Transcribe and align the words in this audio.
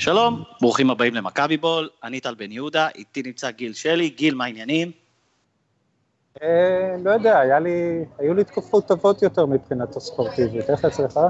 שלום, 0.00 0.42
ברוכים 0.60 0.90
הבאים 0.90 1.14
למכבי 1.14 1.56
בול, 1.56 1.88
אני 2.04 2.20
טל 2.20 2.34
בן 2.34 2.52
יהודה, 2.52 2.88
איתי 2.94 3.22
נמצא 3.22 3.50
גיל 3.50 3.72
שלי, 3.72 4.08
גיל, 4.08 4.34
מה 4.34 4.44
העניינים? 4.44 4.90
אה, 6.42 6.96
לא 7.04 7.10
יודע, 7.10 7.58
לי, 7.58 8.04
היו 8.18 8.34
לי 8.34 8.44
תקופות 8.44 8.88
טובות 8.88 9.22
יותר 9.22 9.46
מבחינת 9.46 9.96
הספורטיבית, 9.96 10.70
איך 10.70 10.84
אצלך? 10.84 11.20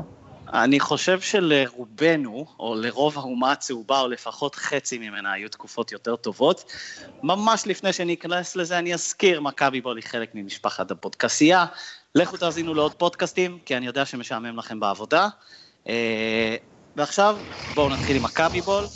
אני 0.52 0.80
חושב 0.80 1.20
שלרובנו, 1.20 2.46
או 2.58 2.74
לרוב 2.74 3.18
האומה 3.18 3.52
הצהובה, 3.52 4.00
או 4.00 4.08
לפחות 4.08 4.54
חצי 4.54 4.98
ממנה, 4.98 5.32
היו 5.32 5.48
תקופות 5.48 5.92
יותר 5.92 6.16
טובות. 6.16 6.72
ממש 7.22 7.66
לפני 7.66 7.92
שניכנס 7.92 8.56
לזה, 8.56 8.78
אני 8.78 8.94
אזכיר, 8.94 9.40
מכבי 9.40 9.80
בול 9.80 9.96
היא 9.96 10.04
חלק 10.04 10.30
ממשפחת 10.34 10.90
הפודקסייה. 10.90 11.66
לכו 12.14 12.36
תאזינו 12.36 12.74
לעוד 12.74 12.94
פודקאסטים, 12.94 13.58
כי 13.64 13.76
אני 13.76 13.86
יודע 13.86 14.04
שמשעמם 14.04 14.56
לכם 14.56 14.80
בעבודה. 14.80 15.28
ועכשיו 16.96 17.36
בואו 17.74 17.88
נתחיל 17.88 18.16
עם 18.16 18.22
מכבי 18.22 18.60
בול. 18.60 18.88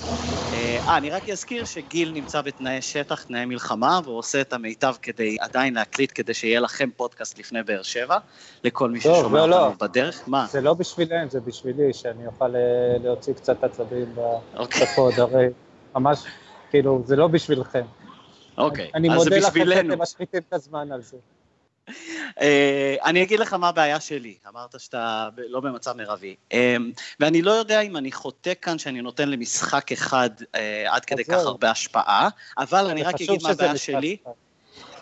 אה, 0.53 0.97
אני 0.97 1.11
רק 1.11 1.29
אזכיר 1.29 1.65
שגיל 1.65 2.12
נמצא 2.12 2.41
בתנאי 2.43 2.83
שטח, 2.83 3.23
תנאי 3.23 3.45
מלחמה, 3.45 4.01
והוא 4.05 4.19
עושה 4.19 4.41
את 4.41 4.53
המיטב 4.53 4.95
כדי 5.03 5.37
עדיין 5.41 5.75
להקליט, 5.75 6.12
כדי 6.15 6.34
שיהיה 6.34 6.61
לכם 6.61 6.91
פודקאסט 6.97 7.39
לפני 7.39 7.62
באר 7.62 7.83
שבע, 7.83 8.19
לכל 8.65 8.91
מי 8.91 9.01
טוב, 9.01 9.17
ששומע 9.19 9.47
לא, 9.47 9.57
אותנו 9.57 9.77
לא. 9.80 9.89
בדרך. 9.89 10.23
מה? 10.27 10.47
זה 10.51 10.61
לא 10.61 10.75
בשבילם, 10.75 11.29
זה 11.29 11.41
בשבילי, 11.41 11.93
שאני 11.93 12.27
אוכל 12.27 12.57
אה, 12.57 12.61
להוציא 13.03 13.34
קצת 13.34 13.65
עצבים 13.65 14.15
אוקיי. 14.56 14.83
בפוד, 14.83 15.15
הרי 15.19 15.47
ממש, 15.95 16.25
כאילו, 16.70 17.03
זה 17.05 17.17
לא 17.17 17.29
בשבילכם. 17.29 17.84
אוקיי, 18.59 18.91
אני 18.95 19.09
אז 19.11 19.19
זה 19.19 19.25
מודה 19.25 19.37
לכם 19.37 19.47
בשבילנו. 19.48 19.91
שאתם 19.91 20.03
משחיתים 20.03 20.41
את 20.48 20.53
הזמן 20.53 20.92
על 20.92 21.03
זה. 21.03 21.17
אה, 22.41 22.97
אני 23.05 23.22
אגיד 23.22 23.41
לך 23.41 23.53
מה 23.53 23.69
הבעיה 23.69 24.00
שלי, 24.00 24.34
אמרת 24.48 24.81
שאתה 24.81 25.28
לא 25.48 25.61
במצב 25.61 25.97
מרבי. 25.97 26.36
אה, 26.53 26.77
ואני 27.20 27.42
לא 27.42 27.50
יודע 27.50 27.81
אם 27.81 27.97
אני 27.97 28.12
חוטא 28.12 28.53
כאן 28.62 28.78
שאני 28.78 29.03
נותן 29.03 29.28
למשחק 29.28 29.92
אחד 29.92 30.31
אה, 30.55 30.94
עד 30.94 31.05
כדי 31.05 31.25
כך. 31.25 31.33
הרבה 31.33 31.70
השפעה, 31.70 32.28
אבל 32.59 32.86
אני 32.86 33.03
רק 33.03 33.14
אגיד 33.14 33.42
מה 33.42 33.50
הבעיה 33.50 33.77
שלי. 33.77 34.17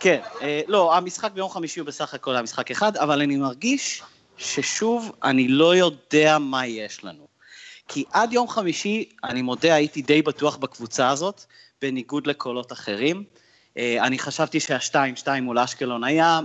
כן, 0.00 0.20
אה, 0.42 0.60
לא, 0.68 0.96
המשחק 0.96 1.32
ביום 1.32 1.50
חמישי 1.50 1.80
הוא 1.80 1.86
בסך 1.86 2.14
הכל 2.14 2.34
היה 2.34 2.42
משחק 2.42 2.70
אחד, 2.70 2.96
אבל 2.96 3.22
אני 3.22 3.36
מרגיש 3.36 4.02
ששוב, 4.36 5.12
אני 5.22 5.48
לא 5.48 5.76
יודע 5.76 6.38
מה 6.38 6.66
יש 6.66 7.04
לנו. 7.04 7.26
כי 7.88 8.04
עד 8.12 8.32
יום 8.32 8.48
חמישי, 8.48 9.08
אני 9.24 9.42
מודה, 9.42 9.74
הייתי 9.74 10.02
די 10.02 10.22
בטוח 10.22 10.56
בקבוצה 10.56 11.10
הזאת, 11.10 11.44
בניגוד 11.82 12.26
לקולות 12.26 12.72
אחרים. 12.72 13.24
אה, 13.76 14.06
אני 14.06 14.18
חשבתי 14.18 14.60
שהשתיים, 14.60 15.16
שתיים 15.16 15.44
מול 15.44 15.58
אשקלון 15.58 16.04
היה, 16.04 16.40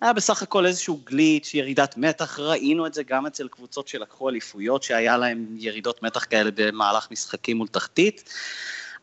היה 0.00 0.12
בסך 0.12 0.42
הכל 0.42 0.66
איזשהו 0.66 1.00
גליץ', 1.04 1.54
ירידת 1.54 1.96
מתח, 1.96 2.38
ראינו 2.40 2.86
את 2.86 2.94
זה 2.94 3.02
גם 3.02 3.26
אצל 3.26 3.48
קבוצות 3.48 3.88
שלקחו 3.88 4.28
אליפויות, 4.28 4.82
שהיה 4.82 5.16
להם 5.16 5.46
ירידות 5.56 6.02
מתח 6.02 6.24
כאלה 6.24 6.50
במהלך 6.54 7.08
משחקים 7.10 7.56
מול 7.56 7.68
תחתית, 7.68 8.34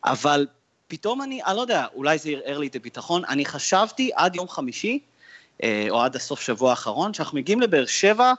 אבל 0.04 0.46
פתאום 0.88 1.22
אני, 1.22 1.42
אני 1.42 1.56
לא 1.56 1.60
יודע, 1.60 1.86
אולי 1.94 2.18
זה 2.18 2.30
ערער 2.30 2.58
לי 2.58 2.66
את 2.66 2.76
הביטחון, 2.76 3.24
אני 3.24 3.44
חשבתי 3.44 4.10
עד 4.14 4.36
יום 4.36 4.48
חמישי, 4.48 4.98
אה, 5.62 5.86
או 5.90 6.02
עד 6.02 6.16
הסוף 6.16 6.40
שבוע 6.40 6.70
האחרון, 6.70 7.14
שאנחנו 7.14 7.38
מגיעים 7.38 7.60
לבאר 7.60 7.86
שבע 7.86 8.32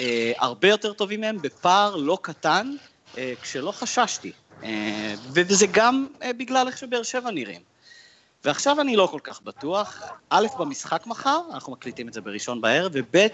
אה, 0.00 0.32
הרבה 0.38 0.68
יותר 0.68 0.92
טובים 0.92 1.20
מהם, 1.20 1.38
בפער 1.42 1.96
לא 1.96 2.18
קטן, 2.22 2.76
אה, 3.18 3.32
כשלא 3.42 3.72
חששתי. 3.72 4.32
אה, 4.64 5.14
וזה 5.32 5.66
גם 5.72 6.06
אה, 6.22 6.32
בגלל 6.32 6.66
איך 6.66 6.78
שבאר 6.78 7.02
שבע 7.02 7.30
נראים. 7.30 7.73
ועכשיו 8.44 8.80
אני 8.80 8.96
לא 8.96 9.08
כל 9.10 9.20
כך 9.22 9.42
בטוח, 9.42 10.02
א', 10.30 10.46
במשחק 10.58 11.06
מחר, 11.06 11.40
אנחנו 11.54 11.72
מקליטים 11.72 12.08
את 12.08 12.12
זה 12.12 12.20
בראשון 12.20 12.60
בערב, 12.60 12.92
וב', 12.94 13.26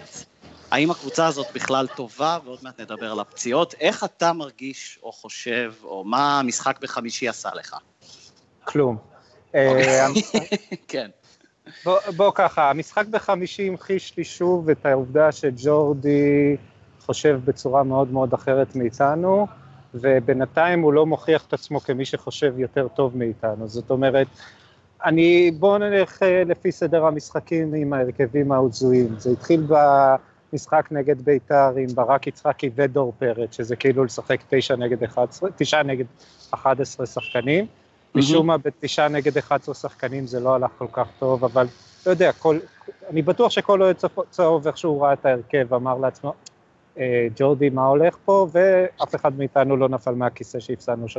האם 0.71 0.91
הקבוצה 0.91 1.27
הזאת 1.27 1.47
בכלל 1.53 1.87
טובה, 1.95 2.37
ועוד 2.45 2.59
מעט 2.63 2.79
נדבר 2.79 3.11
על 3.11 3.19
הפציעות, 3.19 3.73
איך 3.79 4.03
אתה 4.03 4.33
מרגיש 4.33 4.99
או 5.03 5.11
חושב, 5.11 5.73
או 5.83 6.03
מה 6.03 6.39
המשחק 6.39 6.79
בחמישי 6.81 7.27
עשה 7.27 7.49
לך? 7.55 7.75
כלום. 8.63 8.97
אה, 9.55 10.07
כן. 10.87 11.09
בוא, 11.85 11.99
בוא 12.15 12.31
ככה, 12.35 12.69
המשחק 12.69 13.05
בחמישי 13.05 13.67
המחיש 13.67 14.17
לי 14.17 14.23
שוב 14.23 14.69
את 14.69 14.85
העובדה 14.85 15.31
שג'ורדי 15.31 16.57
חושב 17.05 17.39
בצורה 17.45 17.83
מאוד 17.83 18.11
מאוד 18.11 18.33
אחרת 18.33 18.75
מאיתנו, 18.75 19.47
ובינתיים 19.93 20.81
הוא 20.81 20.93
לא 20.93 21.05
מוכיח 21.05 21.45
את 21.47 21.53
עצמו 21.53 21.79
כמי 21.79 22.05
שחושב 22.05 22.59
יותר 22.59 22.87
טוב 22.87 23.17
מאיתנו. 23.17 23.67
זאת 23.67 23.89
אומרת, 23.89 24.27
אני, 25.05 25.51
בואו 25.59 25.77
נלך 25.77 26.23
אה, 26.23 26.43
לפי 26.45 26.71
סדר 26.71 27.05
המשחקים 27.05 27.73
עם 27.73 27.93
ההרכבים 27.93 28.51
ההזויים. 28.51 29.15
זה 29.17 29.31
התחיל 29.31 29.63
במשחק 29.67 30.87
נגד 30.91 31.21
ביתר 31.21 31.71
עם 31.77 31.87
ברק 31.95 32.27
יצחקי 32.27 32.69
ודור 32.75 33.13
פרץ, 33.19 33.55
שזה 33.55 33.75
כאילו 33.75 34.05
לשחק 34.05 34.39
תשע 34.49 34.75
נגד 34.75 35.03
11, 35.03 35.49
תשעה 35.55 35.83
נגד 35.83 36.05
11 36.51 37.05
שחקנים. 37.05 37.65
משום 38.15 38.47
מה 38.47 38.57
בתשעה 38.57 39.07
נגד 39.07 39.37
11 39.37 39.75
שחקנים 39.75 40.27
זה 40.27 40.39
לא 40.39 40.55
הלך 40.55 40.71
כל 40.77 40.87
כך 40.91 41.07
טוב, 41.19 41.45
אבל 41.45 41.67
לא 42.05 42.11
יודע, 42.11 42.31
כל, 42.31 42.59
אני 43.09 43.21
בטוח 43.21 43.51
שכל 43.51 43.81
אוהד 43.81 43.95
צהוב 44.29 44.67
איכשהו 44.67 45.01
ראה 45.01 45.13
את 45.13 45.25
ההרכב 45.25 45.73
אמר 45.73 45.97
לעצמו, 45.97 46.33
אה, 46.97 47.27
ג'ורדי 47.35 47.69
מה 47.69 47.85
הולך 47.85 48.17
פה, 48.25 48.47
ואף 48.51 49.15
אחד 49.15 49.37
מאיתנו 49.37 49.77
לא 49.77 49.89
נפל 49.89 50.11
מהכיסא 50.11 50.59
שהפסדנו 50.59 51.05
3-0. 51.07 51.13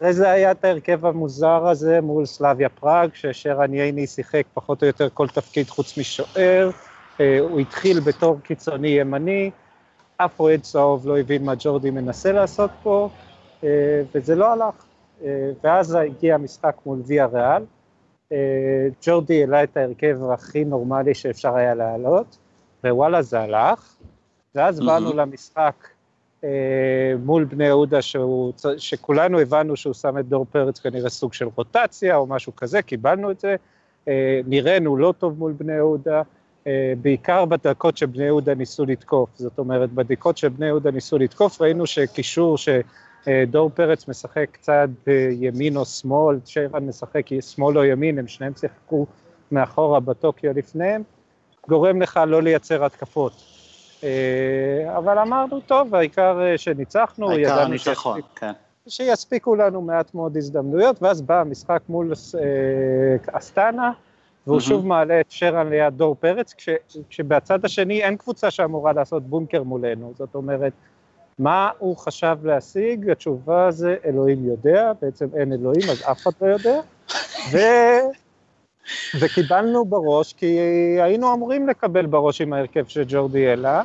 אחרי 0.00 0.12
זה 0.12 0.30
היה 0.30 0.50
את 0.50 0.64
ההרכב 0.64 1.06
המוזר 1.06 1.66
הזה 1.66 2.00
מול 2.00 2.26
סלאביה 2.26 2.68
פראג, 2.68 3.10
ששרן 3.14 3.74
ייני 3.74 4.06
שיחק 4.06 4.42
פחות 4.54 4.82
או 4.82 4.86
יותר 4.86 5.08
כל 5.14 5.28
תפקיד 5.28 5.68
חוץ 5.68 5.98
משוער, 5.98 6.70
אה, 7.20 7.38
הוא 7.40 7.60
התחיל 7.60 8.00
בתור 8.00 8.40
קיצוני 8.40 8.88
ימני, 8.88 9.50
אף 10.16 10.40
אוהד 10.40 10.60
צהוב 10.60 11.08
לא 11.08 11.18
הבין 11.18 11.44
מה 11.44 11.52
ג'ורדי 11.58 11.90
מנסה 11.90 12.32
לעשות 12.32 12.70
פה, 12.82 13.08
אה, 13.64 14.02
וזה 14.14 14.34
לא 14.34 14.52
הלך. 14.52 14.84
אה, 15.24 15.50
ואז 15.64 15.94
הגיע 15.94 16.34
המשחק 16.34 16.76
מול 16.86 17.02
ויה 17.06 17.26
ריאל, 17.26 17.62
ג'ורדי 19.02 19.40
העלה 19.40 19.62
את 19.62 19.76
ההרכב 19.76 20.16
הכי 20.32 20.64
נורמלי 20.64 21.14
שאפשר 21.14 21.56
היה 21.56 21.74
להעלות, 21.74 22.38
ווואלה 22.84 23.22
זה 23.22 23.40
הלך, 23.40 23.94
ואז 24.54 24.80
Mhm. 24.80 24.84
באנו 24.84 25.12
למשחק 25.12 25.74
מול 27.24 27.44
בני 27.44 27.64
יהודה, 27.64 28.02
שהוא, 28.02 28.52
שכולנו 28.76 29.40
הבנו 29.40 29.76
שהוא 29.76 29.94
שם 29.94 30.18
את 30.18 30.28
דור 30.28 30.46
פרץ 30.50 30.78
כנראה 30.78 31.10
סוג 31.10 31.32
של 31.32 31.48
רוטציה 31.54 32.16
או 32.16 32.26
משהו 32.26 32.56
כזה, 32.56 32.82
קיבלנו 32.82 33.30
את 33.30 33.40
זה, 33.40 33.56
אה, 34.08 34.40
נראינו 34.46 34.96
לא 34.96 35.14
טוב 35.18 35.38
מול 35.38 35.52
בני 35.52 35.72
יהודה, 35.72 36.22
אה, 36.66 36.92
בעיקר 37.02 37.44
בדקות 37.44 37.96
שבני 37.96 38.24
יהודה 38.24 38.54
ניסו 38.54 38.86
לתקוף, 38.86 39.30
זאת 39.34 39.58
אומרת 39.58 39.92
בדקות 39.92 40.38
שבני 40.38 40.66
יהודה 40.66 40.90
ניסו 40.90 41.18
לתקוף 41.18 41.60
ראינו 41.60 41.86
שקישור 41.86 42.56
שדור 42.58 43.70
פרץ 43.74 44.08
משחק 44.08 44.48
קצת 44.52 44.88
ימין 45.40 45.76
או 45.76 45.84
שמאל, 45.84 46.38
שרן 46.44 46.86
משחק 46.86 47.26
שמאל 47.40 47.78
או 47.78 47.84
ימין, 47.84 48.18
הם 48.18 48.26
שניהם 48.26 48.52
שיחקו 48.60 49.06
מאחורה 49.52 50.00
בטוקיו 50.00 50.52
לפניהם, 50.56 51.02
גורם 51.68 52.02
לך 52.02 52.20
לא 52.26 52.42
לייצר 52.42 52.84
התקפות. 52.84 53.59
אה, 54.04 54.08
אבל 54.96 55.18
אמרנו, 55.18 55.60
טוב, 55.60 55.94
העיקר 55.94 56.40
אה, 56.42 56.58
שניצחנו, 56.58 57.30
העיקר 57.30 57.50
ידענו 57.52 57.60
הניצחון, 57.60 58.20
שיספיק- 58.20 58.38
כן. 58.38 58.52
שיספיקו 58.88 59.54
לנו 59.56 59.80
מעט 59.82 60.14
מאוד 60.14 60.36
הזדמנויות, 60.36 61.02
ואז 61.02 61.22
בא 61.22 61.40
המשחק 61.40 61.80
מול 61.88 62.12
אה, 62.38 63.38
אסטנה, 63.38 63.92
והוא 64.46 64.56
מהמם. 64.56 64.60
שוב 64.60 64.86
מעלה 64.86 65.20
את 65.20 65.26
שרן 65.30 65.68
ליד 65.68 65.94
דור 65.96 66.16
פרץ, 66.20 66.54
כש, 66.54 66.68
כשבצד 67.08 67.64
השני 67.64 68.02
אין 68.02 68.16
קבוצה 68.16 68.50
שאמורה 68.50 68.92
לעשות 68.92 69.22
בונקר 69.22 69.62
מולנו, 69.62 70.12
זאת 70.18 70.34
אומרת, 70.34 70.72
מה 71.38 71.70
הוא 71.78 71.96
חשב 71.96 72.38
להשיג? 72.42 73.10
התשובה 73.10 73.70
זה 73.70 73.96
אלוהים 74.04 74.44
יודע, 74.48 74.92
בעצם 75.02 75.26
אין 75.36 75.52
אלוהים, 75.52 75.82
אז 75.90 76.02
אף 76.10 76.18
אחד 76.22 76.30
לא 76.40 76.46
יודע, 76.46 76.80
ו... 77.52 77.58
וקיבלנו 79.20 79.84
בראש, 79.84 80.32
כי 80.32 80.58
היינו 81.00 81.34
אמורים 81.34 81.68
לקבל 81.68 82.06
בראש 82.06 82.40
עם 82.40 82.52
ההרכב 82.52 82.84
שג'ורדי 82.88 83.48
העלה. 83.48 83.82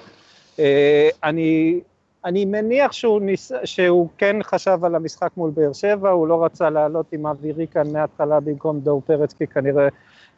אה, 0.60 1.10
אני, 1.24 1.80
אני 2.26 2.46
מניח 2.46 2.92
שהוא, 2.92 3.22
ניס, 3.22 3.52
שהוא 3.64 4.10
כן 4.18 4.36
חשב 4.44 4.80
על 4.84 4.96
המשחק 4.96 5.30
מול 5.38 5.52
באר 5.52 5.74
שבע, 5.74 6.10
הוא 6.10 6.28
לא 6.28 6.46
רצה 6.46 6.70
לעלות 6.70 7.06
עם 7.12 7.28
אבי 7.28 7.52
ריקן 7.52 7.92
מההתחלה 7.94 8.40
במקום 8.40 8.80
דור 8.80 9.02
פרץ, 9.06 9.34
כי 9.34 9.48
כנראה 9.48 9.88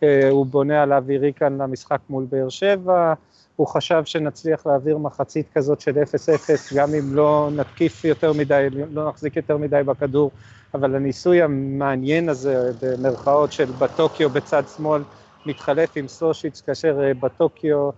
אה, 0.04 0.30
הוא 0.30 0.46
בונה 0.46 0.84
על 0.84 0.94
אבי 0.94 1.18
ריקן 1.18 1.58
למשחק 1.58 2.00
מול 2.10 2.26
באר 2.30 2.50
שבע, 2.50 3.14
הוא 3.56 3.68
חשב 3.68 4.02
שנצליח 4.06 4.68
להעביר 4.68 4.98
מחצית 4.98 5.46
כזאת 5.54 5.82
של 5.82 5.92
0-0, 5.92 6.76
גם 6.76 6.90
אם 6.94 7.16
לא 7.16 7.50
נתקיף 7.56 8.06
יותר 8.06 8.34
מדי, 8.34 8.68
לא 8.94 9.10
נחזיק 9.10 9.36
יותר 9.36 9.58
מדי 9.58 9.82
בכדור, 9.86 10.32
אבל 10.80 10.96
הניסוי 10.96 11.42
המעניין 11.42 12.30
הזה, 12.30 12.72
במרכאות 12.82 13.52
של 13.52 13.66
בטוקיו 13.66 14.30
בצד 14.30 14.64
שמאל, 14.76 15.02
מתחלף 15.46 15.90
עם 15.96 16.08
סושיץ, 16.08 16.62
כאשר 16.62 17.00
אה, 17.04 17.14
בטוקיו 17.14 17.90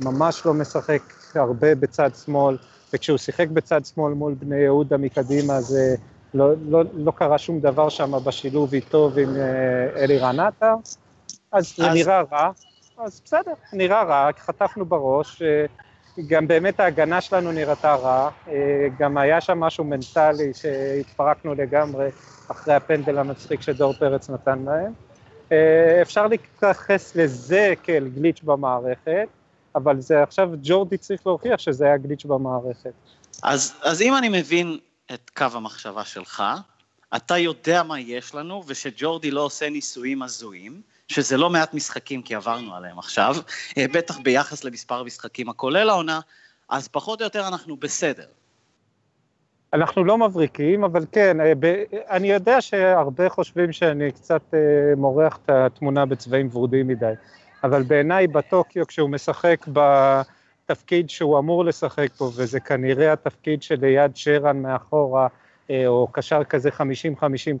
ממש 0.00 0.46
לא 0.46 0.54
משחק 0.54 1.02
הרבה 1.34 1.74
בצד 1.74 2.10
שמאל, 2.24 2.56
וכשהוא 2.92 3.18
שיחק 3.18 3.48
בצד 3.48 3.84
שמאל 3.84 4.12
מול 4.12 4.34
בני 4.34 4.56
יהודה 4.56 4.96
מקדימה, 4.96 5.60
זה 5.60 5.94
לא, 6.34 6.52
לא, 6.68 6.82
לא 6.94 7.10
קרה 7.10 7.38
שום 7.38 7.60
דבר 7.60 7.88
שם 7.88 8.12
בשילוב 8.24 8.72
איתו 8.74 9.10
ועם 9.14 9.36
אה, 9.36 10.02
אלירן 10.04 10.40
עטר, 10.40 10.74
אז 11.52 11.76
זה 11.76 11.90
אז- 11.90 11.96
נראה 11.96 12.22
רע, 12.32 12.50
אז 12.98 13.20
בסדר, 13.24 13.52
נראה 13.72 14.02
רע, 14.02 14.30
חטפנו 14.38 14.84
בראש, 14.86 15.42
אה, 15.42 15.64
גם 16.26 16.48
באמת 16.48 16.80
ההגנה 16.80 17.20
שלנו 17.20 17.52
נראתה 17.52 17.94
רע, 17.94 18.30
גם 18.98 19.18
היה 19.18 19.40
שם 19.40 19.60
משהו 19.60 19.84
מנטלי 19.84 20.54
שהתפרקנו 20.54 21.54
לגמרי 21.54 22.08
אחרי 22.48 22.74
הפנדל 22.74 23.18
המצחיק 23.18 23.62
שדור 23.62 23.92
פרץ 23.92 24.30
נתן 24.30 24.64
להם. 24.64 24.92
אפשר 26.02 26.26
להתייחס 26.26 27.16
לזה 27.16 27.74
כאל 27.82 28.08
גליץ' 28.08 28.40
במערכת, 28.42 29.28
אבל 29.74 30.00
זה 30.00 30.22
עכשיו 30.22 30.50
ג'ורדי 30.62 30.96
צריך 30.96 31.26
להוכיח 31.26 31.58
שזה 31.60 31.84
היה 31.84 31.96
גליץ' 31.96 32.24
במערכת. 32.24 32.92
אז, 33.42 33.74
אז 33.82 34.02
אם 34.02 34.16
אני 34.16 34.28
מבין 34.28 34.78
את 35.14 35.30
קו 35.36 35.46
המחשבה 35.54 36.04
שלך, 36.04 36.42
אתה 37.16 37.38
יודע 37.38 37.82
מה 37.82 38.00
יש 38.00 38.34
לנו, 38.34 38.62
ושג'ורדי 38.66 39.30
לא 39.30 39.40
עושה 39.40 39.70
ניסויים 39.70 40.22
הזויים, 40.22 40.80
שזה 41.12 41.36
לא 41.36 41.50
מעט 41.50 41.74
משחקים 41.74 42.22
כי 42.22 42.34
עברנו 42.34 42.74
עליהם 42.74 42.98
עכשיו, 42.98 43.36
אה, 43.78 43.84
בטח 43.92 44.18
ביחס 44.18 44.64
למספר 44.64 45.00
המשחקים 45.00 45.48
הכולל 45.48 45.90
העונה, 45.90 46.20
אז 46.68 46.88
פחות 46.88 47.20
או 47.20 47.24
יותר 47.24 47.48
אנחנו 47.48 47.76
בסדר. 47.76 48.26
אנחנו 49.72 50.04
לא 50.04 50.18
מבריקים, 50.18 50.84
אבל 50.84 51.04
כן, 51.12 51.40
אה, 51.40 51.52
אני 52.10 52.32
יודע 52.32 52.60
שהרבה 52.60 53.28
חושבים 53.28 53.72
שאני 53.72 54.12
קצת 54.12 54.42
אה, 54.54 54.58
מורח 54.96 55.38
את 55.44 55.50
התמונה 55.50 56.06
בצבעים 56.06 56.48
ורודים 56.52 56.88
מדי, 56.88 57.12
אבל 57.64 57.82
בעיניי 57.82 58.26
בטוקיו 58.26 58.86
כשהוא 58.86 59.10
משחק 59.10 59.66
בתפקיד 59.72 61.10
שהוא 61.10 61.38
אמור 61.38 61.64
לשחק 61.64 62.08
פה, 62.16 62.24
וזה 62.24 62.60
כנראה 62.60 63.12
התפקיד 63.12 63.62
שליד 63.62 64.16
שרן 64.16 64.62
מאחורה, 64.62 65.26
או 65.86 66.08
קשר 66.12 66.44
כזה 66.44 66.70
50-50 66.70 66.82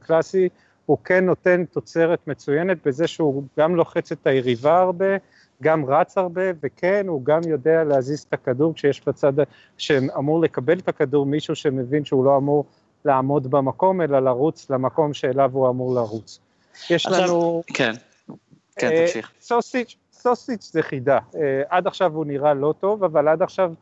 קלאסי, 0.00 0.48
הוא 0.86 0.98
כן 1.04 1.26
נותן 1.26 1.64
תוצרת 1.64 2.26
מצוינת 2.26 2.86
בזה 2.86 3.06
שהוא 3.06 3.42
גם 3.58 3.76
לוחץ 3.76 4.12
את 4.12 4.26
היריבה 4.26 4.78
הרבה, 4.78 5.16
גם 5.62 5.84
רץ 5.84 6.18
הרבה, 6.18 6.42
וכן, 6.62 7.04
הוא 7.08 7.24
גם 7.24 7.40
יודע 7.46 7.84
להזיז 7.84 8.20
את 8.20 8.32
הכדור 8.32 8.74
כשיש 8.74 9.02
בצד, 9.06 9.32
שאמור 9.78 10.40
לקבל 10.40 10.78
את 10.78 10.88
הכדור 10.88 11.26
מישהו 11.26 11.54
שמבין 11.54 12.04
שהוא 12.04 12.24
לא 12.24 12.36
אמור 12.36 12.64
לעמוד 13.04 13.50
במקום, 13.50 14.00
אלא 14.00 14.18
לרוץ 14.18 14.70
למקום 14.70 15.14
שאליו 15.14 15.50
הוא 15.52 15.68
אמור 15.68 15.94
לרוץ. 15.94 16.38
יש 16.90 17.06
לנו... 17.06 17.62
כן, 17.66 17.92
כן, 18.76 18.90
אה, 18.92 19.06
תמשיך. 19.06 19.32
סוסיץ', 19.40 19.96
סוסיץ' 20.12 20.70
זה 20.72 20.82
חידה. 20.82 21.18
אה, 21.34 21.62
עד 21.68 21.86
עכשיו 21.86 22.14
הוא 22.14 22.26
נראה 22.26 22.54
לא 22.54 22.74
טוב, 22.80 23.04
אבל 23.04 23.28
עד 23.28 23.42
עכשיו, 23.42 23.72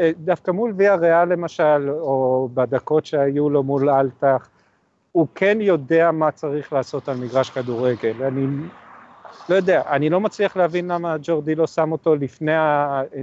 אה, 0.00 0.10
דווקא 0.18 0.50
מול 0.50 0.74
ויה 0.76 0.94
ריאל 0.94 1.28
למשל, 1.28 1.90
או 1.90 2.48
בדקות 2.54 3.06
שהיו 3.06 3.50
לו 3.50 3.62
מול 3.62 3.90
אלטח, 3.90 4.48
הוא 5.14 5.26
כן 5.34 5.58
יודע 5.60 6.10
מה 6.10 6.30
צריך 6.30 6.72
לעשות 6.72 7.08
על 7.08 7.16
מגרש 7.16 7.50
כדורגל. 7.50 8.22
אני 8.22 8.46
לא 9.48 9.54
יודע, 9.54 9.82
אני 9.90 10.10
לא 10.10 10.20
מצליח 10.20 10.56
להבין 10.56 10.90
למה 10.90 11.16
ג'ורדי 11.22 11.54
לא 11.54 11.66
שם 11.66 11.92
אותו 11.92 12.14
לפני, 12.14 12.52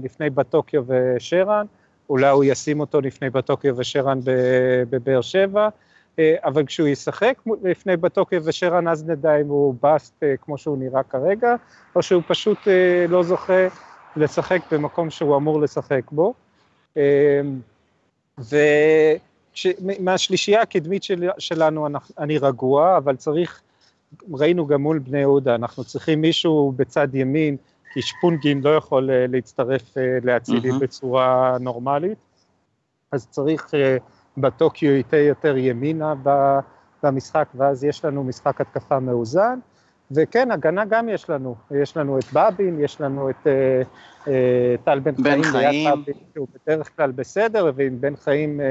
לפני 0.03 0.29
בטוקיו 0.29 0.83
ושרן, 0.87 1.65
אולי 2.09 2.29
הוא 2.29 2.43
ישים 2.43 2.79
אותו 2.79 3.01
לפני 3.01 3.29
בטוקיו 3.29 3.77
ושרן 3.77 4.19
בבאר 4.89 5.21
שבע, 5.21 5.69
אה, 6.19 6.35
אבל 6.43 6.65
כשהוא 6.65 6.87
ישחק 6.87 7.37
לפני 7.63 7.97
בטוקיו 7.97 8.41
ושרן 8.45 8.87
אז 8.87 9.09
נדע 9.09 9.35
אם 9.41 9.47
הוא 9.47 9.75
באסט 9.81 10.23
אה, 10.23 10.33
כמו 10.41 10.57
שהוא 10.57 10.77
נראה 10.77 11.03
כרגע, 11.03 11.55
או 11.95 12.01
שהוא 12.01 12.23
פשוט 12.27 12.67
אה, 12.67 13.05
לא 13.09 13.23
זוכה 13.23 13.67
לשחק 14.15 14.59
במקום 14.71 15.09
שהוא 15.09 15.37
אמור 15.37 15.61
לשחק 15.61 16.11
בו. 16.11 16.33
ו... 18.39 18.55
ש... 19.53 19.67
מהשלישייה 19.99 20.61
הקדמית 20.61 21.03
של... 21.03 21.29
שלנו 21.37 21.87
אני, 21.87 21.97
אני 22.19 22.37
רגוע, 22.37 22.97
אבל 22.97 23.15
צריך, 23.15 23.61
ראינו 24.33 24.67
גם 24.67 24.81
מול 24.81 24.99
בני 24.99 25.19
יהודה, 25.19 25.55
אנחנו 25.55 25.83
צריכים 25.83 26.21
מישהו 26.21 26.73
בצד 26.75 27.15
ימין, 27.15 27.57
כי 27.93 28.01
שפונגין 28.01 28.61
לא 28.61 28.75
יכול 28.75 29.09
uh, 29.09 29.31
להצטרף 29.31 29.81
uh, 29.81 29.99
לאצילי 30.23 30.71
mm-hmm. 30.71 30.79
בצורה 30.79 31.57
נורמלית, 31.59 32.17
אז 33.11 33.27
צריך 33.29 33.65
uh, 33.65 34.01
בטוקיו 34.37 34.91
יתה 34.91 35.17
יותר 35.17 35.57
ימינה 35.57 36.13
במשחק, 37.03 37.47
ואז 37.55 37.83
יש 37.83 38.05
לנו 38.05 38.23
משחק 38.23 38.61
התקפה 38.61 38.99
מאוזן. 38.99 39.59
וכן, 40.11 40.51
הגנה 40.51 40.85
גם 40.85 41.09
יש 41.09 41.29
לנו, 41.29 41.55
יש 41.71 41.97
לנו 41.97 42.19
את 42.19 42.23
באבין, 42.33 42.79
יש 42.79 43.01
לנו 43.01 43.29
את 43.29 43.35
uh, 43.43 43.47
uh, 44.25 44.27
טל 44.83 44.99
בן, 44.99 45.15
בן 45.15 45.43
חיים, 45.43 46.03
חיים. 46.03 46.15
שהוא 46.33 46.47
בדרך 46.53 46.95
כלל 46.95 47.11
בסדר, 47.11 47.71
ועם 47.75 48.01
בן 48.01 48.15
חיים 48.15 48.59
uh, 48.59 48.63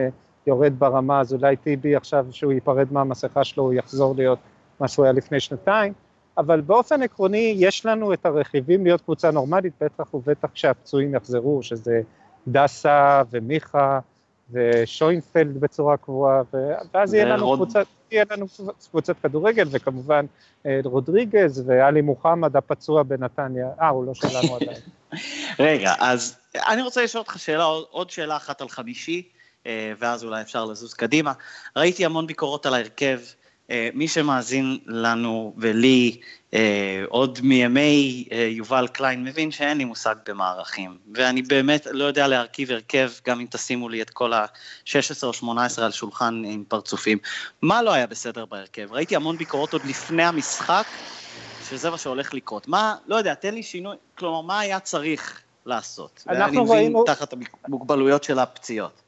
יורד 0.47 0.73
ברמה, 0.79 1.21
אז 1.21 1.33
אולי 1.33 1.57
טיבי 1.57 1.97
עכשיו 1.97 2.27
שהוא 2.31 2.53
ייפרד 2.53 2.93
מהמסכה 2.93 3.45
שלו, 3.45 3.63
הוא 3.63 3.73
יחזור 3.73 4.15
להיות 4.17 4.39
מה 4.81 4.89
שהוא 4.89 5.05
היה 5.05 5.13
לפני 5.13 5.41
שנתיים, 5.41 5.93
אבל 6.39 6.61
באופן 6.61 7.03
עקרוני 7.03 7.55
יש 7.59 7.87
לנו 7.87 8.13
את 8.13 8.27
הרכיבים 8.27 8.85
להיות 8.85 9.01
קבוצה 9.01 9.31
נורמלית, 9.31 9.73
בטח 9.81 10.15
ובטח 10.15 10.49
כשהפצועים 10.55 11.15
יחזרו, 11.15 11.63
שזה 11.63 12.01
דסה 12.49 13.23
ומיכה 13.31 14.01
ושוינפלד 14.53 15.61
בצורה 15.61 15.97
קבועה, 15.97 16.43
ואז 16.95 17.15
יהיה 17.15 17.25
לנו, 17.25 17.47
רוד... 17.47 17.59
קבוצת, 17.59 17.87
יהיה 18.11 18.25
לנו 18.31 18.47
קבוצת 18.91 19.17
כדורגל, 19.23 19.69
וכמובן 19.71 20.27
אה, 20.67 20.81
רודריגז 20.85 21.63
ואלי 21.67 22.01
מוחמד 22.01 22.57
הפצוע 22.57 23.03
בנתניה, 23.03 23.69
אה, 23.81 23.89
הוא 23.89 24.05
לא 24.05 24.15
שלנו 24.15 24.57
עדיין. 24.57 24.81
רגע, 25.59 25.95
אז 25.99 26.37
אני 26.69 26.83
רוצה 26.83 27.05
לשאול 27.05 27.21
אותך 27.21 27.39
שאלה, 27.39 27.65
עוד 27.91 28.11
שאלה 28.11 28.37
אחת 28.37 28.61
על 28.61 28.69
חמישי. 28.69 29.29
אה, 29.67 29.93
ואז 29.99 30.25
אולי 30.25 30.41
אפשר 30.41 30.65
לזוז 30.65 30.95
קדימה. 30.95 31.33
ראיתי 31.77 32.05
המון 32.05 32.27
ביקורות 32.27 32.67
על 32.67 32.75
ההרכב. 32.75 33.21
אה, 33.71 33.89
מי 33.95 34.09
שמאזין 34.09 34.79
לנו 34.87 35.55
ולי 35.59 36.21
אה, 36.55 37.05
עוד 37.09 37.39
מימי 37.43 38.29
יובל 38.51 38.87
קליין 38.89 39.25
מבין 39.25 39.51
שאין 39.51 39.79
לי 39.79 39.85
מושג 39.85 40.15
במערכים, 40.29 40.99
ואני 41.15 41.43
באמת 41.43 41.87
לא 41.91 42.05
יודע 42.05 42.29
להרכיב 42.29 42.71
הרכב 42.71 43.11
גם 43.27 43.41
אם 43.41 43.47
תשימו 43.51 43.89
לי 43.89 44.03
את 44.03 44.11
כל 44.11 44.33
ה-16 44.33 45.23
או 45.23 45.33
18 45.33 45.85
על 45.85 45.93
שולחן 45.93 46.43
עם 46.47 46.65
פרצופים. 46.69 47.19
מה 47.63 47.83
לא 47.83 47.93
היה 47.93 48.07
בסדר 48.07 48.45
בהרכב? 48.45 48.93
ראיתי 48.93 49.17
המון 49.17 49.37
ביקורות 49.37 49.73
עוד 49.73 49.83
לפני 49.85 50.23
המשחק, 50.23 50.87
שזה 51.69 51.91
מה 51.91 51.99
שהולך 51.99 52.35
לקרות. 52.35 52.69
מה, 52.69 52.95
לא 53.07 53.17
יודע, 53.17 53.35
תן 53.35 53.55
לי 53.55 53.63
שינוי, 53.63 53.97
כלומר, 54.19 54.41
מה 54.41 54.61
היה 54.61 54.81
צריך 54.81 55.41
לעשות? 55.67 56.25
אנחנו 56.29 56.69
ראינו... 56.71 57.05
תחת 57.05 57.35
המוגבלויות 57.65 58.25
של 58.25 58.39
הפציעות. 58.39 59.00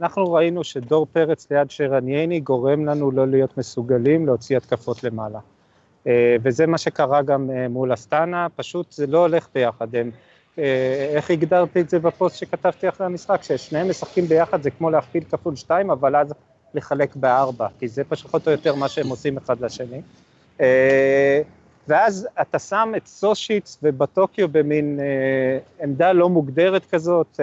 אנחנו 0.00 0.32
ראינו 0.32 0.64
שדור 0.64 1.06
פרץ 1.12 1.50
ליד 1.50 1.70
שרנייני 1.70 2.40
גורם 2.40 2.84
לנו 2.84 3.10
לא 3.10 3.28
להיות 3.28 3.58
מסוגלים 3.58 4.26
להוציא 4.26 4.56
התקפות 4.56 5.04
למעלה. 5.04 5.38
אה, 6.06 6.36
וזה 6.42 6.66
מה 6.66 6.78
שקרה 6.78 7.22
גם 7.22 7.50
אה, 7.50 7.68
מול 7.68 7.94
אסטנה, 7.94 8.46
פשוט 8.56 8.92
זה 8.92 9.06
לא 9.06 9.18
הולך 9.18 9.48
ביחד. 9.54 9.94
הם, 9.94 10.10
אה, 10.58 11.10
איך 11.14 11.30
הגדרתי 11.30 11.80
את 11.80 11.90
זה 11.90 11.98
בפוסט 11.98 12.36
שכתבתי 12.36 12.88
אחרי 12.88 13.06
המשחק? 13.06 13.40
כששניהם 13.40 13.90
משחקים 13.90 14.24
ביחד 14.24 14.62
זה 14.62 14.70
כמו 14.70 14.90
להכפיל 14.90 15.24
כפול 15.24 15.56
שתיים, 15.56 15.90
אבל 15.90 16.16
אז 16.16 16.34
לחלק 16.74 17.16
בארבע, 17.16 17.66
כי 17.78 17.88
זה 17.88 18.04
פשוט 18.04 18.46
או 18.46 18.52
יותר 18.52 18.74
מה 18.74 18.88
שהם 18.88 19.08
עושים 19.08 19.36
אחד 19.36 19.60
לשני. 19.60 20.00
ואז 21.88 22.28
אתה 22.40 22.58
שם 22.58 22.92
את 22.96 23.06
סושיץ 23.06 23.78
ובטוקיו 23.82 24.48
במין 24.48 25.00
עמדה 25.82 26.12
לא 26.12 26.28
מוגדרת 26.28 26.86
כזאת, 26.86 27.40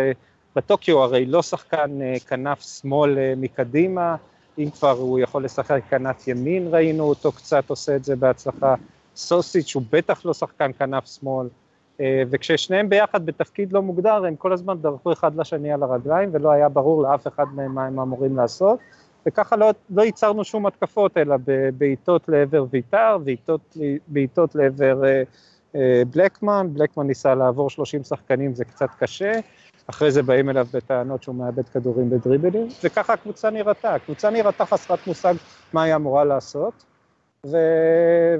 בטוקיו 0.55 1.03
הרי 1.03 1.25
לא 1.25 1.41
שחקן 1.41 2.01
אה, 2.01 2.15
כנף 2.27 2.61
שמאל 2.61 3.17
אה, 3.17 3.33
מקדימה, 3.37 4.15
אם 4.57 4.69
כבר 4.69 4.91
הוא 4.91 5.19
יכול 5.19 5.43
לשחק 5.43 5.81
כנף 5.89 6.27
ימין, 6.27 6.67
ראינו 6.71 7.03
אותו 7.03 7.31
קצת 7.31 7.69
עושה 7.69 7.95
את 7.95 8.03
זה 8.03 8.15
בהצלחה. 8.15 8.75
סוסיץ' 9.15 9.75
הוא 9.75 9.83
בטח 9.91 10.25
לא 10.25 10.33
שחקן 10.33 10.71
כנף 10.79 11.05
שמאל, 11.05 11.47
אה, 12.01 12.23
וכששניהם 12.29 12.89
ביחד 12.89 13.25
בתפקיד 13.25 13.73
לא 13.73 13.81
מוגדר, 13.81 14.25
הם 14.25 14.35
כל 14.35 14.53
הזמן 14.53 14.77
דרכו 14.81 15.13
אחד 15.13 15.35
לשני 15.35 15.71
על 15.71 15.83
הרגליים, 15.83 16.29
ולא 16.31 16.51
היה 16.51 16.69
ברור 16.69 17.03
לאף 17.03 17.27
אחד 17.27 17.45
מהם 17.55 17.75
מה 17.75 17.85
הם 17.85 17.99
אמורים 17.99 18.37
לעשות, 18.37 18.79
וככה 19.25 19.55
לא, 19.55 19.71
לא 19.89 20.01
ייצרנו 20.01 20.43
שום 20.43 20.65
התקפות, 20.65 21.17
אלא 21.17 21.35
בעיטות 21.77 22.29
לעבר 22.29 22.65
ויטר, 22.69 23.17
בעיטות 24.07 24.55
לעבר 24.55 25.03
בלקמן, 26.13 26.67
בלקמן 26.73 27.07
ניסה 27.07 27.35
לעבור 27.35 27.69
30 27.69 28.03
שחקנים, 28.03 28.55
זה 28.55 28.65
קצת 28.65 28.89
קשה, 28.99 29.31
אחרי 29.89 30.11
זה 30.11 30.23
באים 30.23 30.49
אליו 30.49 30.67
בטענות 30.73 31.23
שהוא 31.23 31.35
מאבד 31.35 31.69
כדורים 31.69 32.09
בדריבלים, 32.09 32.67
וככה 32.83 33.13
הקבוצה 33.13 33.49
נראתה, 33.49 33.95
הקבוצה 33.95 34.29
נראתה 34.29 34.65
חסרת 34.65 35.07
מושג 35.07 35.33
מה 35.73 35.83
היא 35.83 35.95
אמורה 35.95 36.23
לעשות, 36.23 36.73
ו... 37.45 37.57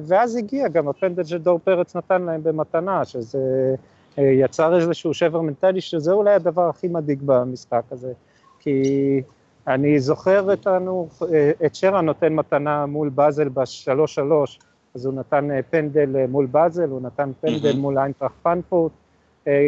ואז 0.01 0.35
הגיע 0.35 0.67
גם 0.67 0.87
הפנדל 0.87 1.23
שדור 1.23 1.59
פרץ 1.63 1.95
נתן 1.95 2.21
להם 2.21 2.43
במתנה, 2.43 3.05
שזה 3.05 3.75
אה, 4.19 4.23
יצר 4.23 4.75
איזשהו 4.75 5.13
שבר 5.13 5.41
מנטלי, 5.41 5.81
שזה 5.81 6.11
אולי 6.11 6.33
הדבר 6.33 6.69
הכי 6.69 6.87
מדאיג 6.87 7.19
במשחק 7.25 7.83
הזה, 7.91 8.13
כי 8.59 9.21
אני 9.67 9.99
זוכר 9.99 10.51
אותנו, 10.51 11.07
אה, 11.33 11.51
את 11.65 11.75
שרה 11.75 12.01
נותן 12.01 12.33
מתנה 12.33 12.85
מול 12.85 13.09
באזל 13.09 13.49
בשלוש 13.49 14.15
שלוש, 14.15 14.59
אז 14.95 15.05
הוא 15.05 15.13
נתן 15.13 15.51
אה, 15.51 15.59
פנדל 15.69 16.25
מול 16.27 16.45
באזל, 16.45 16.89
הוא 16.89 17.01
נתן 17.01 17.31
פנדל 17.41 17.71
mm-hmm. 17.71 17.77
מול 17.77 17.97
איינטראכט 17.97 18.35
פנפורט, 18.43 18.91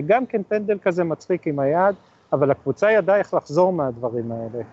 גם 0.06 0.26
כן 0.26 0.42
פנדל 0.44 0.78
כזה 0.82 1.04
מצחיק 1.04 1.48
עם 1.48 1.60
היד, 1.60 1.96
אבל 2.34 2.52
הקבוצה 2.52 2.92
ידעה 2.92 3.18
איך 3.18 3.34
לחזור 3.34 3.74
מהדברים 3.74 4.32
האלה. 4.32 4.64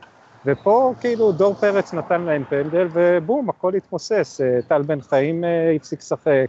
ופה 0.46 0.94
כאילו 1.00 1.32
דור 1.32 1.54
פרץ 1.54 1.94
נתן 1.94 2.20
להם 2.20 2.44
פנדל 2.44 2.88
ובום, 2.92 3.48
הכל 3.48 3.74
התמוסס, 3.74 4.40
אה, 4.40 4.62
טל 4.68 4.82
בן 4.82 5.00
חיים 5.00 5.44
אה, 5.44 5.72
הפסיק 5.76 5.98
לשחק, 5.98 6.46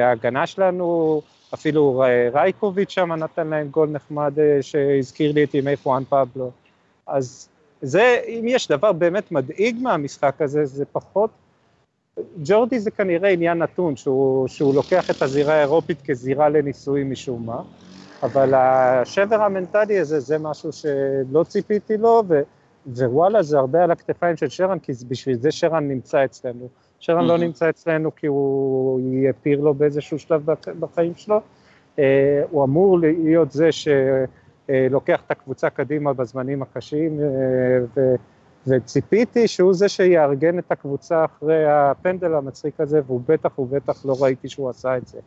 ההגנה 0.00 0.46
שלנו, 0.46 1.20
אפילו 1.54 2.02
רייקוביץ' 2.32 2.90
שם 2.90 3.12
נתן 3.12 3.46
להם 3.46 3.68
גול 3.68 3.88
נחמד 3.88 4.32
שהזכיר 4.60 5.32
לי 5.32 5.44
את 5.44 5.54
ימי 5.54 5.76
פואן 5.76 6.02
פבלו. 6.08 6.50
אז 7.06 7.48
זה, 7.82 8.20
אם 8.26 8.44
יש 8.48 8.68
דבר 8.68 8.92
באמת 8.92 9.32
מדאיג 9.32 9.76
מהמשחק 9.82 10.42
הזה, 10.42 10.64
זה 10.64 10.84
פחות 10.84 11.30
ג'ורדי 12.44 12.80
זה 12.80 12.90
כנראה 12.90 13.30
עניין 13.30 13.58
נתון, 13.58 13.96
שהוא, 13.96 14.48
שהוא 14.48 14.74
לוקח 14.74 15.10
את 15.10 15.22
הזירה 15.22 15.54
האירופית 15.54 16.02
כזירה 16.02 16.48
לניסויים 16.48 17.10
משום 17.10 17.46
מה, 17.46 17.62
אבל 18.22 18.54
השבר 18.54 19.42
המנטלי 19.42 19.98
הזה 19.98 20.20
זה 20.20 20.38
משהו 20.38 20.72
שלא 20.72 21.44
ציפיתי 21.48 21.96
לו, 21.96 22.22
ו, 22.28 22.42
ווואלה 22.86 23.42
זה 23.42 23.58
הרבה 23.58 23.84
על 23.84 23.90
הכתפיים 23.90 24.36
של 24.36 24.48
שרן, 24.48 24.78
כי 24.78 24.92
בשביל 25.08 25.36
זה 25.36 25.50
שרן 25.50 25.88
נמצא 25.88 26.24
אצלנו. 26.24 26.68
שרן 26.98 27.24
mm-hmm. 27.24 27.28
לא 27.28 27.38
נמצא 27.38 27.68
אצלנו 27.68 28.14
כי 28.14 28.26
הוא 28.26 29.00
יפיר 29.12 29.60
לו 29.60 29.74
באיזשהו 29.74 30.18
שלב 30.18 30.46
בחיים 30.80 31.12
שלו, 31.16 31.40
אה, 31.98 32.42
הוא 32.50 32.64
אמור 32.64 32.98
להיות 32.98 33.52
זה 33.52 33.68
שלוקח 33.72 35.22
את 35.26 35.30
הקבוצה 35.30 35.70
קדימה 35.70 36.12
בזמנים 36.12 36.62
הקשים, 36.62 37.20
אה, 37.20 37.26
ו... 37.96 38.14
וציפיתי 38.66 39.48
שהוא 39.48 39.74
זה 39.74 39.88
שיארגן 39.88 40.58
את 40.58 40.72
הקבוצה 40.72 41.24
אחרי 41.24 41.64
הפנדל 41.66 42.34
המצחיק 42.34 42.80
הזה, 42.80 43.00
והוא 43.06 43.20
בטח 43.26 43.58
ובטח 43.58 44.04
לא 44.04 44.16
ראיתי 44.20 44.48
שהוא 44.48 44.70
עשה 44.70 44.96
את 44.96 45.06
זה. 45.06 45.18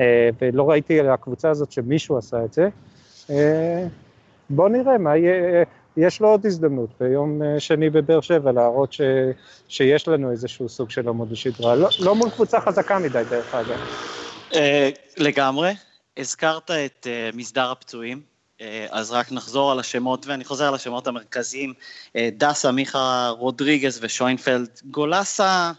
אה, 0.00 0.30
ולא 0.40 0.70
ראיתי 0.70 1.00
על 1.00 1.10
הקבוצה 1.10 1.50
הזאת 1.50 1.72
שמישהו 1.72 2.18
עשה 2.18 2.44
את 2.44 2.52
זה. 2.52 2.68
אה, 3.30 3.86
בוא 4.50 4.68
נראה 4.68 4.98
מה 4.98 5.16
יהיה, 5.16 5.64
יש 5.96 6.20
לו 6.20 6.28
עוד 6.28 6.46
הזדמנות 6.46 6.90
ביום 7.00 7.42
אה, 7.42 7.60
שני 7.60 7.90
בבאר 7.90 8.20
שבע 8.20 8.52
להראות 8.52 8.92
ש, 8.92 9.00
שיש 9.68 10.08
לנו 10.08 10.30
איזשהו 10.30 10.68
סוג 10.68 10.90
של 10.90 11.08
עמוד 11.08 11.32
השדרה. 11.32 11.74
לא, 11.74 11.88
לא 12.00 12.14
מול 12.14 12.30
קבוצה 12.30 12.60
חזקה 12.60 12.98
מדי 12.98 13.22
דרך 13.30 13.54
אגב. 13.54 13.78
לגמרי. 15.16 15.74
הזכרת 16.16 16.70
את 16.70 17.06
מסדר 17.34 17.70
הפצועים. 17.70 18.31
אה, 18.62 18.86
אז 18.90 19.10
רק 19.10 19.32
נחזור 19.32 19.72
על 19.72 19.80
השמות, 19.80 20.26
ואני 20.26 20.44
חוזר 20.44 20.68
על 20.68 20.74
השמות 20.74 21.06
המרכזיים, 21.06 21.74
אה, 22.16 22.28
דסה, 22.36 22.72
מיכה 22.72 23.32
רודריגז 23.38 23.98
ושוינפלד, 24.02 24.68
גולסה, 24.84 25.72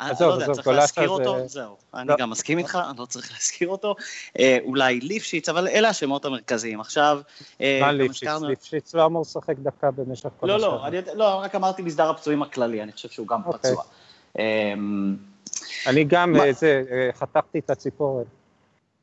אני 0.00 0.10
לא 0.20 0.26
יודע, 0.26 0.52
צריך 0.52 0.66
להזכיר 0.66 1.08
אותו, 1.08 1.48
זהו, 1.48 1.76
אני 1.94 2.08
לא. 2.08 2.16
גם 2.18 2.30
מסכים 2.30 2.58
איתך, 2.58 2.78
אני 2.90 2.98
לא 2.98 3.04
צריך 3.04 3.32
להזכיר 3.32 3.68
אותו, 3.68 3.94
אה, 4.38 4.58
אולי 4.62 5.00
ליפשיץ, 5.00 5.48
אבל 5.48 5.68
אלה 5.68 5.88
השמות 5.88 6.24
המרכזיים. 6.24 6.80
עכשיו, 6.80 7.20
מה 7.60 7.92
ליפשיץ? 7.92 8.28
ליפשיץ 8.42 8.94
לא 8.94 9.06
אמור 9.06 9.22
לשחק 9.22 9.56
דקה 9.58 9.90
במשך 9.90 10.28
כל 10.40 10.50
השנה. 10.50 10.68
לא, 10.68 10.90
לא, 10.90 11.14
לא, 11.14 11.34
רק 11.34 11.54
אמרתי 11.54 11.82
מסדר 11.82 12.10
הפצועים 12.10 12.42
הכללי, 12.42 12.82
אני 12.82 12.92
חושב 12.92 13.08
שהוא 13.08 13.26
גם 13.26 13.40
אוקיי. 13.46 13.70
פצוע. 13.72 13.82
אני 15.86 16.04
גם, 16.04 16.36
חתכתי 17.18 17.58
את 17.58 17.70
הציפורן. 17.70 18.24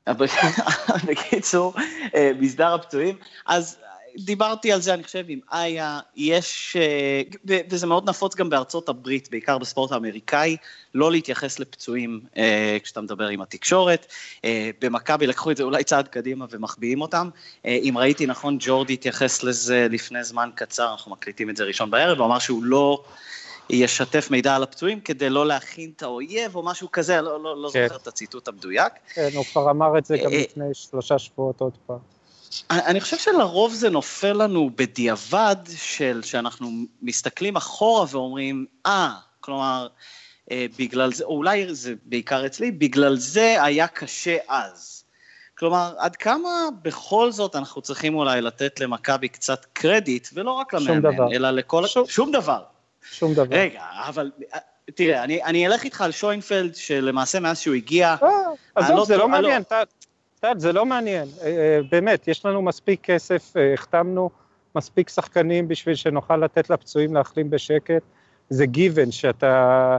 בקיצור, 1.07 1.73
אה, 2.15 2.31
מסדר 2.39 2.73
הפצועים. 2.73 3.15
אז 3.45 3.77
דיברתי 4.17 4.71
על 4.71 4.81
זה, 4.81 4.93
אני 4.93 5.03
חושב, 5.03 5.25
עם 5.27 5.39
איה, 5.53 5.99
יש, 6.15 6.77
אה, 6.79 7.21
וזה 7.69 7.87
מאוד 7.87 8.09
נפוץ 8.09 8.35
גם 8.35 8.49
בארצות 8.49 8.89
הברית, 8.89 9.29
בעיקר 9.31 9.57
בספורט 9.57 9.91
האמריקאי, 9.91 10.57
לא 10.95 11.11
להתייחס 11.11 11.59
לפצועים 11.59 12.19
אה, 12.37 12.77
כשאתה 12.83 13.01
מדבר 13.01 13.27
עם 13.27 13.41
התקשורת. 13.41 14.13
במכבי 14.81 15.27
לקחו 15.27 15.51
את 15.51 15.57
זה 15.57 15.63
אולי 15.63 15.83
צעד 15.83 16.07
קדימה 16.07 16.45
ומחביאים 16.49 17.01
אותם. 17.01 17.29
אם 17.65 17.93
ראיתי 17.97 18.25
נכון, 18.25 18.57
ג'ורדי 18.59 18.93
התייחס 18.93 19.43
לזה 19.43 19.87
לפני 19.89 20.23
זמן 20.23 20.49
קצר, 20.55 20.91
אנחנו 20.91 21.11
מקליטים 21.11 21.49
את 21.49 21.57
זה 21.57 21.63
ראשון 21.63 21.91
בערב, 21.91 22.17
הוא 22.17 22.27
אמר 22.27 22.39
שהוא 22.39 22.63
לא... 22.63 23.03
ישתף 23.69 24.27
מידע 24.31 24.55
על 24.55 24.63
הפצועים 24.63 24.99
כדי 24.99 25.29
לא 25.29 25.47
להכין 25.47 25.91
את 25.95 26.03
האויב 26.03 26.55
או 26.55 26.63
משהו 26.63 26.91
כזה, 26.91 27.21
לא, 27.21 27.43
לא, 27.43 27.61
לא 27.61 27.69
כן. 27.73 27.87
זוכר 27.87 28.01
את 28.01 28.07
הציטוט 28.07 28.47
המדויק. 28.47 28.93
כן, 29.13 29.29
הוא 29.35 29.45
כבר 29.45 29.71
אמר 29.71 29.97
את 29.97 30.05
זה 30.05 30.17
גם 30.17 30.31
אה, 30.31 30.41
לפני 30.41 30.65
שלושה 30.73 31.19
שבועות 31.19 31.61
עוד 31.61 31.73
פעם. 31.85 31.97
אני 32.69 33.01
חושב 33.01 33.17
שלרוב 33.17 33.73
זה 33.73 33.89
נופל 33.89 34.33
לנו 34.33 34.69
בדיעבד 34.75 35.55
של 35.75 36.21
שאנחנו 36.23 36.69
מסתכלים 37.01 37.55
אחורה 37.55 38.05
ואומרים, 38.11 38.65
אה, 38.85 39.09
ah, 39.17 39.21
כלומר, 39.39 39.87
אה, 40.51 40.65
בגלל 40.79 41.13
זה, 41.13 41.23
או 41.23 41.37
אולי 41.37 41.75
זה 41.75 41.93
בעיקר 42.05 42.45
אצלי, 42.45 42.71
בגלל 42.71 43.15
זה 43.15 43.63
היה 43.63 43.87
קשה 43.87 44.37
אז. 44.47 45.03
כלומר, 45.57 45.93
עד 45.97 46.15
כמה 46.15 46.49
בכל 46.81 47.31
זאת 47.31 47.55
אנחנו 47.55 47.81
צריכים 47.81 48.15
אולי 48.15 48.41
לתת 48.41 48.79
למכבי 48.79 49.29
קצת 49.29 49.65
קרדיט, 49.73 50.27
ולא 50.33 50.51
רק 50.51 50.73
למאמן, 50.73 51.33
אלא 51.33 51.51
לכל... 51.51 51.87
שום, 51.87 52.07
שום 52.07 52.31
דבר. 52.31 52.63
שום 53.11 53.33
דבר. 53.33 53.55
רגע, 53.55 53.81
אבל 54.07 54.31
תראה, 54.85 55.23
אני, 55.23 55.43
אני 55.43 55.67
אלך 55.67 55.83
איתך 55.83 56.01
על 56.01 56.11
שוינפלד, 56.11 56.75
שלמעשה 56.75 57.39
מאז 57.39 57.59
שהוא 57.59 57.75
הגיע... 57.75 58.15
אה, 58.23 58.29
עזוב, 58.75 59.05
זה 59.05 59.17
לא 59.17 59.29
מעניין, 59.29 59.63
טל, 60.39 60.59
זה 60.59 60.73
לא 60.73 60.85
מעניין. 60.85 61.27
אה, 61.41 61.47
אה, 61.47 61.79
באמת, 61.91 62.27
יש 62.27 62.45
לנו 62.45 62.61
מספיק 62.61 63.01
כסף, 63.03 63.53
החתמנו 63.73 64.29
מספיק 64.75 65.09
שחקנים 65.09 65.67
בשביל 65.67 65.95
שנוכל 65.95 66.37
לתת 66.37 66.69
לפצועים 66.69 67.13
להחלים 67.13 67.49
בשקט. 67.49 68.01
זה 68.49 68.65
גיוון 68.65 69.11
שאתה 69.11 69.97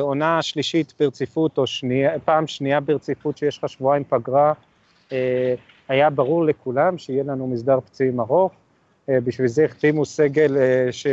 עונה 0.00 0.42
שלישית 0.42 0.94
ברציפות, 1.00 1.58
או 1.58 1.66
שנייה, 1.66 2.18
פעם 2.18 2.46
שנייה 2.46 2.80
ברציפות 2.80 3.38
שיש 3.38 3.58
לך 3.58 3.68
שבועיים 3.68 4.04
פגרה. 4.08 4.52
היה 5.88 6.10
ברור 6.10 6.44
לכולם 6.44 6.98
שיהיה 6.98 7.24
לנו 7.24 7.46
מסדר 7.46 7.80
פצועים 7.80 8.20
ארוך. 8.20 8.52
בשביל 9.08 9.48
זה 9.48 9.64
החתימו 9.64 10.04
סגל 10.04 10.56
ש... 10.90 11.06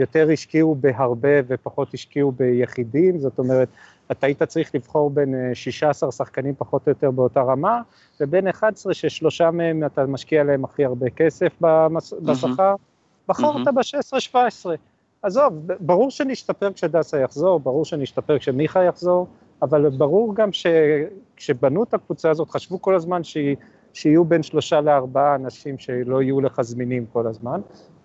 יותר 0.00 0.28
השקיעו 0.32 0.74
בהרבה 0.74 1.28
ופחות 1.48 1.94
השקיעו 1.94 2.32
ביחידים, 2.32 3.18
זאת 3.18 3.38
אומרת, 3.38 3.68
אתה 4.10 4.26
היית 4.26 4.42
צריך 4.42 4.74
לבחור 4.74 5.10
בין 5.10 5.34
16 5.54 6.06
אה, 6.06 6.12
שחקנים 6.12 6.54
פחות 6.58 6.86
או 6.86 6.90
יותר 6.90 7.10
באותה 7.10 7.40
רמה, 7.40 7.82
ובין 8.20 8.48
11 8.48 8.94
ששלושה 8.94 9.50
מהם 9.50 9.84
אתה 9.86 10.06
משקיע 10.06 10.44
להם 10.44 10.64
הכי 10.64 10.84
הרבה 10.84 11.10
כסף 11.10 11.52
במס... 11.60 12.12
mm-hmm. 12.12 12.16
בשכר, 12.22 12.74
בחרת 13.28 13.68
mm-hmm. 13.68 13.72
ב-16-17. 13.72 14.66
עזוב, 15.22 15.54
ברור 15.80 16.10
שנשתפר 16.10 16.72
כשדסה 16.72 17.18
יחזור, 17.18 17.60
ברור 17.60 17.84
שנשתפר 17.84 18.38
כשמיכה 18.38 18.84
יחזור, 18.84 19.26
אבל 19.62 19.88
ברור 19.88 20.34
גם 20.34 20.50
שכשבנו 20.52 21.82
את 21.82 21.94
הקבוצה 21.94 22.30
הזאת, 22.30 22.50
חשבו 22.50 22.82
כל 22.82 22.94
הזמן 22.94 23.24
שהיא, 23.24 23.56
שיהיו 23.92 24.24
בין 24.24 24.42
שלושה 24.42 24.80
לארבעה 24.80 25.34
אנשים 25.34 25.78
שלא 25.78 26.22
יהיו 26.22 26.40
לך 26.40 26.62
זמינים 26.62 27.06
כל 27.12 27.26
הזמן, 27.26 27.60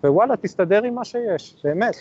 ווואלה, 0.08 0.36
תסתדר 0.36 0.82
עם 0.82 0.94
מה 0.94 1.04
שיש, 1.04 1.54
באמת. 1.64 1.96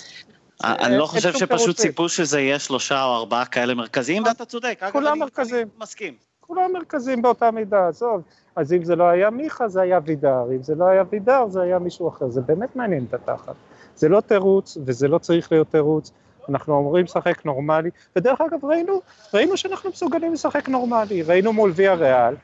אני 0.64 0.98
לא 0.98 1.06
חושב 1.06 1.34
שפשוט 1.34 1.76
ציפו 1.78 2.10
שזה 2.10 2.40
יהיה 2.40 2.60
שלושה 2.60 3.04
או 3.04 3.16
ארבעה 3.16 3.46
כאלה 3.46 3.74
מרכזיים, 3.74 4.24
ואתה 4.24 4.46
צודק. 4.46 4.80
כולם 4.92 5.20
מרכזיים. 5.20 5.68
מסכים. 5.78 6.14
כולם 6.40 6.74
מרכזיים 6.74 7.22
באותה 7.22 7.52
מידה, 7.52 7.88
עזוב. 7.88 8.22
אז 8.56 8.74
אם 8.74 8.84
זה 8.84 8.96
לא 8.96 9.04
היה 9.04 9.30
מיכה, 9.30 9.68
זה 9.68 9.82
היה 9.82 10.00
וידר, 10.06 10.44
אם 10.52 10.64
זה 10.64 10.76
לא 10.76 10.86
היה 10.86 11.04
וידר, 11.10 11.48
זה 11.50 11.62
היה 11.62 11.80
מישהו 11.80 12.10
אחר. 12.10 12.30
זה 12.30 12.42
באמת 12.42 12.76
מעניין 12.76 13.06
את 13.10 13.14
התחת. 13.14 13.56
זה 13.96 14.10
לא 14.10 14.22
תירוץ, 14.22 14.78
וזה 14.86 15.08
לא 15.08 15.18
צריך 15.18 15.52
להיות 15.52 15.68
תירוץ. 15.72 16.12
אנחנו 16.50 16.80
אמורים 16.80 17.06
לשחק 17.06 17.46
נורמלי, 17.46 17.90
ודרך 18.16 18.42
אגב 18.42 18.66
ראינו, 18.66 19.02
ראינו 19.34 19.58
שאנחנו 19.58 19.90
מסוגלים 19.90 20.34
לשחק 20.34 20.70
נורמלי, 20.70 21.22
ראינו 21.22 21.54
מול 21.54 21.72
ויה 21.76 21.94
ריאל, 21.94 22.36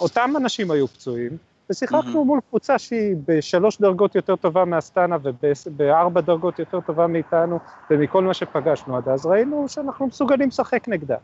אותם 0.00 0.34
אנשים 0.36 0.70
היו 0.70 0.88
פצועים, 0.88 1.36
ושיחקנו 1.70 2.22
mm-hmm. 2.22 2.26
מול 2.26 2.40
קבוצה 2.48 2.78
שהיא 2.78 3.16
בשלוש 3.26 3.80
דרגות 3.80 4.14
יותר 4.14 4.36
טובה 4.36 4.64
מאסטנה 4.64 5.16
ובארבע 5.22 6.20
דרגות 6.20 6.58
יותר 6.58 6.80
טובה 6.80 7.06
מאיתנו 7.06 7.58
ומכל 7.90 8.22
מה 8.22 8.34
שפגשנו 8.34 8.96
עד 8.96 9.08
אז, 9.08 9.26
ראינו 9.26 9.68
שאנחנו 9.68 10.06
מסוגלים 10.06 10.48
לשחק 10.48 10.88
נגדה. 10.88 11.16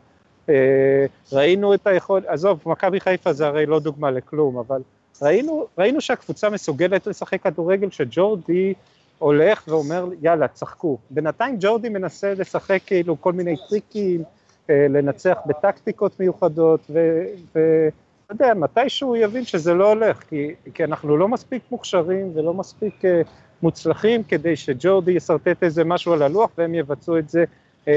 אה, 0.49 1.05
ראינו 1.33 1.73
את 1.73 1.87
היכולת, 1.87 2.25
עזוב, 2.25 2.59
מכבי 2.65 2.99
חיפה 2.99 3.33
זה 3.33 3.47
הרי 3.47 3.65
לא 3.65 3.79
דוגמה 3.79 4.11
לכלום, 4.11 4.57
אבל 4.57 4.81
ראינו, 5.21 5.67
ראינו 5.77 6.01
שהקבוצה 6.01 6.49
מסוגלת 6.49 7.07
לשחק 7.07 7.41
כדורגל 7.43 7.89
שג'ורדי 7.89 8.73
הולך 9.19 9.63
ואומר 9.67 10.07
יאללה 10.21 10.47
צחקו. 10.47 10.97
בינתיים 11.09 11.57
ג'ורדי 11.59 11.89
מנסה 11.89 12.33
לשחק 12.33 12.79
כאילו 12.85 13.21
כל 13.21 13.33
מיני 13.33 13.55
טריקים, 13.69 14.23
אה, 14.69 14.87
לנצח 14.89 15.37
בטקטיקות 15.45 16.19
מיוחדות 16.19 16.79
ו... 16.89 17.23
ו 17.55 17.59
אתה 18.25 18.33
יודע, 18.33 18.53
מתישהו 18.53 19.07
הוא 19.07 19.17
יבין 19.17 19.45
שזה 19.45 19.73
לא 19.73 19.89
הולך, 19.89 20.23
כי, 20.29 20.53
כי 20.73 20.83
אנחנו 20.83 21.17
לא 21.17 21.27
מספיק 21.27 21.63
מוכשרים 21.71 22.31
ולא 22.35 22.53
מספיק 22.53 23.01
uh, 23.01 23.27
מוצלחים 23.61 24.23
כדי 24.23 24.55
שג'ורדי 24.55 25.11
ישרטט 25.11 25.63
איזה 25.63 25.83
משהו 25.83 26.13
על 26.13 26.21
הלוח 26.21 26.49
והם 26.57 26.75
יבצעו 26.75 27.17
את 27.17 27.29
זה, 27.29 27.43
uh, 27.85 27.87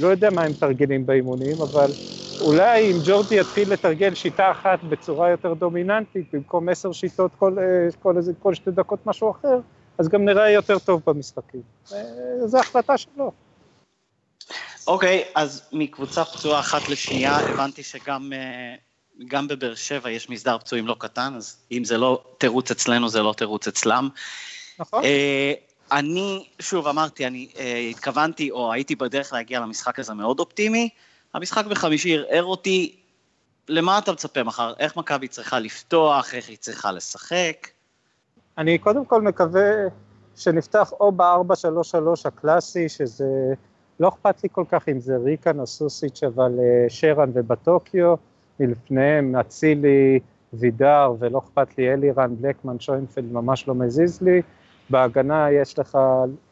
לא 0.00 0.08
יודע 0.08 0.30
מה 0.30 0.42
הם 0.42 0.52
תרגלים 0.52 1.06
באימונים, 1.06 1.56
אבל 1.62 1.90
אולי 2.40 2.92
אם 2.92 2.96
ג'ורדי 3.06 3.40
יתחיל 3.40 3.72
לתרגל 3.72 4.14
שיטה 4.14 4.50
אחת 4.50 4.84
בצורה 4.84 5.30
יותר 5.30 5.54
דומיננטית, 5.54 6.26
במקום 6.32 6.68
עשר 6.68 6.92
שיטות 6.92 7.30
כל, 7.38 7.56
uh, 7.56 7.96
כל, 8.02 8.16
איזה, 8.16 8.32
כל 8.42 8.54
שתי 8.54 8.70
דקות 8.70 9.06
משהו 9.06 9.30
אחר, 9.30 9.58
אז 9.98 10.08
גם 10.08 10.24
נראה 10.24 10.50
יותר 10.50 10.78
טוב 10.78 11.02
במשחקים. 11.06 11.62
Uh, 11.88 11.94
זו 12.44 12.58
החלטה 12.58 12.98
שלו. 12.98 13.32
אוקיי, 14.86 15.22
okay, 15.22 15.30
אז 15.34 15.68
מקבוצה 15.72 16.24
פצועה 16.24 16.60
אחת 16.60 16.88
לשנייה, 16.88 17.36
הבנתי 17.36 17.82
שגם... 17.82 18.32
Uh... 18.32 18.93
גם 19.26 19.48
בבאר 19.48 19.74
שבע 19.74 20.10
יש 20.10 20.30
מסדר 20.30 20.58
פצועים 20.58 20.86
לא 20.86 20.96
קטן, 20.98 21.34
אז 21.36 21.56
אם 21.72 21.84
זה 21.84 21.98
לא 21.98 22.24
תירוץ 22.38 22.70
אצלנו, 22.70 23.08
זה 23.08 23.22
לא 23.22 23.34
תירוץ 23.36 23.68
אצלם. 23.68 24.08
נכון. 24.78 25.02
Uh, 25.02 25.06
אני, 25.92 26.46
שוב 26.58 26.86
אמרתי, 26.86 27.26
אני 27.26 27.48
uh, 27.54 27.58
התכוונתי, 27.90 28.50
או 28.50 28.72
הייתי 28.72 28.94
בדרך 28.94 29.32
להגיע 29.32 29.60
למשחק 29.60 29.98
הזה 29.98 30.14
מאוד 30.14 30.40
אופטימי. 30.40 30.88
המשחק 31.34 31.64
בחמישי 31.64 32.16
ערער 32.16 32.44
אותי, 32.44 32.96
למה 33.68 33.98
אתה 33.98 34.12
מצפה 34.12 34.42
מחר? 34.42 34.72
איך 34.78 34.96
מכבי 34.96 35.28
צריכה 35.28 35.58
לפתוח, 35.58 36.34
איך 36.34 36.48
היא 36.48 36.56
צריכה 36.56 36.92
לשחק? 36.92 37.68
אני 38.58 38.78
קודם 38.78 39.04
כל 39.04 39.22
מקווה 39.22 39.70
שנפתח 40.36 40.92
או 41.00 41.12
ב-4-3-3 41.12 41.24
הקלאסי, 42.24 42.88
שזה 42.88 43.54
לא 44.00 44.08
אכפת 44.08 44.42
לי 44.42 44.48
כל 44.52 44.64
כך 44.68 44.88
אם 44.88 45.00
זה 45.00 45.16
ריקן 45.16 45.60
או 45.60 45.66
סוסיץ', 45.66 46.22
אבל 46.22 46.52
uh, 46.52 46.92
שרן 46.92 47.30
ובטוקיו, 47.34 48.14
מלפניהם 48.60 49.36
אצילי, 49.36 50.18
וידר, 50.52 51.14
ולא 51.18 51.38
אכפת 51.38 51.78
לי 51.78 51.92
אלירן, 51.92 52.34
בלקמן, 52.40 52.80
שוינפלד, 52.80 53.32
ממש 53.32 53.68
לא 53.68 53.74
מזיז 53.74 54.22
לי. 54.22 54.42
בהגנה 54.90 55.50
יש 55.50 55.78
לך, 55.78 55.98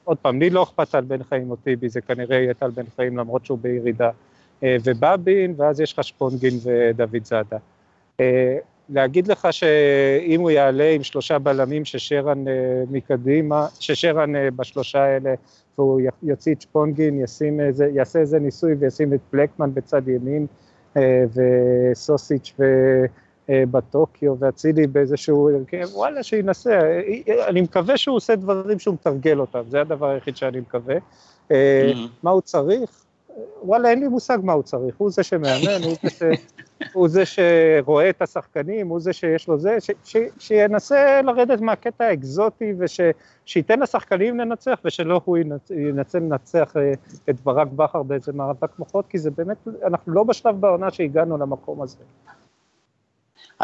עוד 0.04 0.18
פעם, 0.18 0.40
לי 0.40 0.50
לא 0.50 0.62
אכפת 0.62 0.94
על 0.94 1.04
בן 1.04 1.22
חיים 1.22 1.50
או 1.50 1.56
טיבי, 1.56 1.88
זה 1.88 2.00
כנראה 2.00 2.36
יהיה 2.36 2.54
טל 2.54 2.70
בן 2.70 2.84
חיים 2.96 3.18
למרות 3.18 3.46
שהוא 3.46 3.58
בירידה. 3.62 4.10
Uh, 4.10 4.64
ובבין, 4.84 5.54
ואז 5.56 5.80
יש 5.80 5.92
לך 5.92 6.04
שפונגין 6.04 6.54
ודוד 6.64 7.24
זאדה. 7.24 7.56
Uh, 8.18 8.22
להגיד 8.88 9.26
לך 9.26 9.48
שאם 9.50 10.40
הוא 10.40 10.50
יעלה 10.50 10.90
עם 10.90 11.02
שלושה 11.02 11.38
בלמים 11.38 11.84
ששרן 11.84 12.44
מקדימה, 12.90 13.66
ששרן 13.80 14.32
בשלושה 14.56 15.04
האלה 15.04 15.34
והוא 15.78 16.00
יוציא 16.22 16.54
את 16.54 16.60
שפונגין, 16.60 17.24
יעשה 17.94 18.20
איזה 18.20 18.38
ניסוי 18.38 18.74
וישים 18.74 19.14
את 19.14 19.20
בלקמן 19.32 19.74
בצד 19.74 20.08
ימין 20.08 20.42
אה, 20.42 20.46
וסוסיץ' 21.34 22.54
ובטוקיו 23.48 24.34
ואצילי 24.38 24.86
באיזשהו 24.86 25.50
הרכב, 25.50 25.86
וואלה 25.92 26.22
שינסה, 26.22 26.80
אני 27.48 27.60
מקווה 27.60 27.96
שהוא 27.96 28.16
עושה 28.16 28.36
דברים 28.36 28.78
שהוא 28.78 28.94
מתרגל 28.94 29.40
אותם, 29.40 29.62
זה 29.68 29.80
הדבר 29.80 30.08
היחיד 30.08 30.36
שאני 30.36 30.60
מקווה. 30.60 30.96
אה, 31.50 31.92
mm-hmm. 31.92 32.08
מה 32.22 32.30
הוא 32.30 32.40
צריך? 32.40 33.04
וואלה, 33.62 33.90
אין 33.90 34.00
לי 34.00 34.08
מושג 34.08 34.38
מה 34.42 34.52
הוא 34.52 34.62
צריך, 34.62 34.94
הוא 34.98 35.10
זה 35.10 35.22
שמאמן, 35.22 35.82
הוא, 35.84 35.96
זה 36.02 36.10
ש, 36.10 36.22
הוא 36.94 37.08
זה 37.08 37.22
שרואה 37.26 38.10
את 38.10 38.22
השחקנים, 38.22 38.88
הוא 38.88 39.00
זה 39.00 39.12
שיש 39.12 39.48
לו 39.48 39.58
זה, 39.58 39.76
ש, 39.80 39.90
ש, 40.04 40.16
שינסה 40.38 41.22
לרדת 41.22 41.60
מהקטע 41.60 42.04
האקזוטי 42.04 42.74
ושייתן 42.78 43.80
לשחקנים 43.80 44.40
לנצח 44.40 44.78
ושלא 44.84 45.20
הוא 45.24 45.38
ינסה 45.70 46.18
לנצח 46.18 46.76
אה, 46.76 46.92
את 47.30 47.40
ברק 47.40 47.68
בכר 47.68 48.02
באיזה 48.02 48.32
מאבק 48.32 48.78
מוחות, 48.78 49.06
כי 49.08 49.18
זה 49.18 49.30
באמת, 49.30 49.56
אנחנו 49.86 50.12
לא 50.12 50.24
בשלב 50.24 50.60
בעונה 50.60 50.90
שהגענו 50.90 51.38
למקום 51.38 51.82
הזה. 51.82 51.96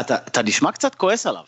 אתה, 0.01 0.15
אתה 0.15 0.43
נשמע 0.43 0.73
קצת 0.73 0.95
כועס 0.95 1.27
עליו. 1.27 1.45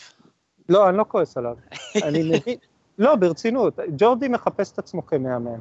לא, 0.69 0.89
אני 0.89 0.97
לא 0.97 1.05
כועס 1.09 1.37
עליו. 1.37 1.57
אני 2.03 2.23
מבין, 2.23 2.59
לא, 2.99 3.17
ברצינות, 3.17 3.79
ג'ורדי 3.97 4.29
מחפש 4.29 4.73
את 4.73 4.79
עצמו 4.79 5.07
כמאמן. 5.07 5.59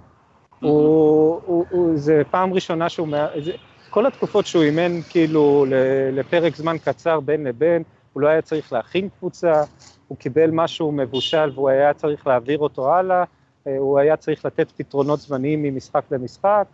הוא, 0.62 1.42
הוא, 1.46 1.66
הוא, 1.70 1.98
זה 1.98 2.22
פעם 2.32 2.54
ראשונה 2.54 2.90
שהוא, 2.90 3.08
זה, 3.44 3.52
כל 3.90 4.06
התקופות 4.06 4.46
שהוא 4.46 4.64
אימן 4.64 5.02
כאילו 5.10 5.66
לפרק 6.12 6.56
זמן 6.56 6.78
קצר 6.78 7.20
בין 7.20 7.44
לבין, 7.44 7.84
הוא 8.14 8.22
לא 8.22 8.28
היה 8.28 8.42
צריך 8.42 8.74
להכין 8.74 9.10
קבוצה, 9.20 9.64
הוא 10.08 10.18
קיבל 10.18 10.50
משהו 10.52 10.92
מבושל 10.92 11.52
והוא 11.54 11.70
היה 11.70 11.94
צריך 11.94 12.28
להעביר 12.28 12.60
אותו 12.60 12.94
הלאה, 12.94 13.24
אה, 13.68 13.78
הוא 13.78 14.00
היה 14.00 14.18
צריך 14.18 14.46
לתת 14.46 14.72
פתרונות 14.78 15.20
זמניים 15.20 15.64
ממשחק 15.64 16.04
למשחק, 16.12 16.66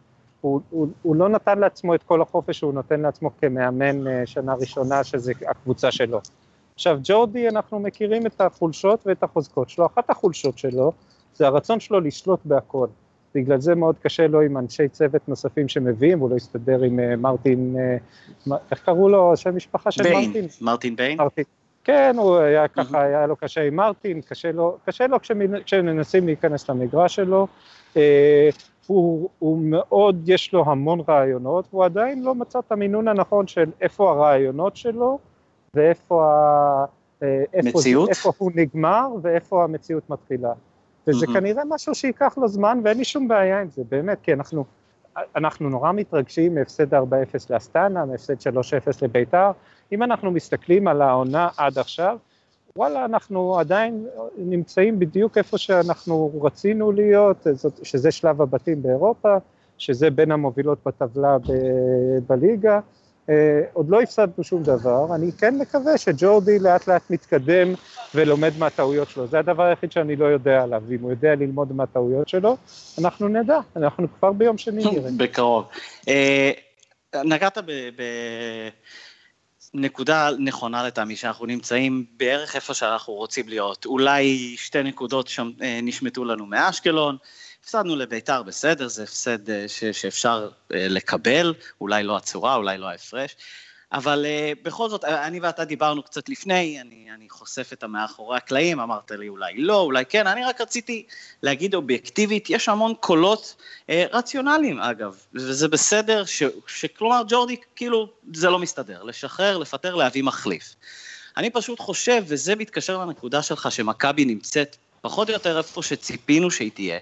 הוא, 0.41 0.61
הוא, 0.69 0.87
הוא 1.01 1.15
לא 1.15 1.29
נתן 1.29 1.59
לעצמו 1.59 1.95
את 1.95 2.03
כל 2.03 2.21
החופש 2.21 2.59
שהוא 2.59 2.73
נותן 2.73 2.99
לעצמו 2.99 3.29
כמאמן 3.41 4.07
אה, 4.07 4.25
שנה 4.25 4.53
ראשונה, 4.53 5.03
שזה 5.03 5.33
הקבוצה 5.47 5.91
שלו. 5.91 6.19
עכשיו, 6.75 6.99
ג'ורדי, 7.03 7.49
אנחנו 7.49 7.79
מכירים 7.79 8.25
את 8.25 8.41
החולשות 8.41 9.07
ואת 9.07 9.23
החוזקות 9.23 9.69
שלו, 9.69 9.85
אחת 9.85 10.09
החולשות 10.09 10.57
שלו 10.57 10.91
זה 11.33 11.47
הרצון 11.47 11.79
שלו 11.79 11.99
לשלוט 11.99 12.39
בהכל. 12.45 12.87
בגלל 13.35 13.59
זה 13.59 13.75
מאוד 13.75 13.95
קשה 13.99 14.27
לו 14.27 14.41
עם 14.41 14.57
אנשי 14.57 14.87
צוות 14.87 15.29
נוספים 15.29 15.67
שמביאים, 15.67 16.19
הוא 16.19 16.29
לא 16.29 16.35
הסתדר 16.35 16.81
עם 16.81 16.99
uh, 16.99 17.15
מרטין, 17.17 17.75
uh, 18.47 18.53
איך 18.71 18.85
קראו 18.85 19.09
לו, 19.09 19.37
שם 19.37 19.55
משפחה 19.55 19.91
של 19.91 20.03
ביין, 20.03 20.29
מרטין? 20.29 20.47
מרטין 20.61 20.95
ביין? 20.95 21.17
מרטין. 21.17 21.43
כן, 21.83 22.15
הוא 22.17 22.37
היה 22.37 22.67
ככה, 22.67 23.01
היה 23.01 23.27
לו 23.27 23.35
קשה 23.35 23.63
עם 23.63 23.75
מרטין, 23.75 24.21
קשה 24.21 24.51
לו, 24.51 24.77
קשה 24.85 25.07
לו 25.07 25.17
כשמנסים 25.65 26.25
להיכנס 26.25 26.69
למגרש 26.69 27.15
שלו. 27.15 27.47
Uh, 27.93 27.97
הוא, 28.87 29.29
הוא 29.39 29.59
מאוד, 29.61 30.29
יש 30.29 30.53
לו 30.53 30.63
המון 30.65 30.99
רעיונות, 31.09 31.65
והוא 31.71 31.85
עדיין 31.85 32.23
לא 32.23 32.35
מצא 32.35 32.59
את 32.59 32.71
המינון 32.71 33.07
הנכון 33.07 33.47
של 33.47 33.71
איפה 33.81 34.11
הרעיונות 34.11 34.75
שלו, 34.75 35.19
ואיפה 35.73 36.25
ה... 36.25 36.85
איפה, 37.53 37.79
איפה 38.09 38.31
הוא 38.37 38.51
נגמר 38.55 39.07
ואיפה 39.21 39.63
המציאות 39.63 40.09
מתחילה. 40.09 40.53
וזה 41.07 41.25
mm-hmm. 41.25 41.33
כנראה 41.33 41.63
משהו 41.69 41.95
שייקח 41.95 42.37
לו 42.37 42.47
זמן 42.47 42.79
ואין 42.83 42.97
לי 42.97 43.03
שום 43.03 43.27
בעיה 43.27 43.61
עם 43.61 43.69
זה, 43.69 43.81
באמת, 43.89 44.17
כי 44.23 44.33
אנחנו, 44.33 44.65
אנחנו 45.35 45.69
נורא 45.69 45.91
מתרגשים 45.91 46.55
מהפסד 46.55 46.93
4-0 46.93 46.97
לאסטנה, 47.49 48.05
מהפסד 48.05 48.47
3-0 48.47 48.51
לביתר, 49.01 49.51
אם 49.91 50.03
אנחנו 50.03 50.31
מסתכלים 50.31 50.87
על 50.87 51.01
העונה 51.01 51.49
עד 51.57 51.77
עכשיו, 51.77 52.17
וואלה, 52.77 53.05
אנחנו 53.05 53.59
עדיין 53.59 54.07
נמצאים 54.37 54.99
בדיוק 54.99 55.37
איפה 55.37 55.57
שאנחנו 55.57 56.31
רצינו 56.41 56.91
להיות, 56.91 57.47
שזה 57.83 58.11
שלב 58.11 58.41
הבתים 58.41 58.83
באירופה, 58.83 59.37
שזה 59.77 60.09
בין 60.09 60.31
המובילות 60.31 60.77
בטבלה 60.85 61.37
ב- 61.37 62.19
בליגה, 62.27 62.79
עוד 63.73 63.89
לא 63.89 64.01
הפסדנו 64.01 64.43
שום 64.43 64.63
דבר, 64.63 65.15
אני 65.15 65.31
כן 65.31 65.57
מקווה 65.57 65.97
שג'ורדי 65.97 66.59
לאט 66.59 66.87
לאט 66.87 67.09
מתקדם 67.09 67.73
ולומד 68.15 68.51
מהטעויות 68.57 69.09
שלו, 69.09 69.27
זה 69.27 69.39
הדבר 69.39 69.63
היחיד 69.63 69.91
שאני 69.91 70.15
לא 70.15 70.25
יודע 70.25 70.63
עליו, 70.63 70.83
אם 70.91 71.01
הוא 71.01 71.11
יודע 71.11 71.35
ללמוד 71.35 71.73
מהטעויות 71.73 72.29
שלו, 72.29 72.57
אנחנו 72.97 73.27
נדע, 73.27 73.59
אנחנו 73.75 74.07
כבר 74.19 74.31
ביום 74.31 74.57
שני 74.57 74.83
נראה. 74.91 75.09
בקרוב. 75.17 75.65
אה, 76.07 76.51
נגעת 77.23 77.57
בנקודה 79.73 80.29
נכונה 80.39 80.87
לטעמי, 80.87 81.15
שאנחנו 81.15 81.45
נמצאים 81.45 82.05
בערך 82.17 82.55
איפה 82.55 82.73
שאנחנו 82.73 83.13
רוצים 83.13 83.49
להיות, 83.49 83.85
אולי 83.85 84.55
שתי 84.57 84.83
נקודות 84.83 85.27
שם 85.27 85.51
אה, 85.61 85.79
נשמטו 85.83 86.25
לנו 86.25 86.45
מאשקלון, 86.45 87.17
הפסדנו 87.65 87.95
לביתר, 87.95 88.43
בסדר, 88.43 88.87
זה 88.87 89.03
הפסד 89.03 89.49
אה, 89.49 89.65
ש, 89.67 89.83
שאפשר 89.83 90.49
אה, 90.73 90.87
לקבל, 90.87 91.53
אולי 91.81 92.03
לא 92.03 92.17
הצורה, 92.17 92.55
אולי 92.55 92.77
לא 92.77 92.85
ההפרש, 92.89 93.35
אבל 93.91 94.25
uh, 94.25 94.63
בכל 94.63 94.89
זאת, 94.89 95.03
אני 95.03 95.39
ואתה 95.39 95.65
דיברנו 95.65 96.03
קצת 96.03 96.29
לפני, 96.29 96.81
אני, 96.81 97.07
אני 97.15 97.29
חושף 97.29 97.69
את 97.73 97.83
המאחורי 97.83 98.37
הקלעים, 98.37 98.79
אמרת 98.79 99.11
לי 99.11 99.27
אולי 99.27 99.57
לא, 99.57 99.81
אולי 99.81 100.05
כן, 100.05 100.27
אני 100.27 100.43
רק 100.43 100.61
רציתי 100.61 101.05
להגיד 101.43 101.75
אובייקטיבית, 101.75 102.49
יש 102.49 102.69
המון 102.69 102.93
קולות 102.99 103.55
uh, 103.87 103.91
רציונליים 104.11 104.79
אגב, 104.79 105.17
וזה 105.33 105.67
בסדר, 105.67 106.25
ש, 106.25 106.43
שכלומר 106.67 107.21
ג'ורדי, 107.27 107.55
כאילו, 107.75 108.09
זה 108.33 108.49
לא 108.49 108.59
מסתדר, 108.59 109.03
לשחרר, 109.03 109.57
לפטר, 109.57 109.95
להביא 109.95 110.23
מחליף. 110.23 110.75
אני 111.37 111.49
פשוט 111.49 111.79
חושב, 111.79 112.23
וזה 112.27 112.55
מתקשר 112.55 112.97
לנקודה 112.97 113.41
שלך, 113.41 113.71
שמכבי 113.71 114.25
נמצאת 114.25 114.75
פחות 115.01 115.29
או 115.29 115.33
יותר 115.33 115.57
איפה 115.57 115.83
שציפינו 115.83 116.51
שהיא 116.51 116.71
תהיה, 116.71 116.99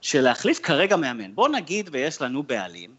שלהחליף 0.00 0.60
כרגע 0.62 0.96
מאמן. 0.96 1.34
בוא 1.34 1.48
נגיד 1.48 1.90
ויש 1.92 2.22
לנו 2.22 2.42
בעלים, 2.42 2.90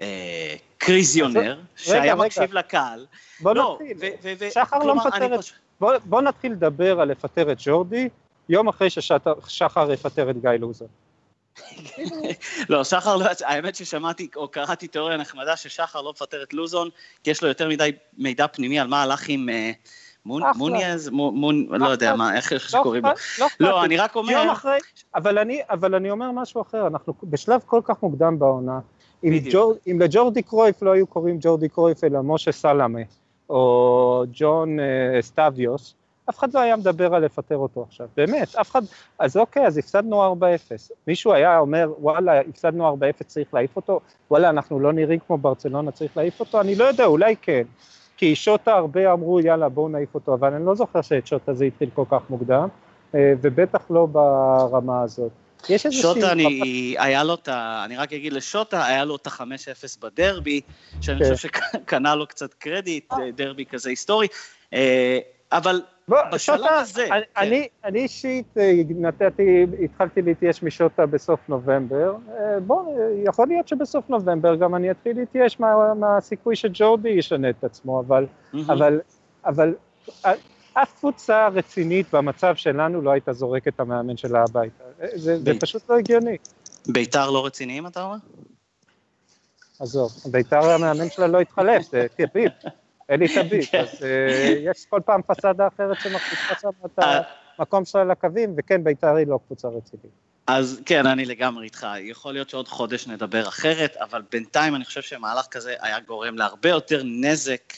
אה, 0.00 0.54
קריזיונר, 0.78 1.60
שהיה 1.76 2.14
מקשיב 2.14 2.52
לקהל. 2.52 3.06
בוא 3.40 3.54
לא, 3.54 3.78
נתחיל, 3.80 4.50
שחר 4.50 4.78
לא 4.78 4.94
מפטר 4.94 5.34
את... 5.34 5.40
בוא, 5.80 5.92
בוא 6.04 6.20
נתחיל 6.20 6.52
לדבר 6.52 7.00
על 7.00 7.08
לפטר 7.08 7.52
את 7.52 7.56
ג'ורדי, 7.60 8.08
יום 8.48 8.68
אחרי 8.68 8.90
ששחר 8.90 9.92
יפטר 9.92 10.30
את 10.30 10.40
גיא 10.40 10.50
לוזון. 10.50 10.88
לא, 12.68 12.84
שחר 12.84 13.16
לא, 13.16 13.24
האמת 13.44 13.74
ששמעתי 13.74 14.28
או 14.36 14.48
קראתי 14.48 14.88
תיאוריה 14.88 15.16
נחמדה 15.16 15.56
ששחר 15.56 16.02
לא 16.02 16.10
מפטר 16.10 16.42
את 16.42 16.52
לוזון, 16.52 16.88
כי 17.24 17.30
יש 17.30 17.42
לו 17.42 17.48
יותר 17.48 17.68
מדי 17.68 17.92
מידע 18.18 18.46
פנימי 18.46 18.80
על 18.80 18.86
מה 18.86 19.02
הלך 19.02 19.28
עם 19.28 19.48
אה, 19.48 19.70
מוניאז, 20.26 21.10
לא 21.70 21.88
יודע 21.88 22.16
מה, 22.16 22.36
איך 22.36 22.52
לא 22.52 22.58
שקוראים 22.58 23.04
לו. 23.04 23.10
לא, 23.38 23.46
לא 23.60 23.84
אני 23.84 23.96
רק 23.96 24.16
אומר... 24.16 24.52
אבל 25.74 25.94
אני 25.94 26.10
אומר 26.10 26.30
משהו 26.30 26.62
אחר, 26.62 26.86
אנחנו 26.86 27.14
בשלב 27.22 27.60
כל 27.66 27.80
כך 27.84 28.02
מוקדם 28.02 28.38
בעונה, 28.38 28.80
אם 29.24 30.00
לג'ורדי 30.00 30.42
קרויף 30.42 30.82
לא 30.82 30.90
היו 30.90 31.06
קוראים 31.06 31.36
ג'ורדי 31.40 31.68
קרויף 31.68 32.04
אלא 32.04 32.22
משה 32.22 32.52
סלאמה, 32.52 33.00
או 33.50 34.24
ג'ון 34.32 34.80
אה, 34.80 35.22
סטביוס, 35.22 35.94
אף 36.30 36.38
אחד 36.38 36.54
לא 36.54 36.60
היה 36.60 36.76
מדבר 36.76 37.14
על 37.14 37.24
לפטר 37.24 37.56
אותו 37.56 37.82
עכשיו, 37.88 38.08
באמת, 38.16 38.54
אף 38.54 38.70
אחד, 38.70 38.82
אז 39.18 39.36
אוקיי, 39.36 39.66
אז 39.66 39.78
הפסדנו 39.78 40.34
4-0. 40.34 40.40
מישהו 41.06 41.32
היה 41.32 41.58
אומר, 41.58 41.92
וואלה, 41.98 42.40
הפסדנו 42.40 42.96
4-0, 42.96 43.24
צריך 43.26 43.54
להעיף 43.54 43.76
אותו, 43.76 44.00
וואלה, 44.30 44.50
אנחנו 44.50 44.80
לא 44.80 44.92
נראים 44.92 45.18
כמו 45.26 45.38
ברצלונה, 45.38 45.90
צריך 45.90 46.16
להעיף 46.16 46.40
אותו, 46.40 46.60
אני 46.60 46.74
לא 46.74 46.84
יודע, 46.84 47.04
אולי 47.04 47.36
כן. 47.42 47.62
כי 48.18 48.36
שוטה 48.36 48.74
הרבה 48.74 49.12
אמרו 49.12 49.40
יאללה 49.40 49.68
בואו 49.68 49.88
נעיף 49.88 50.14
אותו, 50.14 50.34
אבל 50.34 50.54
אני 50.54 50.66
לא 50.66 50.74
זוכר 50.74 51.02
שאת 51.02 51.26
שוטה 51.26 51.54
זה 51.54 51.64
התחיל 51.64 51.88
כל 51.94 52.04
כך 52.10 52.20
מוקדם, 52.30 52.68
אה, 53.14 53.32
ובטח 53.42 53.80
לא 53.90 54.06
ברמה 54.06 55.02
הזאת. 55.02 55.30
יש 55.68 55.86
איזה 55.86 55.96
שוטה, 55.96 56.32
אני, 56.32 56.94
היה 56.98 57.24
לו 57.24 57.34
את 57.34 57.48
ה... 57.48 57.82
אני 57.84 57.96
רק 57.96 58.12
אגיד 58.12 58.32
לשוטה, 58.32 58.86
היה 58.86 59.04
לו 59.04 59.16
את 59.16 59.26
ה-5-0 59.26 60.00
בדרבי, 60.00 60.60
שאני 61.00 61.18
כן. 61.18 61.34
חושב 61.34 61.48
שקנה 61.48 62.14
לו 62.14 62.26
קצת 62.26 62.54
קרדיט, 62.54 63.12
אה. 63.12 63.30
דרבי 63.36 63.64
כזה 63.64 63.90
היסטורי, 63.90 64.26
אה, 64.72 65.18
אבל 66.08 66.18
בשלב 66.32 66.66
הזה. 66.68 67.04
אני, 67.04 67.10
כן. 67.10 67.40
אני, 67.40 67.68
אני 67.84 67.98
אישית 67.98 68.58
אה, 68.58 68.72
נתתי, 68.88 69.66
התחלתי 69.84 70.22
להתייאש 70.22 70.62
משוטה 70.62 71.06
בסוף 71.06 71.40
נובמבר. 71.48 72.16
אה, 72.28 72.60
בוא, 72.60 72.98
יכול 73.24 73.48
להיות 73.48 73.68
שבסוף 73.68 74.10
נובמבר 74.10 74.54
גם 74.54 74.74
אני 74.74 74.90
אתחיל 74.90 75.16
להתייאש 75.16 75.60
מה, 75.60 75.94
מהסיכוי 75.94 76.56
שג'ורדי 76.56 77.08
ישנה 77.08 77.50
את 77.50 77.64
עצמו, 77.64 78.00
אבל, 78.00 78.26
מהמם. 78.52 78.70
אבל, 78.70 79.00
אבל 79.44 79.74
אה, 80.24 80.32
אף 80.72 80.98
קבוצה 80.98 81.48
רצינית 81.48 82.06
במצב 82.14 82.54
שלנו 82.54 83.00
לא 83.00 83.10
הייתה 83.10 83.32
זורקת 83.32 83.74
את 83.74 83.80
המאמן 83.80 84.16
שלה 84.16 84.42
הביתה. 84.42 84.84
זה, 85.14 85.38
זה 85.38 85.52
פשוט 85.60 85.90
לא 85.90 85.98
הגיוני. 85.98 86.36
ביתר 86.88 87.30
לא 87.30 87.46
רציניים, 87.46 87.86
אתה 87.86 88.02
אומר? 88.02 88.16
עזוב, 89.80 90.12
ביתר 90.30 90.70
המאמן 90.70 91.10
שלה 91.10 91.26
לא 91.26 91.40
התחלף, 91.40 91.82
זה 91.90 92.06
טביב, 93.08 93.38
אלי 93.38 93.48
טביב, 93.48 93.64
כן. 93.64 93.80
אז 93.80 94.04
אה, 94.04 94.54
יש 94.70 94.86
כל 94.90 95.00
פעם 95.04 95.20
פסאדה 95.26 95.66
אחרת 95.66 95.96
שמחליפה 96.00 96.54
שם 96.60 96.68
את 96.86 96.98
אה. 96.98 97.20
המקום 97.58 97.84
שלה 97.84 98.04
לקווים, 98.04 98.54
וכן, 98.58 98.84
ביתר 98.84 99.14
היא 99.14 99.26
לא 99.26 99.38
קבוצה 99.46 99.68
רצינית. 99.68 100.12
אז 100.46 100.82
כן, 100.86 101.06
אני 101.06 101.24
לגמרי 101.24 101.64
איתך. 101.64 101.86
יכול 102.00 102.32
להיות 102.32 102.50
שעוד 102.50 102.68
חודש 102.68 103.08
נדבר 103.08 103.48
אחרת, 103.48 103.96
אבל 103.96 104.22
בינתיים 104.32 104.74
אני 104.74 104.84
חושב 104.84 105.02
שמהלך 105.02 105.46
כזה 105.46 105.74
היה 105.80 106.00
גורם 106.00 106.36
להרבה 106.36 106.68
יותר 106.68 107.02
נזק 107.04 107.72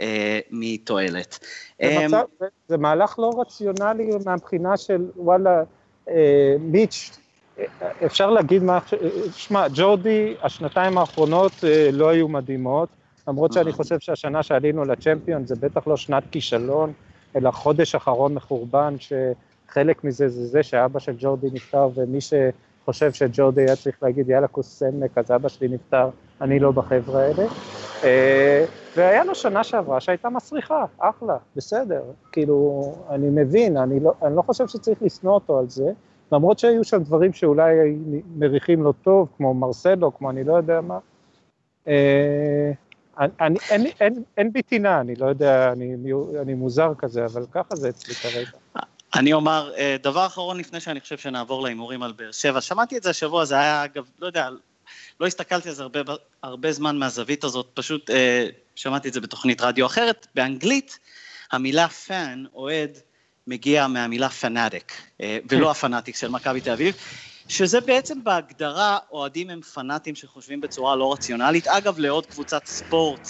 אה, 0.00 0.40
מתועלת. 0.50 1.38
זה, 1.82 1.86
אה, 1.86 2.06
מצב, 2.08 2.24
זה, 2.40 2.46
זה 2.68 2.76
מהלך 2.76 3.18
לא 3.18 3.30
רציונלי 3.40 4.10
מהבחינה 4.24 4.76
של 4.76 5.06
וואלה, 5.16 5.62
אה, 6.08 6.54
מיץ', 6.60 7.18
אה, 7.58 7.64
אפשר 8.06 8.30
להגיד 8.30 8.62
מה, 8.62 8.78
שמע, 9.36 9.66
ג'ורדי, 9.74 10.34
השנתיים 10.42 10.98
האחרונות 10.98 11.52
אה, 11.64 11.88
לא 11.92 12.08
היו 12.08 12.28
מדהימות, 12.28 12.88
למרות 13.30 13.52
שאני 13.52 13.72
חושב 13.72 14.00
שהשנה 14.00 14.42
שעלינו 14.42 14.84
לצ'מפיון 14.84 15.46
זה 15.46 15.54
בטח 15.60 15.86
לא 15.86 15.96
שנת 15.96 16.22
כישלון, 16.30 16.92
אלא 17.36 17.50
חודש 17.50 17.94
אחרון 17.94 18.34
מחורבן, 18.34 18.94
שחלק 18.98 20.04
מזה 20.04 20.28
זה 20.28 20.46
זה 20.46 20.62
שאבא 20.62 20.98
של 20.98 21.14
ג'ורדי 21.18 21.46
נפטר, 21.52 21.88
ומי 21.94 22.18
שחושב 22.20 23.12
שג'ורדי 23.12 23.60
היה 23.60 23.76
צריך 23.76 24.02
להגיד 24.02 24.28
יאללה 24.28 24.48
כוס 24.48 24.78
סמק, 24.78 25.18
אז 25.18 25.30
אבא 25.30 25.48
שלי 25.48 25.68
נפטר, 25.68 26.08
אני 26.40 26.58
לא 26.58 26.70
בחבר'ה 26.70 27.22
האלה. 27.22 27.44
אה, 28.04 28.64
והיה 28.96 29.24
לו 29.24 29.34
שנה 29.34 29.64
שעברה 29.64 30.00
שהייתה 30.00 30.30
מסריחה, 30.30 30.84
אחלה, 30.98 31.36
בסדר. 31.56 32.02
כאילו, 32.32 32.82
אני 33.10 33.26
מבין, 33.30 33.76
אני 33.76 34.00
לא, 34.00 34.12
אני 34.22 34.36
לא 34.36 34.42
חושב 34.42 34.68
שצריך 34.68 35.02
לשנוא 35.02 35.32
אותו 35.32 35.58
על 35.58 35.68
זה, 35.68 35.92
למרות 36.32 36.58
שהיו 36.58 36.84
שם 36.84 37.02
דברים 37.02 37.32
שאולי 37.32 37.96
מריחים 38.36 38.82
לו 38.82 38.92
טוב, 38.92 39.28
כמו 39.36 39.54
מרסלו, 39.54 40.14
כמו 40.18 40.30
אני 40.30 40.44
לא 40.44 40.54
יודע 40.56 40.80
מה. 40.80 40.98
אני, 43.18 43.58
אין, 43.70 43.86
אין, 44.00 44.14
אין 44.36 44.52
בי 44.52 44.62
טינה, 44.62 45.00
אני 45.00 45.14
לא 45.14 45.26
יודע, 45.26 45.72
אני, 45.72 45.94
אני 46.42 46.54
מוזר 46.54 46.92
כזה, 46.98 47.24
אבל 47.24 47.46
ככה 47.52 47.76
זה 47.76 47.88
אצלי 47.88 48.14
כרגע. 48.14 48.50
אני 49.14 49.32
אומר, 49.32 49.72
אה, 49.76 49.96
דבר 50.02 50.26
אחרון 50.26 50.58
לפני 50.58 50.80
שאני 50.80 51.00
חושב 51.00 51.18
שנעבור 51.18 51.62
להימורים 51.62 52.02
על 52.02 52.12
באר 52.12 52.32
שבע, 52.32 52.60
שמעתי 52.60 52.96
את 52.96 53.02
זה 53.02 53.10
השבוע, 53.10 53.44
זה 53.44 53.54
היה 53.54 53.84
אגב, 53.84 54.04
לא 54.18 54.26
יודע, 54.26 54.48
לא 55.20 55.26
הסתכלתי 55.26 55.68
על 55.68 55.74
זה 55.74 55.82
הרבה, 55.82 56.00
הרבה 56.42 56.72
זמן 56.72 56.96
מהזווית 56.96 57.44
הזאת, 57.44 57.70
פשוט 57.74 58.10
אה, 58.10 58.46
שמעתי 58.74 59.08
את 59.08 59.12
זה 59.12 59.20
בתוכנית 59.20 59.60
רדיו 59.60 59.86
אחרת, 59.86 60.26
באנגלית 60.34 60.98
המילה 61.52 61.88
fan, 61.88 62.44
אוהד, 62.54 62.98
מגיע 63.46 63.86
מהמילה 63.86 64.28
fanatic, 64.28 64.92
אה, 65.20 65.38
ולא 65.48 65.70
הפנאטיק 65.70 66.16
של 66.16 66.28
מכבי 66.28 66.60
תל 66.60 66.70
אביב, 66.70 66.96
שזה 67.50 67.80
בעצם 67.80 68.24
בהגדרה, 68.24 68.98
אוהדים 69.12 69.50
הם 69.50 69.60
פנאטים 69.62 70.14
שחושבים 70.14 70.60
בצורה 70.60 70.96
לא 70.96 71.12
רציונלית, 71.12 71.66
אגב 71.66 71.98
לאהוד 71.98 72.26
קבוצת 72.26 72.66
ספורט. 72.66 73.28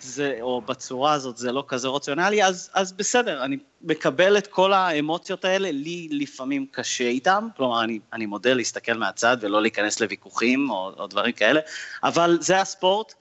זה, 0.00 0.38
או 0.40 0.60
בצורה 0.60 1.12
הזאת 1.12 1.36
זה 1.36 1.52
לא 1.52 1.64
כזה 1.68 1.88
רציונלי, 1.88 2.44
אז, 2.44 2.70
אז 2.74 2.92
בסדר, 2.92 3.44
אני 3.44 3.56
מקבל 3.80 4.38
את 4.38 4.46
כל 4.46 4.72
האמוציות 4.72 5.44
האלה, 5.44 5.70
לי 5.72 6.08
לפעמים 6.10 6.66
קשה 6.70 7.04
איתם, 7.04 7.48
כלומר, 7.56 7.84
אני, 7.84 7.98
אני 8.12 8.26
מודה 8.26 8.54
להסתכל 8.54 8.92
מהצד 8.92 9.36
ולא 9.40 9.62
להיכנס 9.62 10.00
לוויכוחים 10.00 10.70
או, 10.70 10.92
או 10.98 11.06
דברים 11.06 11.32
כאלה, 11.32 11.60
אבל 12.02 12.38
זה 12.40 12.60
הספורט, 12.60 13.14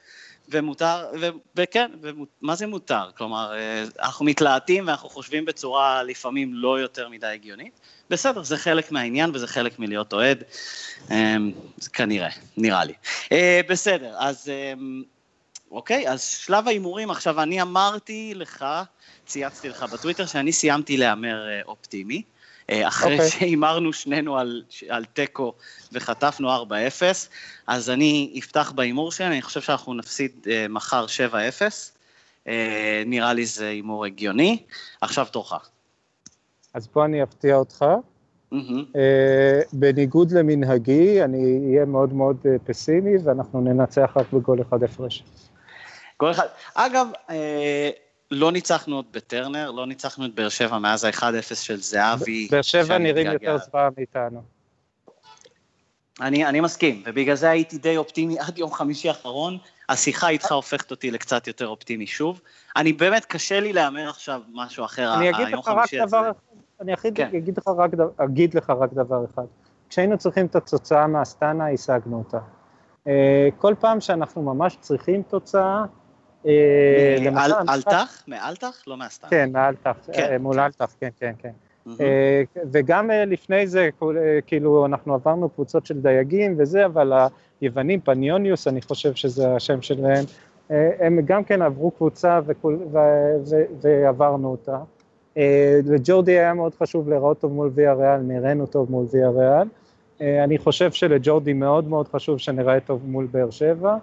ומותר, 0.50 1.06
ו, 1.22 1.30
וכן, 1.56 1.92
ומה 2.02 2.56
זה 2.56 2.68
מותר? 2.68 3.10
כלומר, 3.18 3.54
אה, 3.54 3.84
אנחנו 4.00 4.26
מתלהטים 4.26 4.88
ואנחנו 4.88 5.10
חושבים 5.10 5.46
בצורה 5.46 6.04
לפעמים 6.04 6.54
לא 6.54 6.80
יותר 6.80 7.10
מדי 7.10 7.28
הגיונית, 7.28 7.80
בסדר, 8.10 8.44
זה 8.44 8.58
חלק 8.58 8.92
מהעניין 8.92 9.30
וזה 9.34 9.48
חלק 9.48 9.80
מלהיות 9.80 10.14
אוהד, 10.14 10.44
זה 11.78 11.90
כנראה, 11.94 12.30
נראה 12.58 12.86
לי. 12.86 12.94
אה, 13.32 13.62
בסדר, 13.70 14.16
אז... 14.18 14.50
אה, 14.50 14.74
אוקיי, 15.72 16.10
אז 16.10 16.24
שלב 16.24 16.68
ההימורים, 16.68 17.12
עכשיו 17.12 17.42
אני 17.42 17.62
אמרתי 17.62 18.34
לך, 18.36 18.66
צייצתי 19.26 19.70
לך 19.70 19.84
בטוויטר 19.84 20.26
שאני 20.26 20.52
סיימתי 20.52 20.98
להמר 20.98 21.50
אה, 21.50 21.62
אופטימי, 21.66 22.22
אחרי 22.72 23.14
אוקיי. 23.14 23.30
שהימרנו 23.30 23.94
שנינו 23.94 24.38
על, 24.38 24.64
על 24.90 25.06
תיקו 25.06 25.54
וחטפנו 25.92 26.64
4-0, 26.66 26.72
אז 27.68 27.90
אני 27.90 28.40
אפתח 28.40 28.72
בהימור 28.76 29.12
שלי, 29.12 29.28
אני 29.28 29.42
חושב 29.42 29.62
שאנחנו 29.62 29.94
נפסיד 29.94 30.32
אה, 30.50 30.66
מחר 30.70 31.06
7-0, 31.32 31.32
אה, 32.48 33.04
נראה 33.06 33.34
לי 33.34 33.46
זה 33.46 33.68
הימור 33.68 34.06
הגיוני, 34.06 34.64
עכשיו 35.02 35.28
תורך. 35.32 35.70
אז 36.74 36.88
פה 36.88 37.06
אני 37.06 37.24
אפתיע 37.24 37.56
אותך. 37.56 37.86
מהמם. 38.52 38.86
אה, 38.96 39.62
בניגוד 39.74 40.32
למנהגי, 40.32 41.24
אני 41.24 41.60
אהיה 41.70 41.86
מאוד 41.86 42.14
מאוד 42.14 42.38
אה, 42.46 42.56
פסימי, 42.66 43.18
ואנחנו 43.24 43.62
ננצח 43.62 44.12
רק 44.16 44.34
בגול 44.34 44.62
אחד 44.62 44.84
הפרש. 44.84 45.24
גול 46.20 46.32
אחד. 46.32 46.48
אגב, 46.76 47.08
אה, 47.30 47.90
לא 48.32 48.52
ניצחנו 48.52 48.96
עוד 48.96 49.06
בטרנר, 49.12 49.72
לא 49.72 49.88
ניצחנו 49.88 50.26
את 50.26 50.36
באר 50.36 50.50
שבע 50.50 50.78
מאז 50.78 51.04
ה-1-0 51.04 51.56
של 51.56 51.78
זהבי. 51.78 52.48
באר 52.52 52.62
שבע 52.62 52.98
נראים. 52.98 53.32
יותר 53.32 53.58
זוועה 53.58 53.90
מאיתנו. 53.98 54.42
אני, 56.22 56.46
אני 56.46 56.60
מסכים, 56.60 57.04
ובגלל 57.06 57.36
זה 57.36 57.50
הייתי 57.50 57.78
די 57.78 57.98
אופטימי 57.98 58.40
עד 58.48 58.58
יום 58.58 58.72
חמישי 58.72 59.10
האחרון. 59.10 59.58
השיחה 59.90 60.30
איתך 60.30 60.52
הופכת 60.52 60.92
אותי 60.92 61.12
לקצת 61.12 61.48
יותר 61.48 61.68
אופטימי 61.68 62.08
שוב. 62.08 62.42
אני 62.76 62.94
באמת, 62.94 63.26
קשה 63.26 63.60
לי 63.60 63.74
להמר 63.74 64.10
עכשיו 64.10 64.42
משהו 64.54 64.86
אחר, 64.86 65.14
אני 65.14 65.30
אגיד 65.30 65.48
היום 65.48 65.60
לך 65.60 65.68
רק 65.68 65.78
חמישי 65.78 66.00
הזה. 66.00 66.08
דבר 66.08 66.32
אחד, 66.32 66.40
אני 66.82 66.94
אגיד, 66.94 67.16
כן. 67.16 67.30
אגיד, 67.38 67.58
לך 67.58 67.68
רק, 67.68 67.92
אגיד 68.18 68.54
לך 68.54 68.70
רק 68.70 68.94
דבר 68.94 69.26
אחד. 69.34 69.44
כשהיינו 69.90 70.18
צריכים 70.18 70.46
את 70.46 70.56
התוצאה 70.56 71.08
מהסטנה, 71.08 71.72
השגנו 71.72 72.18
אותה. 72.18 72.40
אה, 73.08 73.50
כל 73.58 73.76
פעם 73.80 74.02
שאנחנו 74.02 74.42
ממש 74.42 74.78
צריכים 74.80 75.24
תוצאה, 75.24 75.86
אה, 76.48 77.16
המשחק- 77.30 77.70
אלטח? 77.70 78.24
מאלטח? 78.28 78.84
לא 78.88 78.98
מהסתם. 78.98 79.28
כן, 79.30 79.50
מאלתח, 79.54 79.96
כן, 80.14 80.28
אה, 80.32 80.38
מול 80.38 80.54
כן. 80.56 80.60
אלתח, 80.60 80.96
כן, 81.00 81.10
כן, 81.20 81.32
כן. 81.40 81.50
אה, 82.02 82.42
וגם 82.72 83.10
לפני 83.28 83.68
זה, 83.68 83.90
כאילו, 84.48 84.86
אנחנו 84.86 85.14
עברנו 85.14 85.50
קבוצות 85.50 85.86
של 85.86 86.02
דייגים 86.02 86.56
וזה, 86.58 86.86
אבל 86.86 87.14
היוונים, 87.62 88.00
פניוניוס, 88.02 88.68
אני 88.68 88.82
חושב 88.82 89.14
שזה 89.14 89.56
השם 89.56 89.82
שלהם, 89.82 90.26
הם 91.00 91.20
גם 91.26 91.44
כן 91.44 91.62
עברו 91.62 91.92
קבוצה 91.92 92.40
וכול- 92.46 92.80
ו- 92.92 92.98
ו- 93.50 93.64
ועברנו 93.82 94.48
אותה. 94.52 94.78
לג'ורדי 95.86 96.32
היה 96.40 96.54
מאוד 96.54 96.76
חשוב 96.76 97.10
להיראות 97.10 97.40
טוב 97.40 97.52
מול 97.54 97.72
ויה 97.76 97.94
ריאל, 97.94 98.20
נראינו 98.20 98.66
טוב 98.66 98.92
מול 98.92 99.06
ויה 99.14 99.30
ריאל. 99.30 99.68
אני 100.44 100.58
חושב 100.58 100.92
שלג'ורדי 100.92 101.54
מאוד 101.54 101.88
מאוד 101.88 102.08
חשוב 102.08 102.38
שנראה 102.38 102.80
טוב 102.80 103.02
מול 103.06 103.28
באר 103.32 103.50
שבע. 103.50 103.98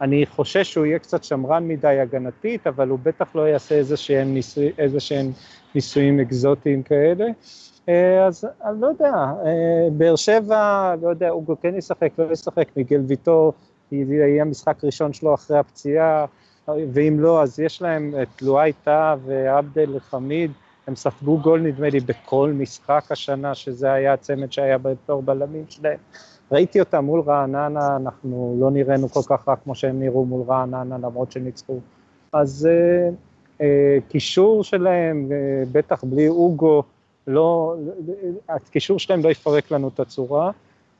אני 0.00 0.26
חושש 0.26 0.72
שהוא 0.72 0.86
יהיה 0.86 0.98
קצת 0.98 1.24
שמרן 1.24 1.68
מדי 1.68 1.98
הגנתית, 2.00 2.66
אבל 2.66 2.88
הוא 2.88 2.98
בטח 3.02 3.34
לא 3.34 3.48
יעשה 3.48 3.74
איזה 3.74 3.96
שהם, 3.96 4.34
ניסוי, 4.34 4.72
איזה 4.78 5.00
שהם 5.00 5.32
ניסויים 5.74 6.20
אקזוטיים 6.20 6.82
כאלה. 6.82 7.24
אה, 7.88 8.26
אז 8.26 8.44
אני 8.64 8.80
לא 8.80 8.86
יודע, 8.86 9.12
אה, 9.14 9.88
באר 9.92 10.16
שבע, 10.16 10.94
לא 11.02 11.08
יודע, 11.08 11.30
אוגו 11.30 11.56
כן 11.60 11.74
ישחק, 11.74 12.10
לא 12.18 12.32
ישחק, 12.32 12.68
מיגל 12.76 13.00
ויטור, 13.06 13.52
יהיה 13.92 14.44
משחק 14.44 14.84
ראשון 14.84 15.12
שלו 15.12 15.34
אחרי 15.34 15.58
הפציעה, 15.58 16.26
ואם 16.68 17.20
לא, 17.20 17.42
אז 17.42 17.60
יש 17.60 17.82
להם 17.82 18.14
את 18.22 18.42
לואי 18.42 18.72
טאה 18.84 19.14
ועבדל 19.24 19.98
חמיד, 19.98 20.50
הם 20.86 20.96
ספגו 20.96 21.38
גול 21.38 21.60
נדמה 21.60 21.88
לי 21.88 22.00
בכל 22.00 22.52
משחק 22.54 23.04
השנה, 23.10 23.54
שזה 23.54 23.92
היה 23.92 24.12
הצמד 24.12 24.52
שהיה 24.52 24.78
בתור 24.78 25.22
בלמים 25.22 25.64
שלהם. 25.68 25.98
ראיתי 26.52 26.80
אותם 26.80 27.04
מול 27.04 27.20
רעננה, 27.20 27.96
אנחנו 27.96 28.56
לא 28.60 28.70
נראינו 28.70 29.08
כל 29.08 29.20
כך 29.26 29.48
רע 29.48 29.56
כמו 29.56 29.74
שהם 29.74 30.00
נראו 30.00 30.24
מול 30.24 30.42
רעננה, 30.48 30.98
למרות 30.98 31.32
שניצחו. 31.32 31.78
אז 32.32 32.68
אה, 32.70 33.08
אה, 33.60 33.98
קישור 34.08 34.64
שלהם, 34.64 35.28
אה, 35.32 35.36
בטח 35.72 36.04
בלי 36.04 36.28
אוגו, 36.28 36.82
לא, 37.26 37.76
הקישור 38.48 38.98
שלהם 38.98 39.24
לא 39.24 39.28
יפרק 39.28 39.70
לנו 39.70 39.88
את 39.94 40.00
הצורה. 40.00 40.50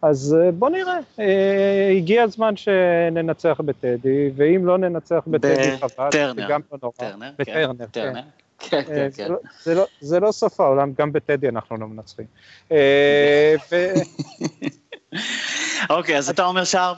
אז 0.02 0.36
אה, 0.40 0.50
בוא 0.52 0.70
נראה, 0.70 0.98
אה, 1.20 1.92
הגיע 1.96 2.22
הזמן 2.22 2.56
שננצח 2.56 3.60
בטדי, 3.64 4.30
ואם 4.36 4.66
לא 4.66 4.78
ננצח 4.78 5.22
בטדי 5.26 5.76
חבל, 5.80 6.10
זה. 6.12 6.42
גם 6.48 6.60
לא 6.72 6.78
נורא. 6.82 6.92
טרנר, 6.96 7.30
כן, 7.38 7.42
בטרנר, 7.42 7.74
כן. 7.78 7.86
טרנר. 7.86 8.20
כן, 8.58 8.82
כן, 8.86 8.92
אה, 8.92 9.08
כן. 9.16 9.32
לא- 9.32 9.38
זה 9.62 9.74
לא- 9.74 9.86
זה 10.00 10.20
לא 10.20 10.32
סוף 10.32 10.60
העולם, 10.60 10.92
גם 10.98 11.12
בטדי 11.12 11.48
אנחנו 11.48 11.76
לא 11.76 11.86
מנצחים. 11.86 12.26
אוקיי, 15.90 16.18
אז 16.18 16.30
אתה 16.30 16.44
אומר 16.44 16.64
שער 16.64 16.94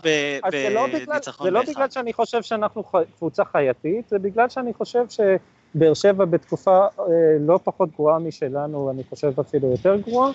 לא 0.71 0.87
בניצחון 0.87 1.47
זה 1.47 1.51
לא. 1.51 1.63
בגלל 1.63 1.91
שאני 1.91 2.13
חושב 2.13 2.43
שאנחנו 2.43 2.83
קבוצה 3.17 3.45
חייתית, 3.45 4.09
זה 4.09 4.19
בגלל 4.19 4.49
שאני 4.49 4.75
חושב 4.75 5.05
באר 5.75 5.95
שבע 5.95 6.25
בתקופה 6.25 6.79
אה, 6.79 7.05
לא 7.41 7.61
פחות 7.65 7.89
גרועה 7.97 8.19
משלנו, 8.19 8.91
אני 8.91 9.03
חושב 9.11 9.41
אפילו 9.41 9.71
יותר 9.71 9.97
גרועה, 9.97 10.31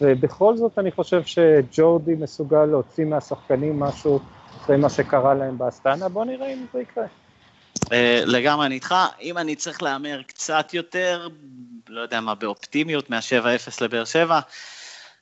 ובכל 0.00 0.56
זאת 0.56 0.78
אני 0.78 0.90
חושב 0.90 1.22
שג'ורדי 1.24 2.14
מסוגל 2.14 2.64
להוציא 2.64 3.04
מהשחקנים 3.04 3.80
משהו 3.80 4.20
אחרי 4.56 4.76
מה 4.76 4.90
שקרה 4.90 5.34
להם 5.34 5.58
באסטנה, 5.58 6.08
בוא 6.08 6.24
נראה 6.24 6.52
אם 6.52 6.66
זה 6.72 6.80
יקרה. 6.80 7.04
אה, 7.92 8.22
לגמרי, 8.26 8.66
אני 8.66 8.74
איתך. 8.74 8.94
אם 9.22 9.38
אני 9.38 9.56
צריך 9.56 9.82
להמר 9.82 10.22
קצת 10.22 10.74
יותר, 10.74 11.28
לא 11.88 12.00
יודע 12.00 12.20
מה, 12.20 12.34
באופטימיות 12.34 13.10
מה-7-0 13.10 13.84
לבאר 13.84 14.04
שבע, 14.04 14.40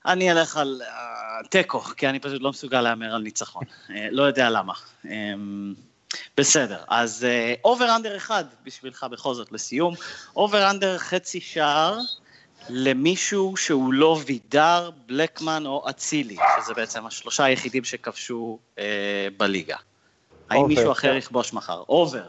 אני 0.07 0.33
אלך 0.33 0.57
על 0.57 0.83
אה, 0.85 1.49
תיקו, 1.49 1.81
כי 1.81 2.09
אני 2.09 2.19
פשוט 2.19 2.43
לא 2.43 2.51
מסוגל 2.51 2.81
להמר 2.81 3.15
על 3.15 3.23
ניצחון. 3.23 3.63
אה, 3.63 3.93
לא 4.11 4.23
יודע 4.23 4.51
למה. 4.51 4.73
אמ, 5.05 5.09
בסדר, 6.37 6.79
אז 6.89 7.27
over 7.65 7.97
under 7.97 8.17
אחד 8.17 8.45
בשבילך 8.65 9.07
בכל 9.11 9.35
זאת 9.35 9.53
לסיום. 9.53 9.95
over 10.37 10.71
under 10.71 10.99
חצי 10.99 11.41
שער 11.41 11.99
למישהו 12.69 13.57
שהוא 13.57 13.93
לא 13.93 14.19
וידר, 14.27 14.91
בלקמן 15.07 15.67
או 15.67 15.91
אצילי, 15.91 16.37
שזה 16.63 16.75
בעצם 16.75 17.07
השלושה 17.07 17.45
היחידים 17.45 17.85
שכבשו 17.85 18.59
אה, 18.77 18.81
בליגה. 19.37 19.77
האם 20.51 20.67
מישהו 20.67 20.93
אחר 20.93 21.15
יכבוש 21.15 21.53
מחר? 21.53 21.83
over. 21.89 22.27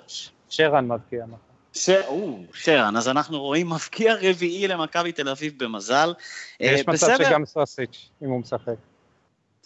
שרן 0.49 0.87
מבקיע 0.87 1.25
מחר. 1.25 1.46
ש... 1.77 1.89
או, 1.89 2.39
שרן, 2.53 2.97
אז 2.97 3.07
אנחנו 3.07 3.41
רואים 3.41 3.69
מבקיע 3.69 4.15
רביעי 4.21 4.67
למכבי 4.67 5.11
תל 5.11 5.29
אביב 5.29 5.53
במזל. 5.63 6.13
יש 6.59 6.81
אה, 6.81 6.91
מצב 6.91 7.17
שגם 7.17 7.45
סוסיץ', 7.45 8.09
אם 8.23 8.29
הוא 8.29 8.39
משחק. 8.39 8.75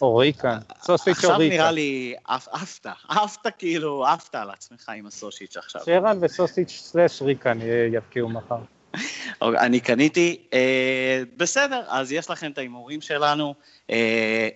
או 0.02 0.16
ריקן, 0.16 0.58
סוסיץ' 0.82 1.06
או 1.06 1.12
עכשיו 1.12 1.36
ריקן. 1.36 1.56
נראה 1.56 1.70
לי, 1.70 2.14
עפת, 2.24 2.86
עפת 3.08 3.46
כאילו, 3.58 4.06
עפת 4.06 4.34
על 4.34 4.50
עצמך 4.50 4.88
עם 4.96 5.06
הסושיץ' 5.06 5.56
עכשיו. 5.56 5.82
שרן 5.84 6.18
וסוסיץ' 6.20 6.70
slash 6.70 7.22
ריקן 7.22 7.58
יבקיעו 7.92 8.28
מחר. 8.28 8.58
אוקיי, 9.40 9.60
אני 9.60 9.80
קניתי, 9.80 10.46
אה, 10.52 11.22
בסדר, 11.36 11.82
אז 11.88 12.12
יש 12.12 12.30
לכם 12.30 12.50
את 12.50 12.58
ההימורים 12.58 13.00
שלנו. 13.00 13.54
אה, 13.90 14.48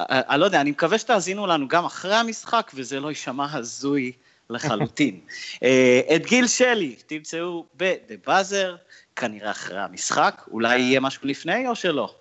אני 0.00 0.40
לא 0.40 0.44
יודע, 0.44 0.60
אני 0.60 0.70
מקווה 0.70 0.98
שתאזינו 0.98 1.46
לנו 1.46 1.68
גם 1.68 1.84
אחרי 1.84 2.14
המשחק, 2.14 2.70
וזה 2.74 3.00
לא 3.00 3.08
יישמע 3.08 3.46
הזוי 3.52 4.12
לחלוטין. 4.50 5.20
אה, 5.62 6.00
את 6.16 6.26
גיל 6.26 6.46
שלי 6.46 6.96
תמצאו 7.06 7.66
ב-The 7.76 8.28
Buzzer, 8.28 8.76
כנראה 9.16 9.50
אחרי 9.50 9.80
המשחק, 9.80 10.42
אולי 10.50 10.78
יהיה 10.78 11.00
משהו 11.00 11.28
לפני 11.28 11.68
או 11.68 11.74
שלא? 11.74 12.14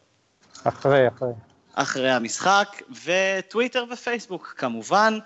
אחרי, 0.63 1.07
אחרי. 1.07 1.29
אחרי 1.73 2.11
המשחק, 2.11 2.81
וטוויטר 3.05 3.85
ופייסבוק 3.91 4.53
כמובן. 4.57 5.19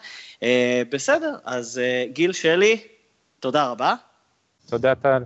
אה, 0.44 0.82
בסדר, 0.90 1.36
אז 1.46 1.80
אה, 1.80 2.06
גיל 2.14 2.34
שלי, 2.34 2.88
תודה 3.40 3.68
רבה. 3.68 3.96
תודה 4.70 4.96
טל. 4.96 5.24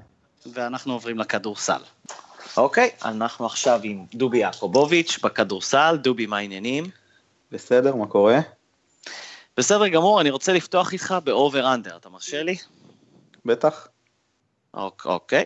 ואנחנו 0.53 0.93
עוברים 0.93 1.17
לכדורסל. 1.17 1.81
אוקיי, 2.57 2.89
אנחנו 3.05 3.45
עכשיו 3.45 3.79
עם 3.83 4.05
דובי 4.13 4.37
יעקובוביץ' 4.37 5.19
בכדורסל. 5.23 5.97
דובי, 6.01 6.25
מה 6.25 6.37
העניינים? 6.37 6.89
בסדר, 7.51 7.95
מה 7.95 8.07
קורה? 8.07 8.39
בסדר 9.57 9.87
גמור, 9.87 10.21
אני 10.21 10.29
רוצה 10.29 10.53
לפתוח 10.53 10.93
איתך 10.93 11.15
ב 11.23 11.33
over 11.33 11.73
under, 11.73 11.97
אתה 11.97 12.09
מרשה 12.09 12.43
לי? 12.43 12.55
בטח. 13.45 13.87
אוקיי. 15.05 15.45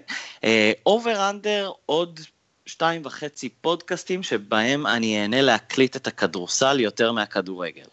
over 0.86 1.29
under 1.29 1.71
עוד 1.86 2.19
שתיים 2.65 3.02
וחצי 3.06 3.50
פודקאסטים 3.50 4.24
שבהם 4.24 4.88
אני 4.88 5.21
אהנה 5.21 5.41
להקליט 5.41 5.95
את 5.95 6.08
הכדורסל 6.08 6.80
יותר 6.80 7.12
מהכדורגל. 7.12 7.86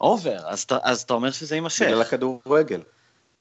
over, 0.00 0.48
אז, 0.48 0.66
אז 0.82 1.02
אתה 1.02 1.14
אומר 1.14 1.30
שזה 1.30 1.54
יימשך. 1.54 1.86
בגלל 1.86 2.02
הכדורגל. 2.02 2.80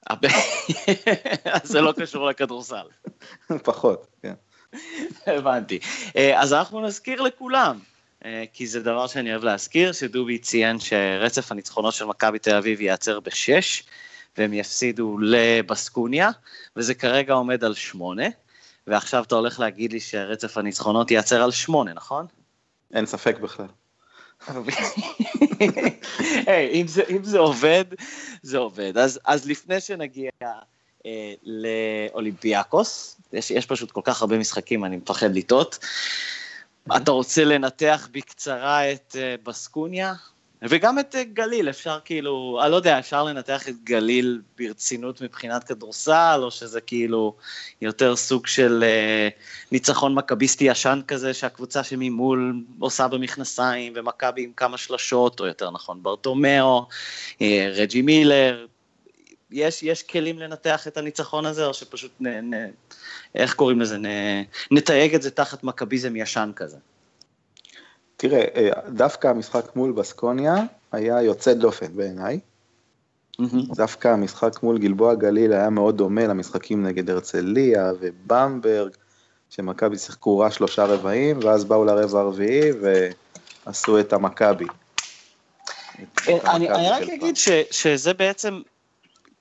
אז 1.54 1.62
זה 1.64 1.82
לא 1.82 1.94
קשור 1.98 2.28
לכדורסל. 2.28 2.88
פחות, 3.64 4.08
כן. 4.22 4.34
הבנתי. 5.28 5.80
אז 6.36 6.54
אנחנו 6.54 6.82
נזכיר 6.82 7.22
לכולם, 7.22 7.80
כי 8.54 8.68
זה 8.68 8.80
דבר 8.80 9.08
שאני 9.08 9.32
אוהב 9.32 9.44
להזכיר, 9.44 9.92
שדובי 9.92 10.38
ציין 10.38 10.80
שרצף 10.80 11.52
הניצחונות 11.52 11.94
של 11.94 12.06
מכבי 12.06 12.40
תל 12.40 12.56
אביב 12.56 12.82
ייעצר 12.82 13.20
בשש, 13.20 13.84
והם 14.38 14.54
יפסידו 14.54 15.18
לבסקוניה, 15.22 16.30
וזה 16.76 16.94
כרגע 16.94 17.34
עומד 17.34 17.64
על 17.64 17.74
שמונה, 17.74 18.28
ועכשיו 18.88 19.24
אתה 19.24 19.36
הולך 19.36 19.60
להגיד 19.60 19.94
לי 19.94 20.00
שרצף 20.00 20.58
הניצחונות 20.58 21.12
ייעצר 21.12 21.44
על 21.44 21.52
שמונה, 21.52 21.94
נכון? 21.94 22.26
אין 22.94 23.06
ספק 23.06 23.38
בכלל. 23.40 23.68
hey, 24.48 24.52
אם, 26.72 26.88
זה, 26.88 27.04
אם 27.10 27.24
זה 27.24 27.40
עובד, 27.40 27.86
זה 28.42 28.58
עובד. 28.58 28.98
אז, 28.98 29.20
אז 29.26 29.48
לפני 29.48 29.80
שנגיע 29.80 30.32
אה, 31.06 31.34
לאולימפיאקוס, 31.44 33.18
יש, 33.34 33.52
יש 33.52 33.66
פשוט 33.66 33.92
כל 33.92 34.02
כך 34.04 34.22
הרבה 34.22 34.38
משחקים, 34.38 34.86
אני 34.86 34.98
מפחד 34.98 35.36
לטעות. 35.36 35.80
אתה 36.98 37.12
רוצה 37.12 37.44
לנתח 37.44 38.08
בקצרה 38.12 38.92
את 38.92 39.16
אה, 39.20 39.36
בסקוניה? 39.44 40.14
וגם 40.70 41.00
את 41.00 41.16
אה, 41.16 41.24
גליל, 41.24 41.70
אפשר 41.70 42.00
כאילו, 42.06 42.60
אני 42.64 42.72
לא 42.72 42.76
יודע, 42.76 43.00
אפשר 43.00 43.24
לנתח 43.24 43.70
את 43.70 43.84
גליל 43.84 44.42
ברצינות 44.58 45.22
מבחינת 45.22 45.64
כדורסל, 45.64 46.40
או 46.44 46.52
שזה 46.52 46.82
כאילו 46.82 47.36
יותר 47.82 48.16
סוג 48.16 48.48
של 48.48 48.84
אה, 48.84 49.30
ניצחון 49.72 50.16
מכביסטי 50.16 50.64
ישן 50.64 51.00
כזה, 51.08 51.34
שהקבוצה 51.34 51.84
שממול 51.84 52.64
עושה 52.80 53.08
במכנסיים, 53.08 53.94
ומכבי 53.96 54.44
עם 54.44 54.52
כמה 54.58 54.78
שלשות, 54.78 55.40
או 55.40 55.46
יותר 55.46 55.72
נכון, 55.72 56.04
ברטומיאו, 56.04 56.86
אה, 57.42 57.72
רג'י 57.76 58.02
מילר, 58.02 58.66
יש, 59.54 59.84
יש 59.84 60.04
כלים 60.04 60.40
לנתח 60.40 60.88
את 60.88 60.98
הניצחון 60.98 61.46
הזה, 61.46 61.66
או 61.66 61.74
שפשוט, 61.74 62.12
נ, 62.20 62.28
נ, 62.28 62.72
איך 63.36 63.54
קוראים 63.54 63.82
לזה, 63.82 63.98
נ, 63.98 64.06
נתייג 64.72 65.16
את 65.16 65.22
זה 65.22 65.32
תחת 65.32 65.64
מכביזם 65.64 66.16
ישן 66.16 66.52
כזה? 66.56 66.78
תראה, 68.18 68.46
דווקא 68.90 69.28
המשחק 69.28 69.76
מול 69.76 69.92
בסקוניה 69.92 70.56
היה 70.92 71.22
יוצא 71.22 71.54
דופן 71.54 71.96
בעיניי. 71.96 72.40
Mm-hmm. 73.42 73.76
דווקא 73.76 74.08
המשחק 74.08 74.64
מול 74.64 74.78
גלבוע 74.78 75.16
גליל 75.16 75.54
היה 75.54 75.70
מאוד 75.70 75.98
דומה 75.98 76.28
למשחקים 76.28 76.84
נגד 76.84 77.10
הרצליה 77.10 77.92
ובמברג, 78.00 78.92
שמכבי 79.50 79.98
שיחקו 79.98 80.40
רע 80.40 80.52
שלושה 80.52 80.86
רבעים, 80.86 81.40
ואז 81.44 81.66
באו 81.66 81.86
לרבע 81.86 82.20
הרביעי 82.20 82.70
ועשו 83.66 84.00
את 84.00 84.14
המכבי. 84.14 84.66
אני 86.28 86.90
רק 86.90 87.10
אגיד 87.10 87.36
שזה 87.72 88.14
בעצם, 88.14 88.62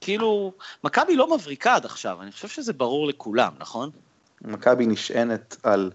כאילו, 0.03 0.53
מכבי 0.85 1.17
לא 1.17 1.37
מבריקה 1.37 1.75
עד 1.75 1.85
עכשיו, 1.85 2.23
אני 2.23 2.33
חושב 2.33 2.49
שזה 2.49 2.73
ברור 2.73 3.07
לכולם, 3.07 3.53
נכון? 3.59 3.91
מכבי 4.45 4.87
נשענת 4.87 5.57
על 5.63 5.91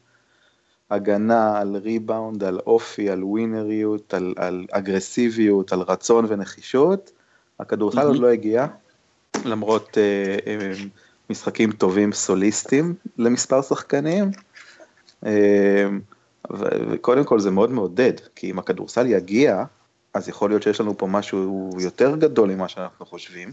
הגנה, 0.91 1.59
על 1.59 1.75
ריבאונד, 1.75 2.43
על 2.43 2.59
אופי, 2.59 3.09
על 3.09 3.23
ווינריות, 3.23 4.13
על, 4.13 4.33
על 4.37 4.65
אגרסיביות, 4.71 5.73
על 5.73 5.81
רצון 5.81 6.25
ונחישות. 6.29 7.11
הכדורסל 7.59 7.99
mm-hmm. 7.99 8.03
עוד 8.03 8.19
לא 8.19 8.27
הגיע, 8.27 8.67
למרות 9.45 9.89
uh, 9.89 10.41
uh, 10.41 10.87
משחקים 11.29 11.71
טובים 11.71 12.13
סוליסטים 12.13 12.95
למספר 13.17 13.61
שחקנים. 13.61 14.31
Uh, 15.25 15.27
וקודם 16.91 17.23
כל 17.23 17.39
זה 17.39 17.51
מאוד 17.51 17.71
מעודד, 17.71 18.13
כי 18.35 18.51
אם 18.51 18.59
הכדורסל 18.59 19.07
יגיע, 19.07 19.63
אז 20.13 20.29
יכול 20.29 20.49
להיות 20.49 20.63
שיש 20.63 20.81
לנו 20.81 20.97
פה 20.97 21.07
משהו 21.07 21.69
יותר 21.79 22.15
גדול 22.15 22.49
ממה 22.49 22.67
שאנחנו 22.67 23.05
חושבים. 23.05 23.51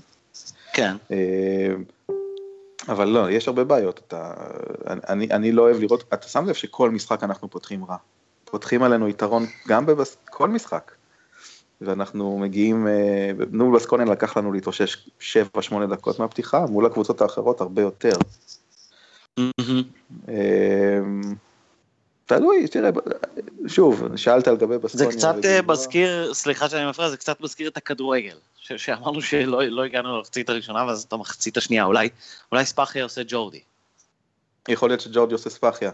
כן. 0.75 0.97
אבל 2.89 3.09
לא, 3.09 3.31
יש 3.31 3.49
הרבה 3.49 3.65
בעיות, 3.65 4.01
אתה, 4.07 4.33
אני, 5.09 5.29
אני 5.31 5.53
לא 5.53 5.63
אוהב 5.63 5.81
לראות, 5.81 6.05
אתה 6.15 6.29
שם 6.29 6.47
לב 6.47 6.55
שכל 6.55 6.91
משחק 6.91 7.25
אנחנו 7.25 7.51
פותחים 7.51 7.85
רע. 7.85 7.97
פותחים 8.45 8.83
עלינו 8.83 9.09
יתרון 9.09 9.47
גם 9.69 9.87
בכל 9.87 10.49
משחק. 10.49 10.93
ואנחנו 11.81 12.39
מגיעים, 12.39 12.87
נו 13.51 13.73
בסקונן 13.73 14.09
לקח 14.09 14.37
לנו 14.37 14.53
להתאושש 14.53 15.11
7-8 15.21 15.87
דקות 15.91 16.19
מהפתיחה, 16.19 16.67
מול 16.67 16.87
הקבוצות 16.87 17.21
האחרות 17.21 17.61
הרבה 17.61 17.83
יותר. 17.83 18.17
תלוי, 22.27 22.69
תראה, 22.69 22.91
שוב, 23.67 24.17
שאלת 24.17 24.49
על 24.49 24.57
גבי 24.57 24.79
בסקוניה. 24.79 25.11
זה 25.11 25.17
קצת 25.17 25.37
מזכיר, 25.67 26.35
סליחה 26.35 26.69
שאני 26.69 26.91
מפריע, 26.91 27.09
זה 27.09 27.17
קצת 27.17 27.41
מזכיר 27.41 27.69
את 27.69 27.77
הכדורגל. 27.77 28.37
שאמרנו 28.77 29.23
שלא 29.23 29.63
לא 29.63 29.85
הגענו 29.85 30.17
למחצית 30.17 30.49
הראשונה, 30.49 30.85
ואז 30.87 31.03
את 31.03 31.13
המחצית 31.13 31.57
השנייה, 31.57 31.85
אולי, 31.85 32.09
אולי 32.53 32.65
ספאחיה 32.65 33.03
עושה 33.03 33.23
ג'ורדי. 33.27 33.61
יכול 34.69 34.91
להיות 34.91 35.01
שג'ורדי 35.01 35.33
עושה 35.33 35.51
ספאחיה, 35.51 35.91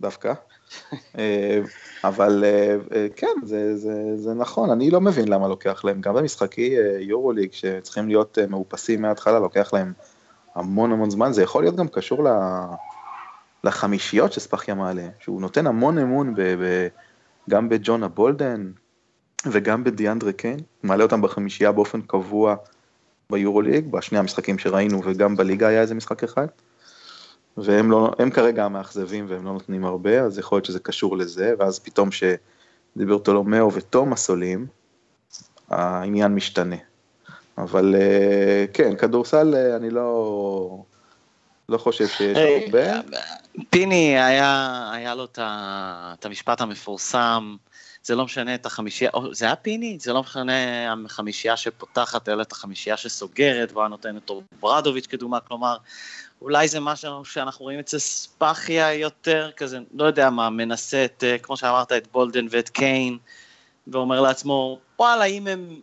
דווקא. 0.00 0.32
אבל 2.04 2.44
כן, 3.16 3.26
זה, 3.42 3.76
זה, 3.76 3.92
זה 4.16 4.34
נכון, 4.34 4.70
אני 4.70 4.90
לא 4.90 5.00
מבין 5.00 5.28
למה 5.28 5.48
לוקח 5.48 5.84
להם, 5.84 6.00
גם 6.00 6.14
במשחקי 6.14 6.76
יורוליג, 7.00 7.52
שצריכים 7.52 8.08
להיות 8.08 8.38
מאופסים 8.48 9.02
מההתחלה, 9.02 9.38
לוקח 9.38 9.70
להם 9.72 9.92
המון 10.54 10.92
המון 10.92 11.10
זמן, 11.10 11.32
זה 11.32 11.42
יכול 11.42 11.62
להיות 11.62 11.76
גם 11.76 11.88
קשור 11.88 12.24
ל... 12.24 12.28
לחמישיות 13.64 14.32
שספאחיה 14.32 14.74
מעלה, 14.74 15.08
שהוא 15.18 15.40
נותן 15.40 15.66
המון 15.66 15.98
אמון 15.98 16.34
ב, 16.34 16.40
ב, 16.40 16.88
גם 17.50 17.68
בג'ונה 17.68 18.08
בולדן 18.08 18.72
וגם 19.46 19.84
בדיאנדרה 19.84 20.32
קיין, 20.32 20.60
מעלה 20.82 21.02
אותם 21.02 21.22
בחמישייה 21.22 21.72
באופן 21.72 22.02
קבוע 22.02 22.54
ביורוליג, 23.30 23.90
בשני 23.90 24.18
המשחקים 24.18 24.58
שראינו 24.58 25.00
וגם 25.04 25.36
בליגה 25.36 25.68
היה 25.68 25.80
איזה 25.80 25.94
משחק 25.94 26.24
אחד. 26.24 26.46
והם 27.56 27.90
לא, 27.90 28.12
הם 28.18 28.30
כרגע 28.30 28.64
המאכזבים 28.64 29.26
והם 29.28 29.44
לא 29.44 29.52
נותנים 29.52 29.84
הרבה, 29.84 30.20
אז 30.20 30.38
יכול 30.38 30.56
להיות 30.56 30.64
שזה 30.64 30.78
קשור 30.78 31.16
לזה, 31.16 31.54
ואז 31.58 31.78
פתאום 31.78 32.08
שדיברטולומיאו 32.96 33.72
ותומאס 33.72 34.30
עולים, 34.30 34.66
העניין 35.70 36.34
משתנה. 36.34 36.76
אבל 37.58 37.94
אה, 37.98 38.64
כן, 38.72 38.96
כדורסל 38.96 39.54
אה, 39.54 39.76
אני 39.76 39.90
לא, 39.90 40.84
לא 41.68 41.78
חושב 41.78 42.08
שיש 42.08 42.38
הרבה. 42.38 43.00
פיני 43.70 44.18
היה, 44.18 44.90
היה 44.92 45.14
לו 45.14 45.24
את 45.34 46.24
המשפט 46.24 46.60
המפורסם, 46.60 47.56
זה 48.04 48.14
לא 48.14 48.24
משנה 48.24 48.54
את 48.54 48.66
החמישייה, 48.66 49.10
זה 49.32 49.44
היה 49.44 49.56
פיני? 49.56 49.98
זה 50.00 50.12
לא 50.12 50.20
משנה 50.20 50.52
החמישייה 51.06 51.56
שפותחת, 51.56 52.28
אלא 52.28 52.42
את 52.42 52.52
החמישייה 52.52 52.96
שסוגרת, 52.96 53.72
והוא 53.72 53.88
נותן 53.88 54.16
את 54.16 54.30
ברדוביץ' 54.60 55.06
כדוגמה, 55.06 55.40
כלומר, 55.40 55.76
אולי 56.42 56.68
זה 56.68 56.80
משהו 56.80 57.24
שאנחנו 57.24 57.62
רואים 57.62 57.78
אצל 57.78 57.98
ספאחיה 57.98 58.94
יותר, 58.94 59.50
כזה, 59.56 59.78
לא 59.94 60.04
יודע 60.04 60.30
מה, 60.30 60.50
מנסה 60.50 61.04
את, 61.04 61.24
אה, 61.26 61.38
כמו 61.38 61.56
שאמרת, 61.56 61.92
את 61.92 62.08
בולדן 62.12 62.46
ואת 62.50 62.68
קיין, 62.68 63.18
ואומר 63.86 64.20
לעצמו, 64.20 64.78
וואלה, 64.98 65.24
אם 65.24 65.46
הם 65.46 65.80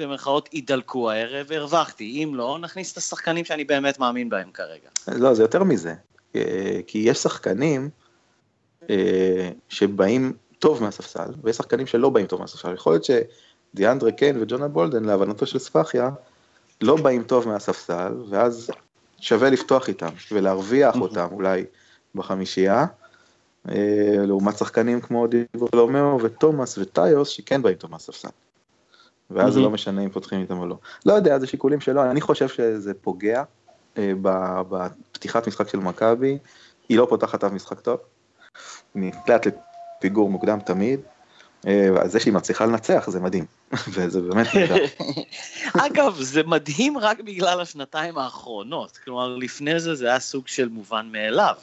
במרכאות 0.00 0.48
יידלקו 0.52 1.10
הערב, 1.10 1.52
הרווחתי, 1.52 2.24
אם 2.24 2.34
לא, 2.34 2.58
נכניס 2.60 2.92
את 2.92 2.96
השחקנים 2.96 3.44
שאני 3.44 3.64
באמת 3.64 3.98
מאמין 3.98 4.28
בהם 4.28 4.50
כרגע. 4.54 4.88
לא, 5.08 5.34
זה 5.34 5.42
יותר 5.42 5.64
מזה, 5.64 5.94
אה, 6.36 6.80
כי 6.86 6.98
יש 6.98 7.18
שחקנים 7.18 7.90
אה, 8.90 9.50
שבאים 9.68 10.32
טוב 10.58 10.82
מהספסל, 10.82 11.28
ויש 11.42 11.56
שחקנים 11.56 11.86
שלא 11.86 12.10
באים 12.10 12.26
טוב 12.26 12.40
מהספסל. 12.40 12.74
יכול 12.74 12.92
להיות 12.92 13.04
שדיאנדרה 13.04 14.12
קיין 14.12 14.42
וג'ונה 14.42 14.68
בולדן, 14.68 15.04
להבנתו 15.04 15.46
של 15.46 15.58
ספאחיה, 15.58 16.10
לא 16.80 16.96
באים 16.96 17.22
טוב 17.22 17.48
מהספסל, 17.48 18.12
ואז 18.28 18.70
שווה 19.20 19.50
לפתוח 19.50 19.88
איתם 19.88 20.08
ולהרוויח 20.32 20.96
אותם 21.00 21.26
אולי 21.32 21.64
בחמישייה, 22.14 22.86
אה, 23.68 24.16
לעומת 24.26 24.58
שחקנים 24.58 25.00
כמו 25.00 25.26
דיבולומאו 25.26 26.22
ותומאס 26.22 26.78
וטיוס 26.78 27.28
שכן 27.28 27.62
באים 27.62 27.76
טוב 27.76 27.90
מהספסל. 27.90 28.28
ואז 29.30 29.54
זה 29.54 29.60
לא 29.60 29.70
משנה 29.70 30.04
אם 30.04 30.08
פותחים 30.08 30.40
איתם 30.40 30.58
או 30.58 30.66
לא. 30.66 30.76
לא 31.06 31.12
יודע, 31.12 31.38
זה 31.38 31.46
שיקולים 31.46 31.80
שלו, 31.80 32.10
אני 32.10 32.20
חושב 32.20 32.48
שזה 32.48 32.94
פוגע 32.94 33.42
אה, 33.98 34.12
בפתיחת 34.68 35.48
משחק 35.48 35.68
של 35.68 35.78
מכבי, 35.78 36.38
היא 36.88 36.98
לא 36.98 37.06
פותחת 37.08 37.44
אף 37.44 37.52
משחק 37.52 37.80
טוב, 37.80 37.98
נקלט 38.94 39.46
לפיגור 39.46 40.30
מוקדם 40.30 40.58
תמיד, 40.66 41.00
אה, 41.66 41.88
זה 42.04 42.20
שהיא 42.20 42.34
מצליחה 42.34 42.66
לנצח 42.66 43.04
זה 43.10 43.20
מדהים, 43.20 43.44
וזה 43.92 44.20
באמת 44.20 44.46
נהדר. 44.54 44.84
אגב, 45.86 46.16
זה 46.20 46.42
מדהים 46.42 46.98
רק 46.98 47.20
בגלל 47.20 47.60
השנתיים 47.60 48.18
האחרונות, 48.18 48.98
כלומר 49.04 49.36
לפני 49.36 49.80
זה 49.80 49.94
זה 49.94 50.06
היה 50.06 50.20
סוג 50.20 50.48
של 50.48 50.68
מובן 50.68 51.08
מאליו. 51.12 51.54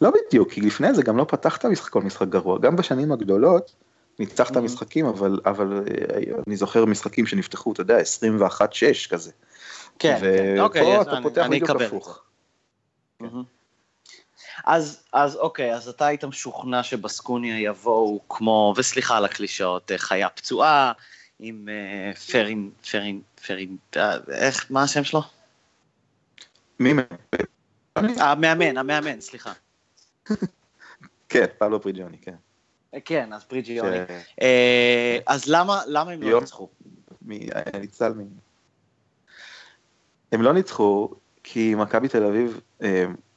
לא 0.00 0.10
בדיוק, 0.10 0.50
כי 0.50 0.60
לפני 0.60 0.94
זה 0.94 1.02
גם 1.02 1.16
לא 1.16 1.24
פתחת 1.24 1.64
משחק 1.64 1.88
כל 1.88 2.02
משחק 2.02 2.28
גרוע, 2.28 2.58
גם 2.58 2.76
בשנים 2.76 3.12
הגדולות 3.12 3.74
ניצחת 4.18 4.56
mm-hmm. 4.56 4.60
משחקים, 4.60 5.06
אבל, 5.06 5.40
אבל 5.46 5.72
אה, 5.72 6.20
אני 6.46 6.56
זוכר 6.56 6.84
משחקים 6.84 7.26
שנפתחו, 7.26 7.72
אתה 7.72 7.80
יודע, 7.80 7.98
21-6 8.00 9.08
כזה. 9.10 9.30
כן, 9.98 10.18
כן, 10.20 10.60
אוקיי, 10.60 10.82
ופה 10.82 11.02
אתה 11.02 11.18
פותח 11.22 11.46
בדיוק 11.50 11.70
הפוך. 11.70 12.22
כן. 13.18 13.26
אז, 14.64 15.02
אז 15.12 15.36
אוקיי, 15.36 15.74
אז 15.74 15.88
אתה 15.88 16.06
היית 16.06 16.24
משוכנע 16.24 16.82
שבסקוניה 16.82 17.60
יבואו 17.60 18.20
כמו, 18.28 18.74
וסליחה 18.76 19.16
על 19.16 19.24
הקלישאות, 19.24 19.92
אה, 19.92 19.98
חיה 19.98 20.28
פצועה, 20.28 20.92
עם 21.40 21.68
אה, 21.68 22.14
פרין, 22.32 22.70
פרין, 22.90 23.20
פרין, 23.46 23.76
איך, 24.28 24.66
מה 24.70 24.82
השם 24.82 25.04
שלו? 25.04 25.22
מי? 26.80 26.92
המאמן, 27.96 28.76
המאמן, 28.76 29.20
סליחה. 29.20 29.52
כן, 31.28 31.46
פאבלו 31.58 31.82
פריג'וני, 31.82 32.18
כן. 32.18 32.34
כן, 33.04 33.32
אז 33.32 33.44
פריג'יוני. 33.44 33.98
אז 35.26 35.46
למה, 35.46 35.82
למה 35.86 36.12
הם 36.12 36.22
לא 36.22 36.40
ניצחו? 36.40 36.68
ניצל 37.80 38.12
מ... 38.12 38.20
הם 40.32 40.42
לא 40.42 40.52
ניצחו 40.52 41.10
כי 41.42 41.74
מכבי 41.74 42.08
תל 42.08 42.24
אביב, 42.24 42.60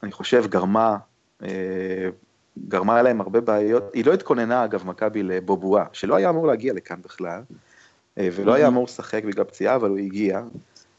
אני 0.02 0.12
חושב, 0.12 0.46
גרמה 0.46 0.96
אה, 1.42 2.08
גרמה 2.68 3.02
להם 3.02 3.20
הרבה 3.20 3.40
בעיות, 3.40 3.94
היא 3.94 4.04
לא 4.04 4.14
התכוננה 4.14 4.64
אגב 4.64 4.86
מכבי 4.86 5.22
לבובואה, 5.22 5.84
שלא 5.92 6.16
היה 6.16 6.30
אמור 6.30 6.46
להגיע 6.46 6.72
לכאן 6.72 7.02
בכלל, 7.02 7.42
אה, 8.18 8.28
ולא 8.32 8.54
היה 8.54 8.68
אמור 8.68 8.84
לשחק 8.84 9.24
בגלל 9.24 9.44
פציעה, 9.44 9.74
אבל 9.74 9.90
הוא 9.90 9.98
הגיע, 9.98 10.42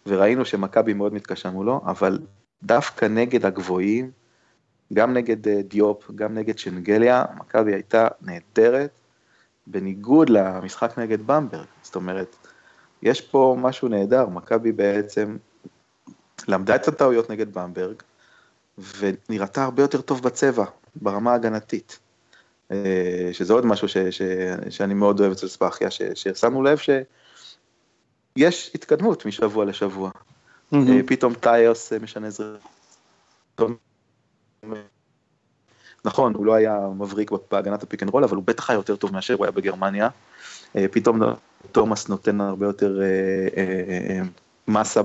וראינו 0.06 0.45
שמכבי 0.45 0.93
מאוד 0.93 1.13
מתקשה 1.13 1.50
מולו, 1.50 1.82
אבל 1.86 2.19
דווקא 2.63 3.06
נגד 3.06 3.45
הגבוהים, 3.45 4.12
גם 4.93 5.13
נגד 5.13 5.47
אה, 5.47 5.62
דיופ, 5.62 6.12
גם 6.15 6.34
נגד 6.34 6.58
שנגליה, 6.58 7.25
מכבי 7.39 7.73
הייתה 7.73 8.08
נהדרת, 8.21 8.89
בניגוד 9.67 10.30
למשחק 10.30 10.97
נגד 10.97 11.27
במברג, 11.27 11.65
זאת 11.84 11.95
אומרת, 11.95 12.36
יש 13.01 13.21
פה 13.21 13.56
משהו 13.60 13.88
נהדר, 13.88 14.30
מכבי 14.30 14.71
בעצם 14.71 15.38
למדה 16.47 16.75
את 16.75 16.88
הטעויות 16.88 17.30
נגד 17.30 17.54
במברג, 17.54 17.95
ונראתה 18.97 19.63
הרבה 19.63 19.84
יותר 19.84 20.01
טוב 20.01 20.21
בצבע, 20.23 20.65
ברמה 20.95 21.32
ההגנתית. 21.32 21.99
אה, 22.71 23.30
שזה 23.32 23.54
עוד 23.54 23.65
משהו 23.65 23.88
ש, 23.88 23.97
ש, 23.97 24.21
שאני 24.69 24.93
מאוד 24.93 25.19
אוהב 25.19 25.32
אצל 25.32 25.47
ספאחיה, 25.47 25.91
ששמנו 25.91 26.63
לב 26.63 26.77
שיש 26.77 28.71
התקדמות 28.75 29.25
משבוע 29.25 29.65
לשבוע. 29.65 30.12
אממ. 30.74 30.78
פתאום 31.08 31.34
טייוס 31.34 31.93
אה, 31.93 31.99
משנה 31.99 32.30
זרימה. 32.30 32.58
נכון, 36.06 36.34
הוא 36.34 36.45
לא 36.45 36.54
היה 36.54 36.80
מבריק 36.97 37.32
בהגנת 37.52 37.84
ה 37.84 37.88
pick 37.88 38.04
and 38.04 38.10
roll, 38.10 38.24
אבל 38.24 38.36
הוא 38.36 38.43
בטח 38.47 38.69
היה 38.69 38.78
יותר 38.78 38.95
טוב 38.95 39.13
מאשר 39.13 39.34
הוא 39.34 39.45
היה 39.45 39.52
בגרמניה. 39.52 40.10
פתאום 40.91 41.19
תומאס 41.71 42.10
נותן 42.10 42.41
הרבה 42.41 42.65
יותר 42.65 43.02
מסה 44.67 45.02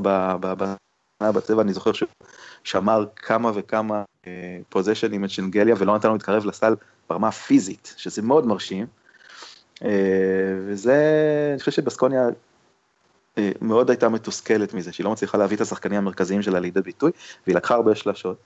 בצבע, 1.21 1.63
אני 1.63 1.73
זוכר 1.73 1.93
שהוא 1.93 2.09
שמר 2.65 3.07
כמה 3.17 3.51
וכמה 3.55 4.05
פוזיישנים 4.69 5.25
את 5.25 5.31
שינגליה 5.31 5.75
ולא 5.79 5.97
נתן 5.97 6.09
לו 6.09 6.15
להתקרב 6.15 6.47
לסל 6.47 6.75
ברמה 7.09 7.29
הפיזית, 7.29 7.95
שזה 7.97 8.23
מאוד 8.23 8.47
מרשים. 8.47 8.87
אה, 9.85 9.91
וזה, 10.67 10.97
אני 11.51 11.61
חושב 11.61 11.73
שבסקוניה 11.73 12.29
אה, 13.39 13.51
מאוד 13.61 13.91
הייתה 13.91 14.09
מתוסכלת 14.09 14.75
מזה, 14.75 14.93
שהיא 14.93 15.05
לא 15.05 15.13
מצליחה 15.13 15.39
להביא 15.39 15.57
את 15.57 15.61
השחקנים 15.61 15.99
המרכזיים 15.99 16.43
שלה 16.43 16.61
לידי 16.61 16.81
ביטוי, 16.81 17.11
והיא 17.47 17.57
לקחה 17.57 17.75
הרבה 17.75 17.95
שלשות. 17.95 18.37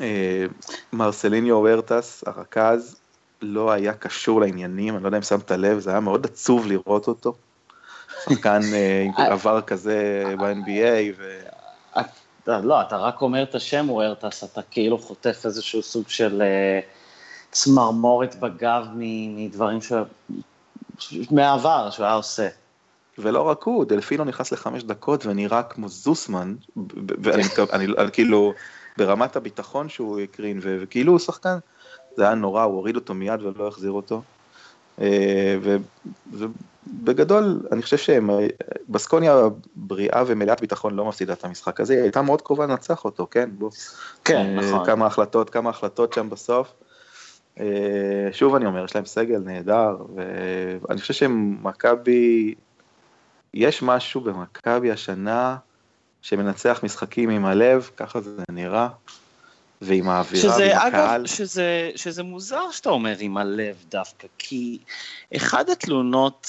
אה, 0.00 0.44
מרסליניו 0.92 1.56
אורטס, 1.56 2.24
הרכז, 2.26 2.96
לא 3.42 3.70
היה 3.70 3.94
קשור 3.94 4.40
לעניינים, 4.40 4.94
אני 4.94 5.02
לא 5.02 5.08
יודע 5.08 5.18
אם 5.18 5.22
שמת 5.22 5.50
לב, 5.50 5.78
זה 5.78 5.90
היה 5.90 6.00
מאוד 6.00 6.26
עצוב 6.26 6.66
לראות 6.66 7.08
אותו. 7.08 7.34
שחקן 8.24 8.60
עם 9.04 9.12
עבר 9.16 9.60
כזה 9.60 10.24
ב-NBA. 10.38 11.14
ו... 11.18 11.38
לא, 12.46 12.80
אתה 12.80 12.96
רק 12.96 13.22
אומר 13.22 13.42
את 13.42 13.54
השם 13.54 13.86
וורטס, 13.90 14.44
אתה 14.44 14.60
כאילו 14.70 14.98
חוטף 14.98 15.40
איזשהו 15.44 15.82
סוג 15.82 16.08
של 16.08 16.42
אה, 16.42 16.80
צמרמורת 17.50 18.40
בגב 18.40 18.86
מדברים 18.94 19.80
ש... 19.82 19.92
מהעבר 21.30 21.90
שהוא 21.90 22.06
היה 22.06 22.14
עושה. 22.14 22.48
ולא 23.18 23.42
רק 23.42 23.62
הוא, 23.62 23.84
דלפינו 23.84 24.24
נכנס 24.24 24.52
לחמש 24.52 24.82
דקות 24.82 25.26
ונראה 25.26 25.62
כמו 25.62 25.88
זוסמן, 25.88 26.54
ואני 27.22 27.44
כאילו, 28.12 28.52
ברמת 28.98 29.36
הביטחון 29.36 29.88
שהוא 29.88 30.20
הקרין, 30.20 30.60
וכאילו 30.62 31.12
הוא 31.12 31.18
שחקן, 31.18 31.58
זה 32.16 32.22
היה 32.24 32.34
נורא, 32.34 32.62
הוא 32.62 32.74
הוריד 32.74 32.96
אותו 32.96 33.14
מיד 33.14 33.42
ולא 33.42 33.68
החזיר 33.68 33.90
אותו. 33.90 34.22
אה, 35.00 35.56
ובגדול, 36.32 37.60
אני 37.72 37.82
חושב 37.82 37.96
שבסקוניה 37.96 39.36
בריאה 39.76 40.22
ומלאת 40.26 40.60
ביטחון 40.60 40.94
לא 40.94 41.04
מפסידה 41.04 41.32
את 41.32 41.44
המשחק 41.44 41.80
הזה, 41.80 41.94
היא 41.94 42.02
הייתה 42.02 42.22
מאוד 42.22 42.42
קרובה 42.42 42.66
לנצח 42.66 43.04
אותו, 43.04 43.26
כן? 43.30 43.50
בוא. 43.58 43.70
כן, 44.24 44.58
אה, 44.58 44.64
נכון. 44.64 44.86
כמה 44.86 45.06
החלטות, 45.06 45.50
כמה 45.50 45.70
החלטות 45.70 46.12
שם 46.12 46.30
בסוף. 46.30 46.72
אה, 47.60 48.28
שוב 48.32 48.54
אני 48.54 48.66
אומר, 48.66 48.84
יש 48.84 48.94
להם 48.94 49.06
סגל 49.06 49.38
נהדר, 49.38 49.96
ואני 50.82 51.00
חושב 51.00 51.14
שמכבי, 51.14 52.54
יש 53.54 53.82
משהו 53.82 54.20
במכבי 54.20 54.90
השנה 54.90 55.56
שמנצח 56.22 56.80
משחקים 56.82 57.30
עם 57.30 57.46
הלב, 57.46 57.90
ככה 57.96 58.20
זה 58.20 58.42
נראה. 58.50 58.88
ועם 59.80 60.08
האווירה 60.08 60.56
ועם 60.58 60.76
הקהל. 60.76 61.20
אגב, 61.20 61.26
שזה, 61.26 61.90
שזה 61.96 62.22
מוזר 62.22 62.70
שאתה 62.70 62.88
אומר 62.88 63.16
עם 63.20 63.36
הלב 63.36 63.84
דווקא, 63.88 64.28
כי 64.38 64.78
אחד 65.36 65.70
התלונות, 65.70 66.48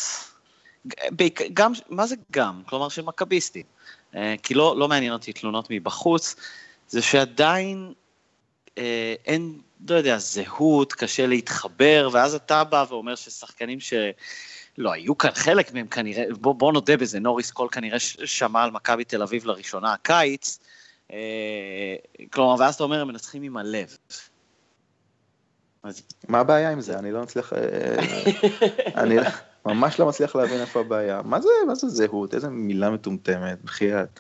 גם, 1.54 1.72
מה 1.90 2.08
זה 2.08 2.16
גם? 2.32 2.62
כלומר 2.66 2.90
של 2.90 3.02
מכביסטים, 3.02 3.64
אה, 4.16 4.36
כי 4.44 4.54
לא, 4.54 4.76
לא 4.78 4.88
מעניין 4.88 5.14
אותי 5.14 5.34
תלונות 5.34 5.68
מבחוץ, 5.70 6.36
זה 6.88 7.02
שעדיין 7.02 7.94
אה, 8.78 9.16
אין, 9.26 9.60
לא 9.90 9.96
יודע, 9.96 10.18
זהות, 10.18 10.94
קשה 10.94 11.28
להתחבר, 11.28 12.10
ואז 12.12 12.36
אתה 12.36 12.64
בא 12.64 12.86
ואומר 12.90 13.16
ששחקנים 13.16 13.80
ש... 13.80 13.94
לא, 14.78 14.92
היו 14.92 15.18
כאן 15.18 15.32
חלק 15.34 15.74
מהם 15.74 15.88
כנראה, 15.88 16.24
בוא, 16.40 16.56
בוא 16.56 16.74
נודה 16.74 16.98
בזה, 16.98 17.20
נוריס 17.20 17.52
קול 17.52 17.68
כנראה 17.72 18.00
שמע 18.00 18.64
על 18.64 18.72
מכבי 18.72 19.04
תל 19.04 19.22
אביב 19.22 19.46
לראשונה 19.46 19.94
הקיץ, 19.94 20.60
אה, 21.12 21.96
כלומר, 22.32 22.56
ואז 22.60 22.76
אתה 22.76 22.84
אומר, 22.84 23.02
הם 23.02 23.08
מנצחים 23.08 23.44
עם 23.44 23.58
הלב. 23.58 23.98
מה 26.28 26.40
הבעיה 26.40 26.72
עם 26.72 26.82
זה? 26.82 27.00
אני 27.00 27.12
לא 27.12 27.22
מצליח... 27.22 27.54
אה, 27.54 27.60
אני 29.04 29.18
ממש 29.66 30.00
לא 30.00 30.06
מצליח 30.06 30.36
להבין 30.36 30.62
איפה 30.62 30.80
הבעיה. 30.80 31.22
מה 31.26 31.42
זה, 31.42 31.50
מה 31.68 31.76
זה 31.76 31.88
זהות? 31.88 32.34
איזה 32.34 32.50
מילה 32.50 32.90
מטומטמת, 32.90 33.64
בחייאת. 33.64 34.20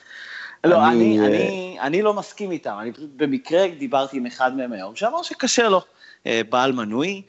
לא, 0.63 0.87
אני, 0.87 1.19
אני, 1.19 1.27
אני, 1.27 1.77
אני 1.81 2.01
לא 2.01 2.13
מסכים 2.13 2.51
איתם, 2.51 2.77
אני 2.81 2.93
פשוט 2.93 3.09
במקרה 3.15 3.67
דיברתי 3.79 4.17
עם 4.17 4.25
אחד 4.25 4.55
מהם 4.55 4.73
היום, 4.73 4.95
שאמר 4.95 5.23
שקשה 5.23 5.69
לו, 5.69 5.81
אה, 6.25 6.41
בעל 6.49 6.71
מנוי, 6.71 7.21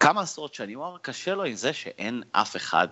כמה 0.00 0.20
עשרות 0.20 0.54
שנים, 0.54 0.78
הוא 0.78 0.86
אמר, 0.86 0.96
קשה 1.02 1.34
לו 1.34 1.44
עם 1.44 1.54
זה 1.54 1.72
שאין 1.72 2.22
אף 2.32 2.56
אחד 2.56 2.88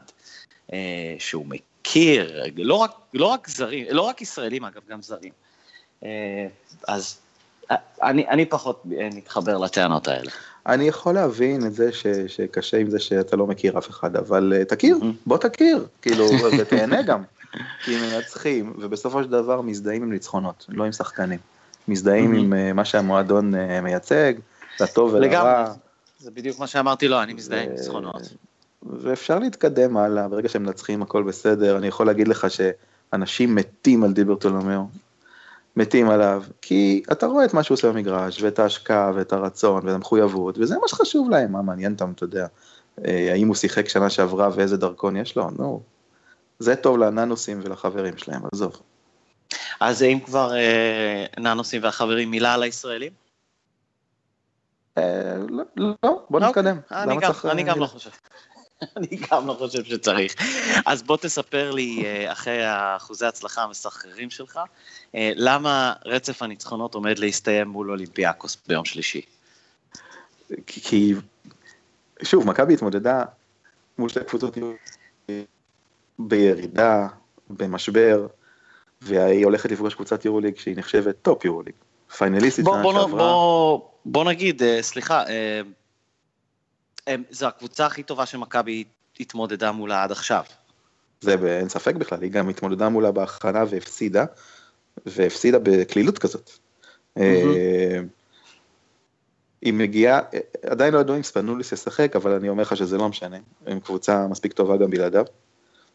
אה, 0.73 1.15
שהוא 1.19 1.47
מכיר, 1.47 2.43
לא 2.57 2.75
רק, 2.75 2.91
לא 3.15 3.27
רק 3.27 3.49
זרים, 3.49 3.87
לא 3.91 4.03
רק 4.03 4.23
ישראלים 4.23 4.65
אגב, 4.65 4.81
גם 4.89 5.03
זרים. 5.03 5.33
אה, 6.05 6.47
אז 6.89 7.19
אה, 7.71 7.77
אני, 8.03 8.29
אני 8.29 8.47
פחות 8.47 8.83
מתחבר 9.15 9.59
לטענות 9.59 10.09
האלה. 10.09 10.31
אני 10.67 10.85
יכול 10.85 11.15
להבין 11.15 11.67
את 11.67 11.75
זה 11.75 11.93
ש, 11.93 12.07
שקשה 12.27 12.77
עם 12.77 12.91
זה 12.91 12.99
שאתה 12.99 13.37
לא 13.37 13.47
מכיר 13.47 13.79
אף 13.79 13.91
אחד, 13.91 14.17
אבל 14.17 14.53
uh, 14.61 14.65
תכיר, 14.65 14.99
בוא 15.27 15.39
תכיר, 15.39 15.87
כאילו, 16.03 16.27
ותהנה 16.59 17.03
גם. 17.03 17.23
כי 17.85 17.97
מנצחים, 17.97 18.75
ובסופו 18.79 19.23
של 19.23 19.29
דבר 19.29 19.61
מזדהים 19.61 20.03
עם 20.03 20.13
ניצחונות, 20.13 20.67
לא 20.69 20.85
עם 20.85 20.93
שחקנים. 20.93 21.39
מזדהים 21.89 22.35
עם 22.35 22.77
מה 22.77 22.85
שהמועדון 22.85 23.55
מייצג, 23.83 24.35
לטוב 24.81 25.15
ולרע. 25.15 25.27
לגמרי, 25.27 25.75
זה 26.21 26.31
בדיוק 26.31 26.59
מה 26.59 26.67
שאמרתי 26.67 27.09
לו, 27.09 27.23
אני 27.23 27.33
מזדהה 27.33 27.63
עם 27.63 27.71
ניצחונות. 27.71 28.35
ואפשר 28.83 29.39
להתקדם 29.39 29.97
הלאה, 29.97 30.29
ברגע 30.29 30.49
שהם 30.49 30.63
מנצחים 30.63 31.03
הכל 31.03 31.23
בסדר, 31.23 31.77
אני 31.77 31.87
יכול 31.87 32.07
להגיד 32.07 32.29
לך 32.29 32.47
שאנשים 32.51 33.55
מתים 33.55 34.05
על 34.05 34.13
דיברטולומיאו, 34.13 34.87
מתים 35.77 36.11
עליו, 36.11 36.43
כי 36.63 37.03
אתה 37.13 37.27
רואה 37.27 37.45
את 37.45 37.55
מה 37.55 37.63
שהוא 37.63 37.75
עושה 37.75 37.93
במגרש, 37.93 38.43
ואת 38.43 38.59
ההשקעה, 38.59 39.13
ואת 39.15 39.33
הרצון, 39.33 39.87
ואת 39.87 39.95
המחויבות, 39.95 40.59
וזה 40.59 40.79
מה 40.79 40.89
שחשוב 40.89 41.31
להם, 41.31 41.53
מה 41.53 41.63
מעניין 41.63 41.93
אותם, 41.93 42.13
אתה 42.15 42.25
יודע, 42.25 42.47
אה, 43.07 43.33
האם 43.33 43.49
הוא 43.49 43.57
שיחק 43.57 43.89
שנה 43.89 44.11
שעברה 44.11 44.49
ואיזה 44.55 44.77
דרכון 44.77 45.17
יש 45.17 45.37
לו, 45.37 45.51
נו, 45.59 45.83
זה 46.59 46.77
טוב 46.77 46.99
לננוסים 46.99 47.61
ולחברים 47.63 48.19
שלהם, 48.19 48.43
עזוב. 48.53 48.81
אז 49.81 50.03
אם 50.03 50.19
כבר 50.25 50.57
אה, 50.57 51.27
ננוסים 51.39 51.83
והחברים, 51.83 52.31
מילה 52.31 52.55
על 52.55 52.63
הישראלים? 52.63 53.30
אה, 55.01 55.37
לא, 55.49 55.65
לא, 55.77 56.27
בוא 56.31 56.41
אוקיי, 56.41 56.49
נתקדם. 56.49 56.79
אני 57.51 57.63
גם 57.63 57.81
לא 57.81 57.87
חושב. 57.87 58.11
אני 58.97 59.07
גם 59.31 59.47
לא 59.47 59.53
חושב 59.53 59.85
שצריך. 59.85 60.35
אז 60.87 61.03
בוא 61.03 61.17
תספר 61.17 61.71
לי, 61.71 62.03
אה, 62.05 62.33
אחרי 62.33 62.61
אחוזי 62.97 63.25
ההצלחה 63.25 63.63
המסחררים 63.63 64.31
שלך, 64.31 64.61
אה, 65.15 65.33
למה 65.37 65.93
רצף 66.05 66.43
הניצחונות 66.43 66.95
עומד 66.95 67.19
להסתיים 67.19 67.69
מול 67.69 67.91
אולימפיאקוס 67.91 68.57
ביום 68.69 68.85
שלישי? 68.85 69.23
כי, 70.67 71.15
שוב, 72.23 72.47
מכבי 72.47 72.75
התמודדה 72.75 73.23
מול 73.99 74.09
שתי 74.09 74.21
קבוצות 74.25 74.59
בירידה, 76.19 77.09
במשבר, 77.51 78.27
והיא 79.01 79.45
הולכת 79.45 79.71
לפגוש 79.71 79.95
קבוצת 79.95 80.25
יורוליג 80.25 80.57
שהיא 80.57 80.77
נחשבת 80.77 81.15
top 81.23 81.45
יורוליג. 81.45 81.75
פיינליסטית 82.19 82.65
שנה 82.65 82.83
שעברה. 82.83 83.05
בוא, 83.07 83.81
בוא 84.05 84.25
נגיד, 84.25 84.63
אה, 84.63 84.79
סליחה, 84.83 85.25
זו 87.31 87.47
הקבוצה 87.47 87.87
הכי 87.87 88.03
טובה 88.03 88.27
שמכבי 88.27 88.85
התמודדה 89.21 89.73
מולה 89.73 90.03
עד 90.03 90.13
עכשיו. 90.13 90.45
זה 91.21 91.59
אין 91.59 91.69
ספק 91.69 91.95
בכלל, 91.95 92.23
היא 92.23 92.31
גם 92.31 92.49
התמודדה 92.49 92.89
מולה 92.89 93.11
בהכנה 93.11 93.65
והפסידה, 93.69 94.25
והפסידה 95.07 95.59
בקלילות 95.63 96.19
כזאת. 96.19 96.51
אה, 97.19 98.01
היא 99.63 99.73
מגיעה, 99.73 100.21
עדיין 100.63 100.95
לא 100.95 100.99
ידעו 100.99 101.17
אם 101.17 101.23
ספנוליס 101.23 101.73
ישחק, 101.73 102.17
אבל 102.17 102.31
אני 102.31 102.49
אומר 102.49 102.63
לך 102.63 102.77
שזה 102.77 102.99
לא 102.99 103.09
משנה, 103.09 103.37
הם 103.67 103.81
קבוצה 103.81 104.27
מספיק 104.27 104.53
טובה 104.53 104.77
גם 104.77 104.91
בלעדיו. 104.91 105.25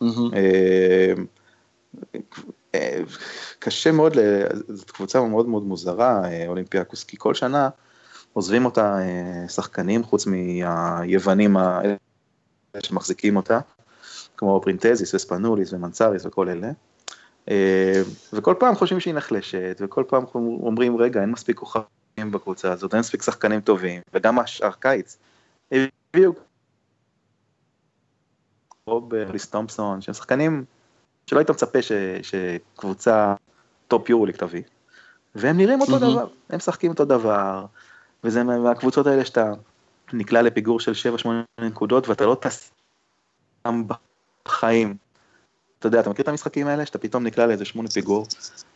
אה, 0.02 0.08
אה, 0.34 1.14
קשה 3.60 3.92
מאוד, 3.92 4.18
זאת 4.68 4.92
קבוצה 4.92 5.22
מאוד 5.22 5.48
מאוד 5.48 5.64
מוזרה, 5.64 6.22
אולימפיאקוס, 6.48 7.04
כי 7.04 7.18
כל 7.20 7.34
שנה 7.34 7.70
עוזבים 8.34 8.66
אותה 8.66 9.00
אה, 9.00 9.50
שחקנים, 9.50 10.04
חוץ 10.04 10.28
מהיוונים 10.28 11.58
שמחזיקים 12.80 13.36
אותה, 13.36 13.60
כמו 14.38 14.62
פרינטזיס 14.64 15.14
וספנוליס 15.14 15.74
ומנצריס 15.74 16.26
וכל 16.26 16.50
אלה. 16.50 16.72
אה, 17.50 18.02
וכל 18.34 18.56
פעם 18.60 18.76
חושבים 18.76 19.00
שהיא 19.00 19.14
נחלשת, 19.14 19.78
וכל 19.80 20.04
פעם 20.08 20.24
אומרים, 20.36 20.98
רגע, 20.98 21.22
אין 21.22 21.32
מספיק 21.32 21.58
כוכבים 21.58 22.32
בקבוצה 22.32 22.72
הזאת, 22.72 22.94
אין 22.94 23.00
מספיק 23.00 23.22
שחקנים 23.22 23.62
טובים, 23.62 24.02
וגם 24.14 24.40
השאר 24.40 24.72
קיץ. 24.72 25.18
הביאו 25.72 26.34
רוברטס, 28.88 29.24
הוליס 29.24 29.50
תומפסון, 29.50 30.02
שהם 30.02 30.14
שחקנים 30.14 30.66
שלא 31.28 31.40
היית 31.40 31.50
מצפה 31.50 31.82
ש, 31.82 31.92
שקבוצה 32.22 33.34
top 33.88 34.10
יורוליג 34.10 34.38
תביא, 34.38 34.62
והם 35.36 35.58
נראים 35.58 35.82
אותו 35.82 36.00
דבר, 36.00 36.28
הם 36.50 36.58
משחקים 36.58 36.92
אותו 36.92 37.06
דבר, 37.06 37.66
וזה 38.24 38.44
מהקבוצות 38.44 39.08
האלה 39.08 39.26
שאתה 39.26 39.52
נקלע 40.14 40.42
לפיגור 40.42 40.80
של 40.80 40.92
7-8 41.26 41.28
נקודות 41.62 42.08
ואתה 42.10 42.26
לא 42.26 42.38
טס 42.42 42.72
בחיים. 44.46 44.96
אתה 45.80 45.88
יודע, 45.88 46.00
אתה 46.00 46.10
מכיר 46.10 46.24
את 46.24 46.28
המשחקים 46.28 46.68
האלה 46.68 46.86
שאתה 46.86 46.98
פתאום 46.98 47.24
נקלע 47.24 47.46
לאיזה 47.46 47.66
8 47.66 47.90
פיגור, 47.90 48.28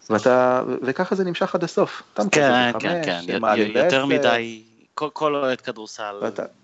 ואתה, 0.09 0.63
וככה 0.81 1.15
זה 1.15 1.23
נמשך 1.23 1.55
עד 1.55 1.63
הסוף. 1.63 2.03
כן, 2.15 2.71
כן, 2.79 3.01
כן, 3.05 3.21
יותר 3.75 4.05
מדי, 4.05 4.63
כל 4.95 5.35
אוהד 5.35 5.61
כדורסל 5.61 6.15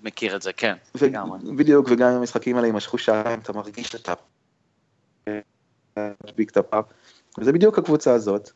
מכיר 0.04 0.36
את 0.36 0.42
זה, 0.42 0.54
כן, 0.54 0.76
לגמרי. 1.02 1.40
בדיוק, 1.56 1.88
וגם 1.90 2.10
אם 2.10 2.16
המשחקים 2.16 2.56
האלה 2.56 2.68
יימשכו 2.68 2.98
שעתיים, 2.98 3.40
אתה 3.40 3.54
מרגיש 3.54 3.88
שאתה... 3.88 4.14
וזה 7.40 7.52
בדיוק 7.52 7.80
הקבוצה 7.80 8.14
הזאת. 8.14 8.50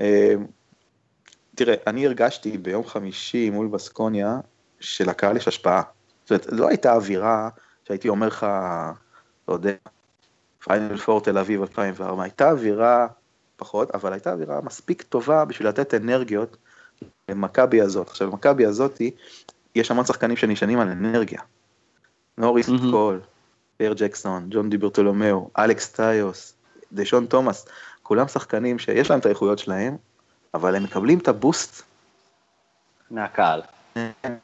אה, 0.00 0.34
תראה, 1.54 1.74
אני 1.86 2.06
הרגשתי 2.06 2.58
ביום 2.58 2.86
חמישי 2.86 3.50
מול 3.50 3.66
בסקוניה 3.66 4.40
שלקהל 4.80 5.36
יש 5.36 5.48
השפעה. 5.48 5.82
זאת 6.24 6.30
אומרת, 6.30 6.46
לא 6.60 6.68
הייתה 6.68 6.92
אווירה 6.92 7.48
שהייתי 7.84 8.08
אומר 8.08 8.26
לך, 8.26 8.46
לא 9.48 9.54
יודע, 9.54 9.72
פיינל 10.64 10.96
פור 10.96 11.20
תל 11.20 11.38
אביב 11.38 11.60
2004, 11.60 12.22
הייתה 12.22 12.50
אווירה 12.50 13.06
פחות, 13.56 13.90
אבל 13.90 14.12
הייתה 14.12 14.32
אווירה 14.32 14.60
מספיק 14.60 15.02
טובה 15.02 15.44
בשביל 15.44 15.68
לתת 15.68 15.94
אנרגיות 15.94 16.56
למכבי 17.28 17.80
הזאת. 17.80 18.08
עכשיו, 18.08 18.28
למכבי 18.28 18.66
הזאתי, 18.66 19.10
יש 19.74 19.90
המון 19.90 20.04
שחקנים 20.04 20.36
שנשענים 20.36 20.80
על 20.80 20.88
אנרגיה. 20.88 21.40
נוריס 22.38 22.68
אממ. 22.68 22.90
קול, 22.90 23.20
פר 23.76 23.92
ג'קסון, 23.96 24.46
ג'ון 24.50 24.70
דיברטולומיאו, 24.70 25.50
אלכס 25.58 25.92
טיוס, 25.92 26.54
דשון 26.92 27.26
תומאס, 27.26 27.66
כולם 28.02 28.28
שחקנים 28.28 28.78
שיש 28.78 29.10
להם 29.10 29.20
את 29.20 29.26
האיכויות 29.26 29.58
שלהם, 29.58 29.96
אבל 30.54 30.74
הם 30.74 30.82
מקבלים 30.82 31.18
את 31.18 31.28
הבוסט. 31.28 31.82
מהקהל. 33.10 33.62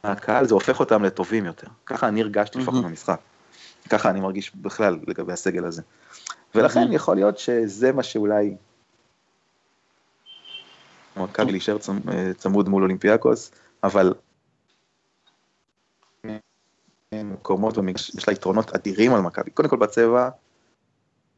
מהקהל 0.04 0.46
זה 0.46 0.54
הופך 0.54 0.80
אותם 0.80 1.04
לטובים 1.04 1.44
יותר. 1.44 1.66
ככה 1.86 2.08
אני 2.08 2.20
הרגשתי 2.22 2.58
לפחות 2.58 2.84
במשחק. 2.84 3.20
ככה 3.90 4.10
אני 4.10 4.20
מרגיש 4.20 4.54
בכלל 4.54 4.98
לגבי 5.06 5.32
הסגל 5.32 5.64
הזה. 5.64 5.82
ולכן 6.54 6.92
יכול 6.92 7.16
להיות 7.16 7.38
שזה 7.38 7.92
מה 7.92 8.02
שאולי... 8.02 8.56
מכבי 11.16 11.52
להישאר 11.52 11.76
צמוד 12.36 12.68
מול 12.68 12.82
אולימפיאקוס, 12.82 13.50
אבל 13.82 14.14
מקומות 17.12 17.78
במגרש, 17.78 18.14
יש 18.14 18.28
לה 18.28 18.34
יתרונות 18.34 18.74
אדירים 18.74 19.14
על 19.14 19.20
מכבי. 19.20 19.50
קודם 19.50 19.68
כל 19.68 19.76
בצבע, 19.76 20.28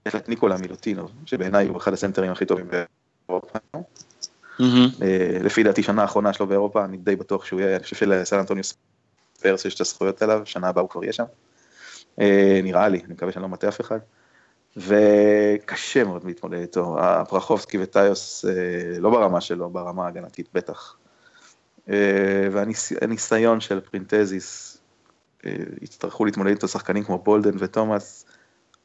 יש 0.06 0.14
לה 0.14 0.20
את 0.20 0.28
ניקולה 0.28 0.56
מילוטינוב, 0.56 1.10
שבעיניי 1.26 1.68
הוא 1.68 1.76
אחד 1.76 1.92
הסנטרים 1.92 2.32
הכי 2.32 2.46
טובים 2.46 2.66
באירופה. 3.28 3.58
אה, 4.60 5.38
לפי 5.42 5.62
דעתי 5.62 5.82
שנה 5.82 6.02
האחרונה 6.02 6.32
שלו 6.32 6.46
באירופה, 6.46 6.84
אני 6.84 6.96
די 6.96 7.16
בטוח 7.16 7.44
שהוא 7.44 7.60
יהיה, 7.60 7.76
אני 7.76 7.82
חושב 7.82 7.96
שלסן 7.96 8.38
אנטוניו 8.38 8.64
ספרס 8.64 9.64
יש 9.64 9.74
את 9.74 9.80
הזכויות 9.80 10.22
אליו, 10.22 10.42
שנה 10.44 10.68
הבאה 10.68 10.82
הוא 10.82 10.90
כבר 10.90 11.04
יהיה 11.04 11.12
שם. 11.12 11.24
אה, 12.20 12.60
נראה 12.62 12.88
לי, 12.88 13.00
אני 13.04 13.14
מקווה 13.14 13.32
שאני 13.32 13.42
לא 13.42 13.48
מטעה 13.48 13.70
אף 13.70 13.80
אחד. 13.80 13.98
וקשה 14.76 16.04
מאוד 16.04 16.24
להתמודד 16.24 16.58
איתו, 16.58 16.96
הפרחובסקי 17.00 17.78
וטיוס 17.82 18.44
אה, 18.44 18.98
לא 18.98 19.10
ברמה 19.10 19.40
שלו, 19.40 19.70
ברמה 19.70 20.04
ההגנתית 20.04 20.48
בטח. 20.54 20.96
והניסיון 22.52 23.60
של 23.60 23.80
פרינטזיס, 23.80 24.78
יצטרכו 25.82 26.24
להתמודד 26.24 26.50
איתו 26.50 26.68
שחקנים 26.68 27.04
כמו 27.04 27.18
בולדן 27.18 27.56
ותומאס, 27.58 28.25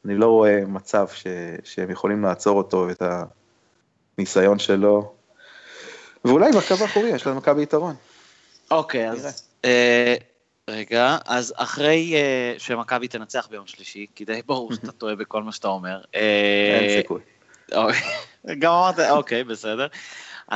אני 0.04 0.14
לא 0.14 0.26
רואה 0.26 0.60
מצב 0.66 1.06
ש, 1.08 1.26
שהם 1.64 1.90
יכולים 1.90 2.22
לעצור 2.22 2.58
אותו 2.58 2.86
ואת 2.88 3.02
הניסיון 4.18 4.58
שלו. 4.58 5.12
ואולי 6.24 6.52
בקו 6.52 6.74
האחורי 6.80 7.08
יש 7.08 7.26
למכבי 7.26 7.62
יתרון. 7.62 7.94
אוקיי, 8.70 9.10
אז 9.10 9.48
אה, 9.64 10.14
רגע, 10.68 11.16
אז 11.26 11.54
אחרי 11.56 12.14
uh, 12.14 12.60
שמכבי 12.60 13.08
תנצח 13.08 13.48
ביום 13.50 13.66
שלישי, 13.66 14.06
כי 14.14 14.24
די 14.24 14.40
ברור 14.46 14.74
שאתה 14.74 14.92
טועה 15.00 15.16
בכל 15.16 15.42
מה 15.42 15.52
שאתה 15.52 15.68
אומר. 15.68 16.00
Uh, 16.04 16.16
אין 16.80 17.00
סיכוי. 17.02 17.20
גם 18.58 18.72
אמרת, 18.72 18.98
אוקיי, 18.98 19.44
בסדר. 19.44 19.86
Uh, 20.50 20.54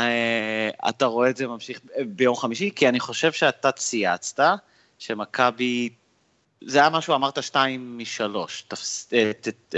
אתה 0.88 1.06
רואה 1.06 1.30
את 1.30 1.36
זה 1.36 1.46
ממשיך 1.46 1.80
ביום 2.06 2.36
חמישי, 2.36 2.70
כי 2.76 2.88
אני 2.88 3.00
חושב 3.00 3.32
שאתה 3.32 3.72
צייצת 3.72 4.40
שמכבי, 4.98 5.88
זה 6.64 6.78
היה 6.78 6.90
משהו, 6.90 7.14
אמרת 7.14 7.42
שתיים 7.42 7.98
משלוש, 7.98 8.62
תפס, 8.62 9.08
uh, 9.10 9.14
ת, 9.40 9.48
uh, 9.48 9.76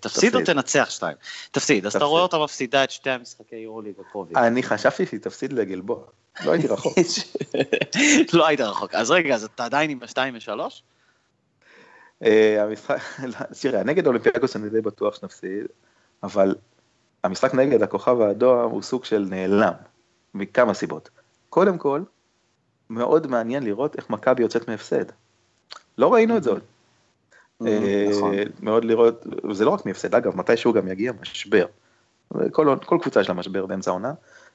תפסיד 0.00 0.34
או 0.34 0.40
תנצח 0.44 0.90
שתיים? 0.90 1.16
תפסיד, 1.50 1.86
אז 1.86 1.96
אתה 1.96 2.04
רואה 2.04 2.22
אותה 2.22 2.38
מפסידה 2.38 2.84
את 2.84 2.90
שתי 2.90 3.10
המשחקי 3.10 3.56
יורוליג 3.56 3.94
הקרובים. 4.00 4.36
אני 4.36 4.62
חשבתי 4.62 5.06
שהיא 5.06 5.20
תפסיד 5.20 5.52
לגלבוע. 5.52 6.04
לא 6.44 6.52
הייתי 6.52 6.66
רחוק. 6.66 6.94
לא 8.32 8.46
היית 8.46 8.60
רחוק. 8.60 8.94
אז 8.94 9.10
רגע, 9.10 9.34
אז 9.34 9.44
אתה 9.44 9.64
עדיין 9.64 9.90
עם 9.90 9.98
השתיים 10.02 10.34
ושלוש? 10.36 10.82
המשחק, 12.58 12.98
תראה, 13.62 13.84
נגד 13.84 14.06
אולימפיאקוס 14.06 14.56
אני 14.56 14.68
די 14.68 14.80
בטוח 14.80 15.14
שנפסיד, 15.14 15.66
אבל 16.22 16.54
המשחק 17.24 17.54
נגד 17.54 17.82
הכוכב 17.82 18.20
האדום 18.20 18.70
הוא 18.70 18.82
סוג 18.82 19.04
של 19.04 19.26
נעלם, 19.30 19.72
מכמה 20.34 20.74
סיבות. 20.74 21.10
קודם 21.48 21.78
כל, 21.78 22.02
מאוד 22.90 23.26
מעניין 23.26 23.62
לראות 23.62 23.96
איך 23.96 24.10
מכבי 24.10 24.42
יוצאת 24.42 24.68
מהפסד. 24.68 25.04
לא 26.00 26.12
ראינו 26.12 26.36
את 26.36 26.42
זה 26.42 26.50
עוד. 26.50 26.62
נכון. 27.60 28.34
מאוד 28.60 28.84
לראות, 28.84 29.24
זה 29.52 29.64
לא 29.64 29.70
רק 29.70 29.86
מהפסד, 29.86 30.14
אגב, 30.14 30.36
מתישהו 30.36 30.72
גם 30.72 30.88
יגיע 30.88 31.12
משבר. 31.20 31.66
כל, 32.52 32.76
כל 32.86 32.98
קבוצה 33.02 33.20
יש 33.20 33.28
לה 33.28 33.34
משבר 33.34 33.66
באמצע 33.66 33.90
העונה, 33.90 34.12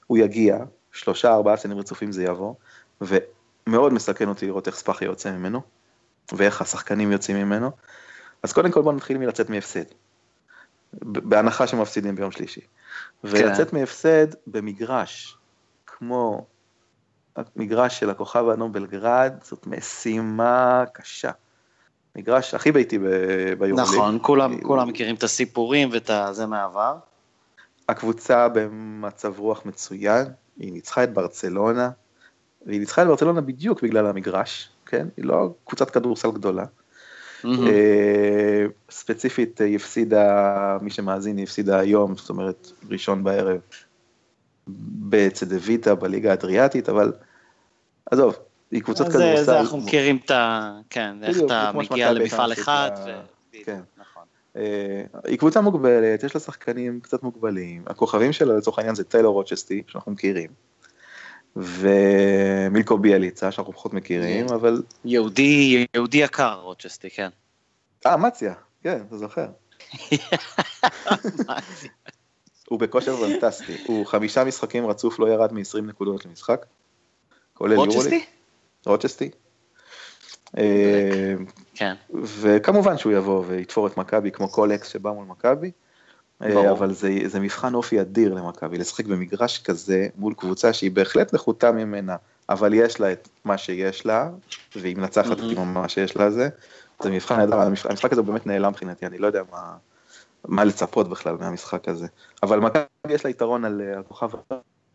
הוא 0.07 0.17
יגיע, 0.17 0.57
שלושה 0.91 1.33
ארבעה 1.33 1.57
סנים 1.57 1.77
רצופים 1.77 2.11
זה 2.11 2.23
יבוא, 2.23 2.53
ומאוד 3.01 3.93
מסכן 3.93 4.29
אותי 4.29 4.45
לראות 4.45 4.67
איך 4.67 4.75
ספאחי 4.75 5.05
יוצא 5.05 5.31
ממנו, 5.31 5.61
ואיך 6.33 6.61
השחקנים 6.61 7.11
יוצאים 7.11 7.37
ממנו. 7.37 7.71
אז 8.43 8.53
קודם 8.53 8.71
כל 8.71 8.81
בוא 8.81 8.93
נתחיל 8.93 9.17
מלצאת 9.17 9.49
מהפסד, 9.49 9.85
בהנחה 11.03 11.67
שמפסידים 11.67 12.15
ביום 12.15 12.31
שלישי. 12.31 12.61
ולצאת 13.23 13.73
מהפסד 13.73 14.27
במגרש, 14.47 15.37
כמו 15.87 16.45
המגרש 17.36 17.99
של 17.99 18.09
הכוכב 18.09 18.49
האדום 18.49 18.71
בלגרד, 18.71 19.33
זאת 19.43 19.67
משימה 19.67 20.83
קשה. 20.93 21.31
מגרש 22.15 22.53
הכי 22.53 22.71
ביתי 22.71 22.99
ביורליג. 23.59 23.79
נכון, 23.79 24.19
כולם, 24.21 24.61
כולם 24.61 24.88
מכירים 24.88 25.15
את 25.15 25.23
הסיפורים 25.23 25.89
ואת 25.91 26.09
זה 26.31 26.45
מהעבר. 26.45 26.97
הקבוצה 27.89 28.47
במצב 28.47 29.39
רוח 29.39 29.65
מצוין, 29.65 30.25
היא 30.57 30.73
ניצחה 30.73 31.03
את 31.03 31.13
ברצלונה, 31.13 31.89
והיא 32.65 32.79
ניצחה 32.79 33.01
את 33.01 33.07
ברצלונה 33.07 33.41
בדיוק 33.41 33.83
בגלל 33.83 34.05
המגרש, 34.05 34.69
כן? 34.86 35.07
היא 35.17 35.25
לא 35.25 35.49
קבוצת 35.65 35.89
כדורסל 35.89 36.31
גדולה. 36.31 36.65
Mm-hmm. 37.43 37.47
ספציפית 38.91 39.61
היא 39.61 39.75
הפסידה, 39.75 40.77
מי 40.81 40.89
שמאזין, 40.89 41.38
היא 41.38 41.43
הפסידה 41.43 41.79
היום, 41.79 42.15
זאת 42.15 42.29
אומרת 42.29 42.71
ראשון 42.89 43.23
בערב, 43.23 43.59
בצדוויטה 45.09 45.95
בליגה 45.95 46.31
האדריאטית, 46.31 46.89
אבל 46.89 47.13
עזוב, 48.11 48.35
היא 48.71 48.81
קבוצת 48.81 49.07
כדורסל. 49.07 49.43
זה 49.43 49.59
אנחנו 49.59 49.77
מכירים 49.77 50.19
את 50.25 50.31
ה... 50.31 50.71
כן, 50.89 51.23
איך 51.23 51.37
אתה 51.45 51.71
מגיע 51.73 52.11
למפעל 52.11 52.53
אחד. 52.53 52.91
כן. 53.65 53.81
אה, 54.55 55.03
היא 55.23 55.37
קבוצה 55.37 55.61
מוגבלת, 55.61 56.23
יש 56.23 56.35
לה 56.35 56.41
שחקנים 56.41 56.99
קצת 56.99 57.23
מוגבלים, 57.23 57.83
הכוכבים 57.87 58.33
שלה 58.33 58.57
לצורך 58.57 58.77
העניין 58.77 58.95
זה 58.95 59.03
טיילור 59.03 59.33
רוצ'סטי, 59.33 59.83
שאנחנו 59.87 60.11
מכירים, 60.11 60.49
ומילקו 61.55 62.97
ביאליצה, 62.97 63.51
שאנחנו 63.51 63.73
פחות 63.73 63.93
מכירים, 63.93 64.45
אבל... 64.49 64.83
יהודי, 65.05 65.85
יהודי 65.95 66.17
יקר 66.17 66.59
רוצ'סטי, 66.59 67.09
כן. 67.09 67.29
אה, 68.05 68.17
מציה, 68.17 68.53
כן, 68.83 69.03
אתה 69.07 69.17
זוכר. 69.17 69.47
הוא 72.69 72.79
בכושר 72.79 73.15
פנטסטי, 73.15 73.73
הוא 73.87 74.05
חמישה 74.05 74.43
משחקים 74.43 74.87
רצוף 74.87 75.19
לא 75.19 75.29
ירד 75.29 75.53
מ-20 75.53 75.81
נקודות 75.81 76.25
למשחק. 76.25 76.65
רוצ'סטי? 77.59 78.25
רוצ'סטי. 78.85 79.29
כן. 81.75 81.93
וכמובן 82.13 82.97
שהוא 82.97 83.13
יבוא 83.13 83.43
ויתפור 83.47 83.87
את 83.87 83.97
מכבי 83.97 84.31
כמו 84.31 84.49
כל 84.49 84.71
אקס 84.71 84.87
שבא 84.87 85.11
מול 85.11 85.25
מכבי, 85.25 85.71
אבל 86.41 86.93
זה, 86.93 87.09
זה 87.25 87.39
מבחן 87.39 87.73
אופי 87.73 88.01
אדיר 88.01 88.33
למכבי, 88.33 88.77
לשחק 88.77 89.05
במגרש 89.05 89.59
כזה 89.59 90.07
מול 90.15 90.33
קבוצה 90.33 90.73
שהיא 90.73 90.91
בהחלט 90.91 91.33
נחותה 91.33 91.71
ממנה, 91.71 92.15
אבל 92.49 92.73
יש 92.73 92.99
לה 92.99 93.11
את 93.11 93.29
מה 93.45 93.57
שיש 93.57 94.05
לה, 94.05 94.29
והיא 94.75 94.97
מנצחת 94.97 95.37
עם 95.39 95.73
מה 95.73 95.89
שיש 95.89 96.17
לה 96.17 96.31
זה, 96.31 96.49
זה 97.03 97.11
מבחן 97.11 97.37
נהדר, 97.37 97.61
המשחק 97.61 98.11
הזה 98.11 98.21
באמת 98.21 98.47
נעלם 98.47 98.69
מבחינתי, 98.69 99.05
אני 99.05 99.17
לא 99.17 99.27
יודע 99.27 99.41
מה, 99.51 99.77
מה 100.47 100.63
לצפות 100.63 101.09
בכלל 101.09 101.35
מהמשחק 101.39 101.87
הזה, 101.87 102.07
אבל 102.43 102.59
מכבי 102.59 102.83
יש 103.09 103.25
לה 103.25 103.29
יתרון 103.29 103.65
על 103.65 103.81
הכוכב, 103.99 104.29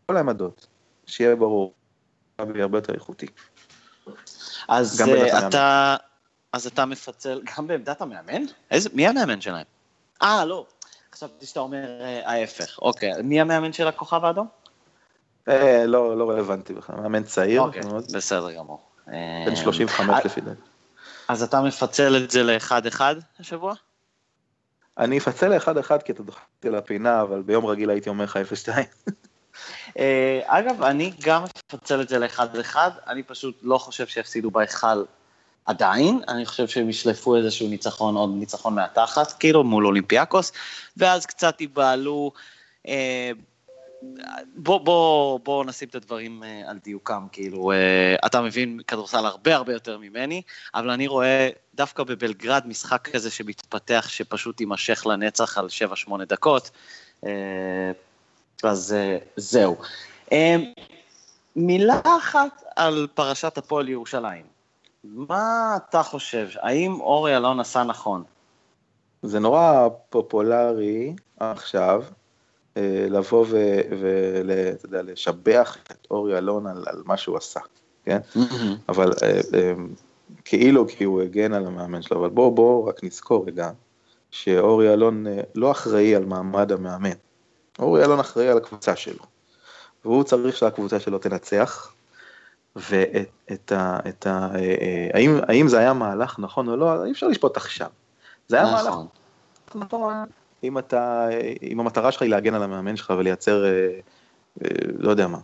כל 0.05 0.17
העמדות, 0.17 0.67
שיהיה 1.05 1.35
ברור, 1.35 1.73
מכבי 2.45 2.61
הרבה 2.61 2.77
יותר 2.77 2.93
איכותי. 2.93 3.27
אז 4.67 5.01
uh, 5.01 5.47
אתה, 5.47 5.95
אז 6.53 6.67
אתה 6.67 6.85
מפצל, 6.85 7.41
גם 7.57 7.67
בעמדת 7.67 8.01
המאמן? 8.01 8.41
איזה, 8.71 8.89
מי 8.93 9.07
המאמן 9.07 9.41
שלהם? 9.41 9.65
אה, 10.21 10.45
לא, 10.45 10.65
חשבתי 11.15 11.45
שאתה 11.45 11.59
אומר 11.59 11.85
uh, 11.99 12.29
ההפך. 12.29 12.79
אוקיי, 12.81 13.11
מי 13.23 13.41
המאמן 13.41 13.73
של 13.73 13.87
הכוכב 13.87 14.25
האדום? 14.25 14.47
אה, 15.47 15.85
לא, 15.85 16.17
לא 16.17 16.29
רלוונטי 16.29 16.73
בכלל, 16.73 16.95
מאמן 16.95 17.23
צעיר. 17.23 17.61
אוקיי. 17.61 17.81
בסדר 18.13 18.51
גמור. 18.51 18.81
בן 19.45 19.55
35 19.55 20.25
לפי 20.25 20.41
דעתי. 20.41 20.61
אז 21.27 21.43
אתה 21.43 21.61
מפצל 21.61 22.23
את 22.23 22.31
זה 22.31 22.43
לאחד-אחד 22.43 23.15
השבוע? 23.39 23.73
אני 24.97 25.17
אפצל 25.17 25.47
לאחד-אחד 25.47 26.01
כי 26.01 26.11
אתה 26.11 26.23
דוחקתי 26.23 26.69
לפינה, 26.69 27.21
אבל 27.21 27.41
ביום 27.41 27.65
רגיל 27.65 27.89
הייתי 27.89 28.09
אומר 28.09 28.23
לך 28.23 28.39
0-2. 28.67 28.69
אגב, 30.45 30.83
אני 30.83 31.11
גם 31.23 31.43
מפצל 31.43 32.01
את 32.01 32.09
זה 32.09 32.19
לאחד-אחד, 32.19 32.91
אני 33.07 33.23
פשוט 33.23 33.59
לא 33.63 33.77
חושב 33.77 34.07
שיפסידו 34.07 34.51
בהיכל 34.51 35.03
עדיין, 35.65 36.21
אני 36.27 36.45
חושב 36.45 36.67
שהם 36.67 36.89
ישלפו 36.89 37.35
איזשהו 37.35 37.67
ניצחון, 37.67 38.15
עוד 38.15 38.29
ניצחון 38.33 38.75
מהתחת, 38.75 39.31
כאילו, 39.31 39.63
מול 39.63 39.85
אולימפיאקוס, 39.85 40.51
ואז 40.97 41.25
קצת 41.25 41.61
ייבהלו. 41.61 42.31
אה, 42.87 43.31
בוא, 44.55 44.77
בוא, 44.77 45.39
בוא 45.39 45.65
נשים 45.65 45.87
את 45.89 45.95
הדברים 45.95 46.43
אה, 46.43 46.61
על 46.67 46.77
דיוקם, 46.83 47.27
כאילו, 47.31 47.71
אה, 47.71 48.15
אתה 48.25 48.41
מבין 48.41 48.79
כדורסל 48.87 49.25
הרבה 49.25 49.55
הרבה 49.55 49.73
יותר 49.73 49.97
ממני, 49.97 50.41
אבל 50.75 50.89
אני 50.89 51.07
רואה 51.07 51.49
דווקא 51.75 52.03
בבלגרד 52.03 52.67
משחק 52.67 53.09
כזה 53.13 53.31
שמתפתח, 53.31 54.05
שפשוט 54.09 54.61
יימשך 54.61 55.05
לנצח 55.05 55.57
על 55.57 55.67
7-8 56.07 56.25
דקות. 56.27 56.71
אז 58.65 58.95
זהו. 59.35 59.75
מילה 61.55 62.01
אחת 62.03 62.63
על 62.75 63.07
פרשת 63.13 63.57
הפועל 63.57 63.89
ירושלים. 63.89 64.45
מה 65.03 65.77
אתה 65.77 66.03
חושב? 66.03 66.47
האם 66.61 67.01
אורי 67.01 67.37
אלון 67.37 67.59
עשה 67.59 67.83
נכון? 67.83 68.23
זה 69.21 69.39
נורא 69.39 69.87
פופולרי 70.09 71.15
עכשיו 71.39 72.03
לבוא 73.09 73.45
ולשבח 74.89 75.77
את 75.91 76.07
אורי 76.11 76.37
אלון 76.37 76.67
על, 76.67 76.83
על 76.87 77.01
מה 77.05 77.17
שהוא 77.17 77.37
עשה, 77.37 77.59
כן? 78.05 78.19
אבל 78.89 79.11
כאילו 80.45 80.87
כי 80.87 81.03
הוא 81.03 81.21
הגן 81.21 81.53
על 81.53 81.65
המאמן 81.65 82.01
שלו, 82.01 82.19
אבל 82.19 82.29
בואו 82.29 82.51
בוא 82.51 82.89
רק 82.89 83.03
נזכור 83.03 83.45
רגע 83.47 83.71
שאורי 84.31 84.93
אלון 84.93 85.25
לא 85.55 85.71
אחראי 85.71 86.15
על 86.15 86.25
מעמד 86.25 86.71
המאמן. 86.71 87.09
אורי 87.79 88.03
אלון 88.03 88.19
אחראי 88.19 88.49
על 88.49 88.57
הקבוצה 88.57 88.95
שלו, 88.95 89.23
והוא 90.05 90.23
צריך 90.23 90.57
שהקבוצה 90.57 90.99
שלו 90.99 91.19
תנצח, 91.19 91.93
ואת 92.75 93.71
ה... 93.71 93.99
את 94.09 94.27
ה 94.27 94.49
האם, 95.13 95.39
האם 95.47 95.67
זה 95.67 95.79
היה 95.79 95.93
מהלך 95.93 96.39
נכון 96.39 96.69
או 96.69 96.75
לא, 96.75 97.05
אי 97.05 97.11
אפשר 97.11 97.27
לשפוט 97.27 97.57
עכשיו. 97.57 97.89
זה 98.47 98.55
היה 98.55 98.71
מהלך 98.71 98.95
נכון. 99.75 100.25
אם 100.63 100.77
אתה, 100.77 101.27
אם 101.61 101.79
המטרה 101.79 102.11
שלך 102.11 102.21
היא 102.21 102.31
להגן 102.31 102.53
על 102.53 102.63
המאמן 102.63 102.95
שלך 102.95 103.13
ולייצר, 103.17 103.65
לא 104.97 105.09
יודע 105.09 105.27
מה, 105.27 105.37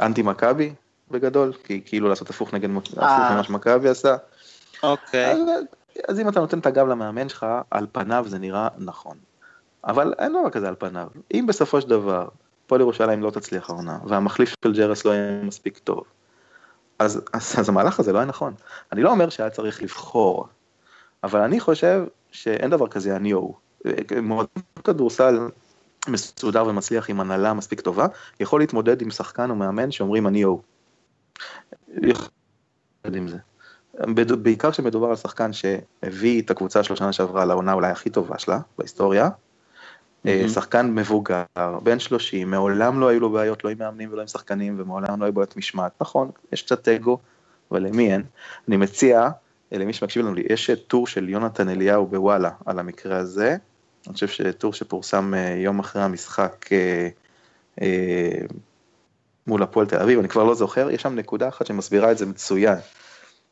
אנטי 0.00 0.22
מכבי 0.22 0.74
בגדול, 1.10 1.52
כי 1.64 1.82
כאילו 1.84 2.08
לעשות 2.08 2.30
הפוך 2.30 2.54
נגד 2.54 2.70
מה 2.96 3.44
שמכבי 3.44 3.88
עשה. 3.88 4.16
אוקיי. 4.82 5.32
אז, 5.32 5.38
אז 6.08 6.20
אם 6.20 6.28
אתה 6.28 6.40
נותן 6.40 6.58
את 6.58 6.66
הגב 6.66 6.88
למאמן 6.88 7.28
שלך, 7.28 7.46
על 7.70 7.86
פניו 7.92 8.24
זה 8.28 8.38
נראה 8.38 8.68
נכון. 8.78 9.16
אבל 9.86 10.14
אין 10.18 10.32
דבר 10.32 10.50
כזה 10.50 10.68
על 10.68 10.74
פניו. 10.78 11.08
אם 11.34 11.44
בסופו 11.48 11.80
של 11.80 11.88
דבר 11.88 12.28
פועל 12.66 12.80
ירושלים 12.80 13.22
לא 13.22 13.30
תצליח 13.30 13.70
העונה, 13.70 13.98
והמחליף 14.06 14.54
של 14.64 14.72
ג'רס 14.72 15.04
לא 15.04 15.10
יהיה 15.10 15.42
מספיק 15.42 15.78
טוב, 15.78 16.04
אז, 16.98 17.20
אז, 17.32 17.54
אז 17.58 17.68
המהלך 17.68 18.00
הזה 18.00 18.12
לא 18.12 18.18
היה 18.18 18.26
נכון. 18.26 18.54
אני 18.92 19.02
לא 19.02 19.10
אומר 19.10 19.28
שהיה 19.28 19.50
צריך 19.50 19.82
לבחור, 19.82 20.48
אבל 21.24 21.40
אני 21.40 21.60
חושב 21.60 22.04
שאין 22.30 22.70
דבר 22.70 22.88
כזה 22.88 23.16
אני 23.16 23.32
או. 23.32 23.54
מועדון 24.22 24.62
כדורסל 24.84 25.48
מסודר 26.08 26.66
ומצליח 26.66 27.10
עם 27.10 27.20
הנהלה 27.20 27.54
מספיק 27.54 27.80
טובה, 27.80 28.06
יכול 28.40 28.60
להתמודד 28.60 29.02
עם 29.02 29.10
שחקן 29.10 29.50
או 29.50 29.54
מאמן 29.54 29.90
שאומרים 29.90 30.26
אני 30.26 30.44
או. 30.44 30.62
עם 33.14 33.28
זה. 33.28 33.36
בעיקר 34.42 34.70
כשמדובר 34.70 35.08
על 35.08 35.16
שחקן 35.16 35.50
שהביא 35.52 36.42
את 36.42 36.50
הקבוצה 36.50 36.82
שלו 36.82 36.96
שנה 36.96 37.12
שעברה 37.12 37.44
לעונה 37.44 37.72
אולי 37.72 37.90
הכי 37.90 38.10
טובה 38.10 38.38
שלה 38.38 38.58
בהיסטוריה. 38.78 39.28
Mm-hmm. 40.26 40.48
שחקן 40.48 40.90
מבוגר, 40.94 41.44
בן 41.82 41.98
30, 41.98 42.50
מעולם 42.50 43.00
לא 43.00 43.08
היו 43.08 43.20
לו 43.20 43.30
בעיות 43.30 43.64
לא 43.64 43.70
עם 43.70 43.78
מאמנים 43.78 44.12
ולא 44.12 44.20
עם 44.20 44.26
שחקנים 44.26 44.80
ומעולם 44.80 45.20
לא 45.20 45.24
היו 45.24 45.32
בעיות 45.32 45.56
משמעת. 45.56 45.92
נכון, 46.00 46.30
יש 46.52 46.62
קצת 46.62 46.88
אגו, 46.88 47.18
אבל 47.70 47.82
למי 47.82 48.12
אין? 48.12 48.22
אני 48.68 48.76
מציע, 48.76 49.28
למי 49.72 49.92
שמקשיב 49.92 50.26
לנו, 50.26 50.34
יש 50.50 50.70
טור 50.86 51.06
של 51.06 51.28
יונתן 51.28 51.68
אליהו 51.68 52.06
בוואלה 52.06 52.50
על 52.66 52.78
המקרה 52.78 53.16
הזה. 53.16 53.56
אני 54.06 54.14
חושב 54.14 54.28
שטור 54.28 54.72
שפורסם 54.72 55.32
יום 55.56 55.78
אחרי 55.78 56.02
המשחק 56.02 56.66
מול 59.46 59.62
הפועל 59.62 59.86
תל 59.86 60.00
אביב, 60.00 60.18
אני 60.18 60.28
כבר 60.28 60.44
לא 60.44 60.54
זוכר, 60.54 60.90
יש 60.90 61.02
שם 61.02 61.14
נקודה 61.14 61.48
אחת 61.48 61.66
שמסבירה 61.66 62.12
את 62.12 62.18
זה 62.18 62.26
מצוין. 62.26 62.78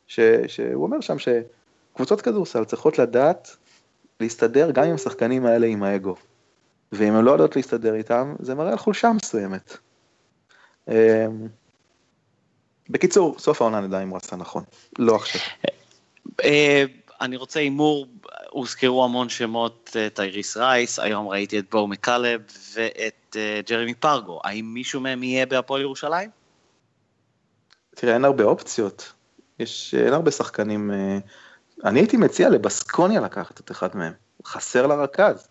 ש, 0.07 0.19
שהוא 0.47 0.83
אומר 0.83 1.01
שם 1.01 1.15
שקבוצות 1.19 2.21
כדורסל 2.21 2.65
צריכות 2.65 2.99
לדעת 2.99 3.55
להסתדר 4.19 4.71
גם 4.71 4.83
עם 4.83 4.95
השחקנים 4.95 5.45
האלה 5.45 5.67
עם 5.67 5.83
האגו. 5.83 6.15
ואם 6.93 7.15
הן 7.15 7.23
לא 7.23 7.31
יודעות 7.31 7.55
להסתדר 7.55 7.95
איתם, 7.95 8.35
זה 8.39 8.55
מראה 8.55 8.71
על 8.71 8.77
חולשה 8.77 9.11
מסוימת. 9.11 9.77
אמ, 10.87 10.93
בקיצור, 12.89 13.39
סוף 13.39 13.61
העונה 13.61 13.81
נדע 13.81 14.03
אם 14.03 14.09
הוא 14.09 14.17
עשה 14.17 14.35
נכון, 14.35 14.63
לא 14.99 15.15
עכשיו. 15.15 15.41
אה, 16.43 16.83
אני 17.21 17.35
רוצה 17.35 17.59
הימור, 17.59 18.07
הוזכרו 18.49 19.03
המון 19.03 19.29
שמות, 19.29 19.89
אה, 19.95 20.09
טייריס 20.09 20.57
רייס, 20.57 20.99
היום 20.99 21.27
ראיתי 21.27 21.59
את 21.59 21.69
בואו 21.69 21.87
מקלב 21.87 22.41
ואת 22.73 23.35
אה, 23.35 23.59
ג'רמי 23.69 23.93
פרגו, 23.93 24.39
האם 24.43 24.73
מישהו 24.73 25.01
מהם 25.01 25.23
יהיה 25.23 25.45
בהפועל 25.45 25.81
ירושלים? 25.81 26.29
תראה, 27.95 28.13
אין 28.13 28.25
הרבה 28.25 28.43
אופציות. 28.43 29.13
יש, 29.59 29.95
אין 29.97 30.13
הרבה 30.13 30.31
שחקנים, 30.31 30.91
אני 31.83 31.99
הייתי 31.99 32.17
מציע 32.17 32.49
לבסקוניה 32.49 33.21
לקחת 33.21 33.59
את 33.59 33.71
אחד 33.71 33.89
מהם, 33.97 34.13
חסר 34.45 34.87
לרכז. 34.87 35.47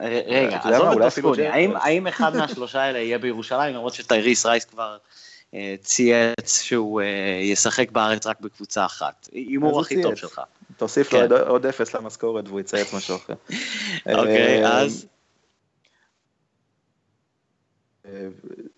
רגע, 0.00 0.58
עזוב 0.62 0.88
את 0.88 0.98
בסקוניה, 1.06 1.54
האם 1.54 2.06
אחד 2.06 2.36
מהשלושה 2.36 2.82
האלה 2.82 2.98
יהיה 2.98 3.18
בירושלים, 3.18 3.74
למרות 3.74 3.94
שטייריס 3.94 4.46
רייס 4.46 4.64
כבר 4.64 4.96
אה, 5.54 5.74
צייץ 5.82 6.62
שהוא 6.62 7.00
אה, 7.00 7.06
ישחק 7.42 7.90
בארץ 7.90 8.26
רק 8.26 8.40
בקבוצה 8.40 8.86
אחת, 8.86 9.28
הימור 9.32 9.80
הכי 9.80 10.02
טוב 10.02 10.14
שלך. 10.14 10.40
תוסיף 10.76 11.12
לו 11.12 11.18
כן. 11.18 11.34
עוד 11.48 11.66
אפס 11.66 11.94
למשכורת 11.94 12.48
והוא 12.48 12.60
יצייץ 12.60 12.94
משהו 12.94 13.16
אחר. 13.16 13.34
אוקיי, 14.18 14.66
אז? 14.66 15.06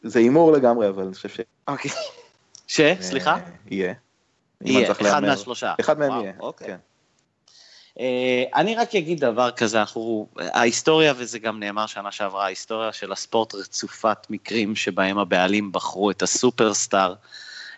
זה 0.03 0.19
הימור 0.19 0.53
לגמרי, 0.53 0.89
אבל 0.89 1.03
אני 1.03 1.15
חושב 1.15 1.29
ש... 1.29 1.41
אוקיי. 1.69 1.91
ש? 2.67 2.81
סליחה? 3.01 3.39
יהיה. 3.67 3.95
יהיה, 4.61 4.93
אחד 4.93 5.23
מהשלושה. 5.23 5.75
אחד 5.81 5.99
מהם 5.99 6.21
יהיה, 6.21 6.33
אוקיי. 6.41 6.67
כן. 6.67 6.77
אה, 8.01 8.45
אני 8.55 8.75
רק 8.75 8.95
אגיד 8.95 9.21
דבר 9.21 9.51
כזה, 9.51 9.81
אנחנו, 9.81 10.29
ההיסטוריה, 10.39 11.15
וזה 11.17 11.39
גם 11.39 11.61
נאמר 11.61 11.87
שנה 11.87 12.13
שעברה, 12.13 12.45
ההיסטוריה 12.45 12.93
של 12.93 13.13
הספורט 13.13 13.55
רצופת 13.55 14.19
מקרים 14.31 14.77
שבהם 14.77 15.19
הבעלים 15.19 15.73
בחרו 15.73 16.11
את 16.11 16.23
הסופרסטאר 16.23 17.15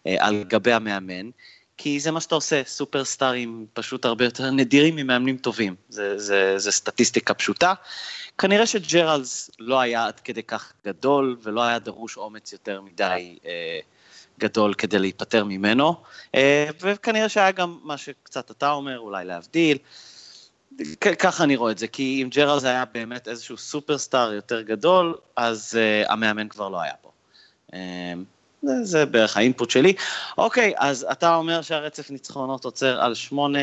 אה, 0.06 0.16
על 0.18 0.44
גבי 0.48 0.72
המאמן, 0.72 1.30
כי 1.76 2.00
זה 2.00 2.10
מה 2.10 2.20
שאתה 2.20 2.34
עושה, 2.34 2.62
סופרסטארים 2.66 3.66
פשוט 3.72 4.04
הרבה 4.04 4.24
יותר 4.24 4.50
נדירים 4.50 4.96
ממאמנים 4.96 5.36
טובים, 5.36 5.74
זה, 5.88 6.18
זה, 6.18 6.58
זה 6.58 6.72
סטטיסטיקה 6.72 7.34
פשוטה. 7.34 7.74
כנראה 8.38 8.66
שג'רלס 8.66 9.50
לא 9.58 9.80
היה 9.80 10.06
עד 10.06 10.20
כדי 10.20 10.42
כך 10.42 10.72
גדול 10.86 11.36
ולא 11.42 11.62
היה 11.62 11.78
דרוש 11.78 12.16
אומץ 12.16 12.52
יותר 12.52 12.80
מדי 12.80 13.38
אה, 13.46 13.78
גדול 14.38 14.74
כדי 14.74 14.98
להיפטר 14.98 15.44
ממנו, 15.44 15.94
אה, 16.34 16.68
וכנראה 16.80 17.28
שהיה 17.28 17.50
גם 17.50 17.78
מה 17.82 17.96
שקצת 17.96 18.50
אתה 18.50 18.70
אומר, 18.70 18.98
אולי 18.98 19.24
להבדיל. 19.24 19.78
ככה 21.18 21.44
אני 21.44 21.56
רואה 21.56 21.72
את 21.72 21.78
זה, 21.78 21.86
כי 21.86 22.22
אם 22.22 22.28
ג'רלס 22.28 22.64
היה 22.64 22.84
באמת 22.84 23.28
איזשהו 23.28 23.56
סופרסטאר 23.56 24.32
יותר 24.32 24.62
גדול, 24.62 25.14
אז 25.36 25.78
uh, 25.78 26.12
המאמן 26.12 26.48
כבר 26.48 26.68
לא 26.68 26.80
היה 26.80 26.92
פה. 27.02 27.10
Uh, 27.70 27.74
זה, 28.62 28.72
זה 28.82 29.06
בערך 29.06 29.36
האינפוט 29.36 29.70
שלי. 29.70 29.92
אוקיי, 30.38 30.72
אז 30.76 31.06
אתה 31.12 31.34
אומר 31.34 31.62
שהרצף 31.62 32.10
ניצחונות 32.10 32.64
עוצר 32.64 33.00
על 33.00 33.14
שמונה, 33.14 33.58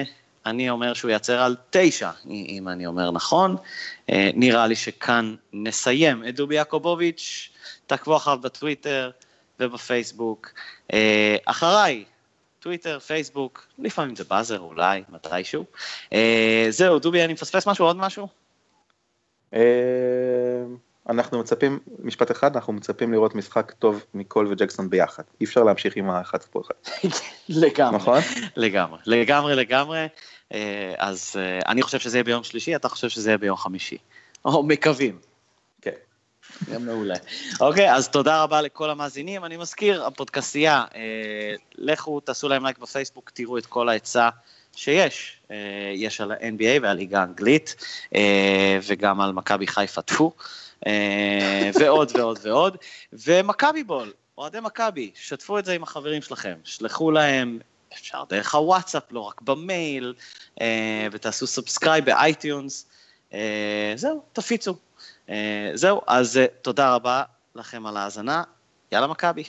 אני 0.45 0.69
אומר 0.69 0.93
שהוא 0.93 1.11
ייצר 1.11 1.41
על 1.41 1.55
תשע, 1.69 2.09
אם 2.29 2.67
אני 2.67 2.85
אומר 2.85 3.11
נכון. 3.11 3.55
Uh, 3.55 4.13
נראה 4.33 4.67
לי 4.67 4.75
שכאן 4.75 5.35
נסיים 5.53 6.27
את 6.27 6.35
דובי 6.35 6.55
יעקובוביץ', 6.55 7.49
תעקבו 7.87 8.17
אחריו 8.17 8.37
בטוויטר, 8.41 9.11
ובפייסבוק. 9.59 10.49
אה, 10.93 11.35
אחריי, 11.45 12.03
טוויטר, 12.59 12.99
פייסבוק, 12.99 13.67
לפעמים 13.79 14.15
זה 14.15 14.23
באזר 14.23 14.59
אולי, 14.59 15.03
מתישהו. 15.09 15.65
אה, 16.13 16.67
זהו, 16.69 16.99
דובי, 16.99 17.23
אני 17.23 17.33
מפספס 17.33 17.67
משהו, 17.67 17.85
עוד 17.85 17.97
משהו? 17.97 18.27
אה, 19.53 19.61
אנחנו 21.09 21.39
מצפים, 21.39 21.79
משפט 21.99 22.31
אחד, 22.31 22.55
אנחנו 22.55 22.73
מצפים 22.73 23.13
לראות 23.13 23.35
משחק 23.35 23.71
טוב 23.79 24.05
מקול 24.13 24.47
וג'קסון 24.47 24.89
ביחד. 24.89 25.23
אי 25.41 25.45
אפשר 25.45 25.63
להמשיך 25.63 25.95
עם 25.95 26.09
האחד 26.09 26.43
פה 26.43 26.61
אחד. 26.61 27.09
לגמרי. 27.49 27.95
נכון? 27.95 28.19
לגמרי, 28.55 28.99
לגמרי, 29.05 29.55
לגמרי. 29.55 30.07
אז 30.97 31.35
אני 31.67 31.81
חושב 31.81 31.99
שזה 31.99 32.17
יהיה 32.17 32.23
ביום 32.23 32.43
שלישי, 32.43 32.75
אתה 32.75 32.89
חושב 32.89 33.09
שזה 33.09 33.29
יהיה 33.29 33.37
ביום 33.37 33.57
חמישי. 33.57 33.97
או 34.45 34.63
מקווים. 34.63 35.19
מעולה. 36.79 37.15
אוקיי, 37.59 37.93
אז 37.93 38.09
תודה 38.09 38.43
רבה 38.43 38.61
לכל 38.61 38.89
המאזינים. 38.89 39.45
אני 39.45 39.57
מזכיר, 39.57 40.05
הפודקסייה, 40.05 40.85
אה, 40.95 41.55
לכו, 41.75 42.19
תעשו 42.19 42.49
להם 42.49 42.65
לייק 42.65 42.77
בפייסבוק, 42.77 43.29
תראו 43.33 43.57
את 43.57 43.65
כל 43.65 43.89
ההיצע 43.89 44.29
שיש. 44.75 45.37
אה, 45.51 45.57
יש 45.95 46.21
על 46.21 46.31
ה-NBA 46.31 46.81
והליגה 46.81 47.19
האנגלית, 47.19 47.75
אה, 48.15 48.79
וגם 48.87 49.21
על 49.21 49.33
מכבי 49.33 49.67
חיפה 49.67 50.01
טפו, 50.01 50.31
אה, 50.87 51.69
ועוד 51.79 52.11
ועוד 52.15 52.39
ועוד. 52.41 52.77
ומכבי 53.13 53.83
בול, 53.83 54.13
אוהדי 54.37 54.59
מכבי, 54.59 55.11
שתפו 55.15 55.59
את 55.59 55.65
זה 55.65 55.73
עם 55.73 55.83
החברים 55.83 56.21
שלכם, 56.21 56.55
שלחו 56.63 57.11
להם 57.11 57.59
אפשר 57.93 58.23
דרך 58.29 58.55
הוואטסאפ, 58.55 59.03
לא 59.11 59.19
רק 59.19 59.41
במייל, 59.41 60.13
אה, 60.61 61.07
ותעשו 61.11 61.47
subscribe 61.47 62.05
ב 62.05 62.15
iTunes. 62.15 62.85
אה, 63.33 63.93
זהו, 63.95 64.21
תפיצו. 64.33 64.75
אה, 65.29 65.71
זהו, 65.73 66.01
אז 66.07 66.37
אה, 66.37 66.45
תודה 66.61 66.95
רבה 66.95 67.23
לכם 67.55 67.85
על 67.85 67.97
ההאזנה, 67.97 68.43
יאללה 68.91 69.07
מכבי. 69.07 69.43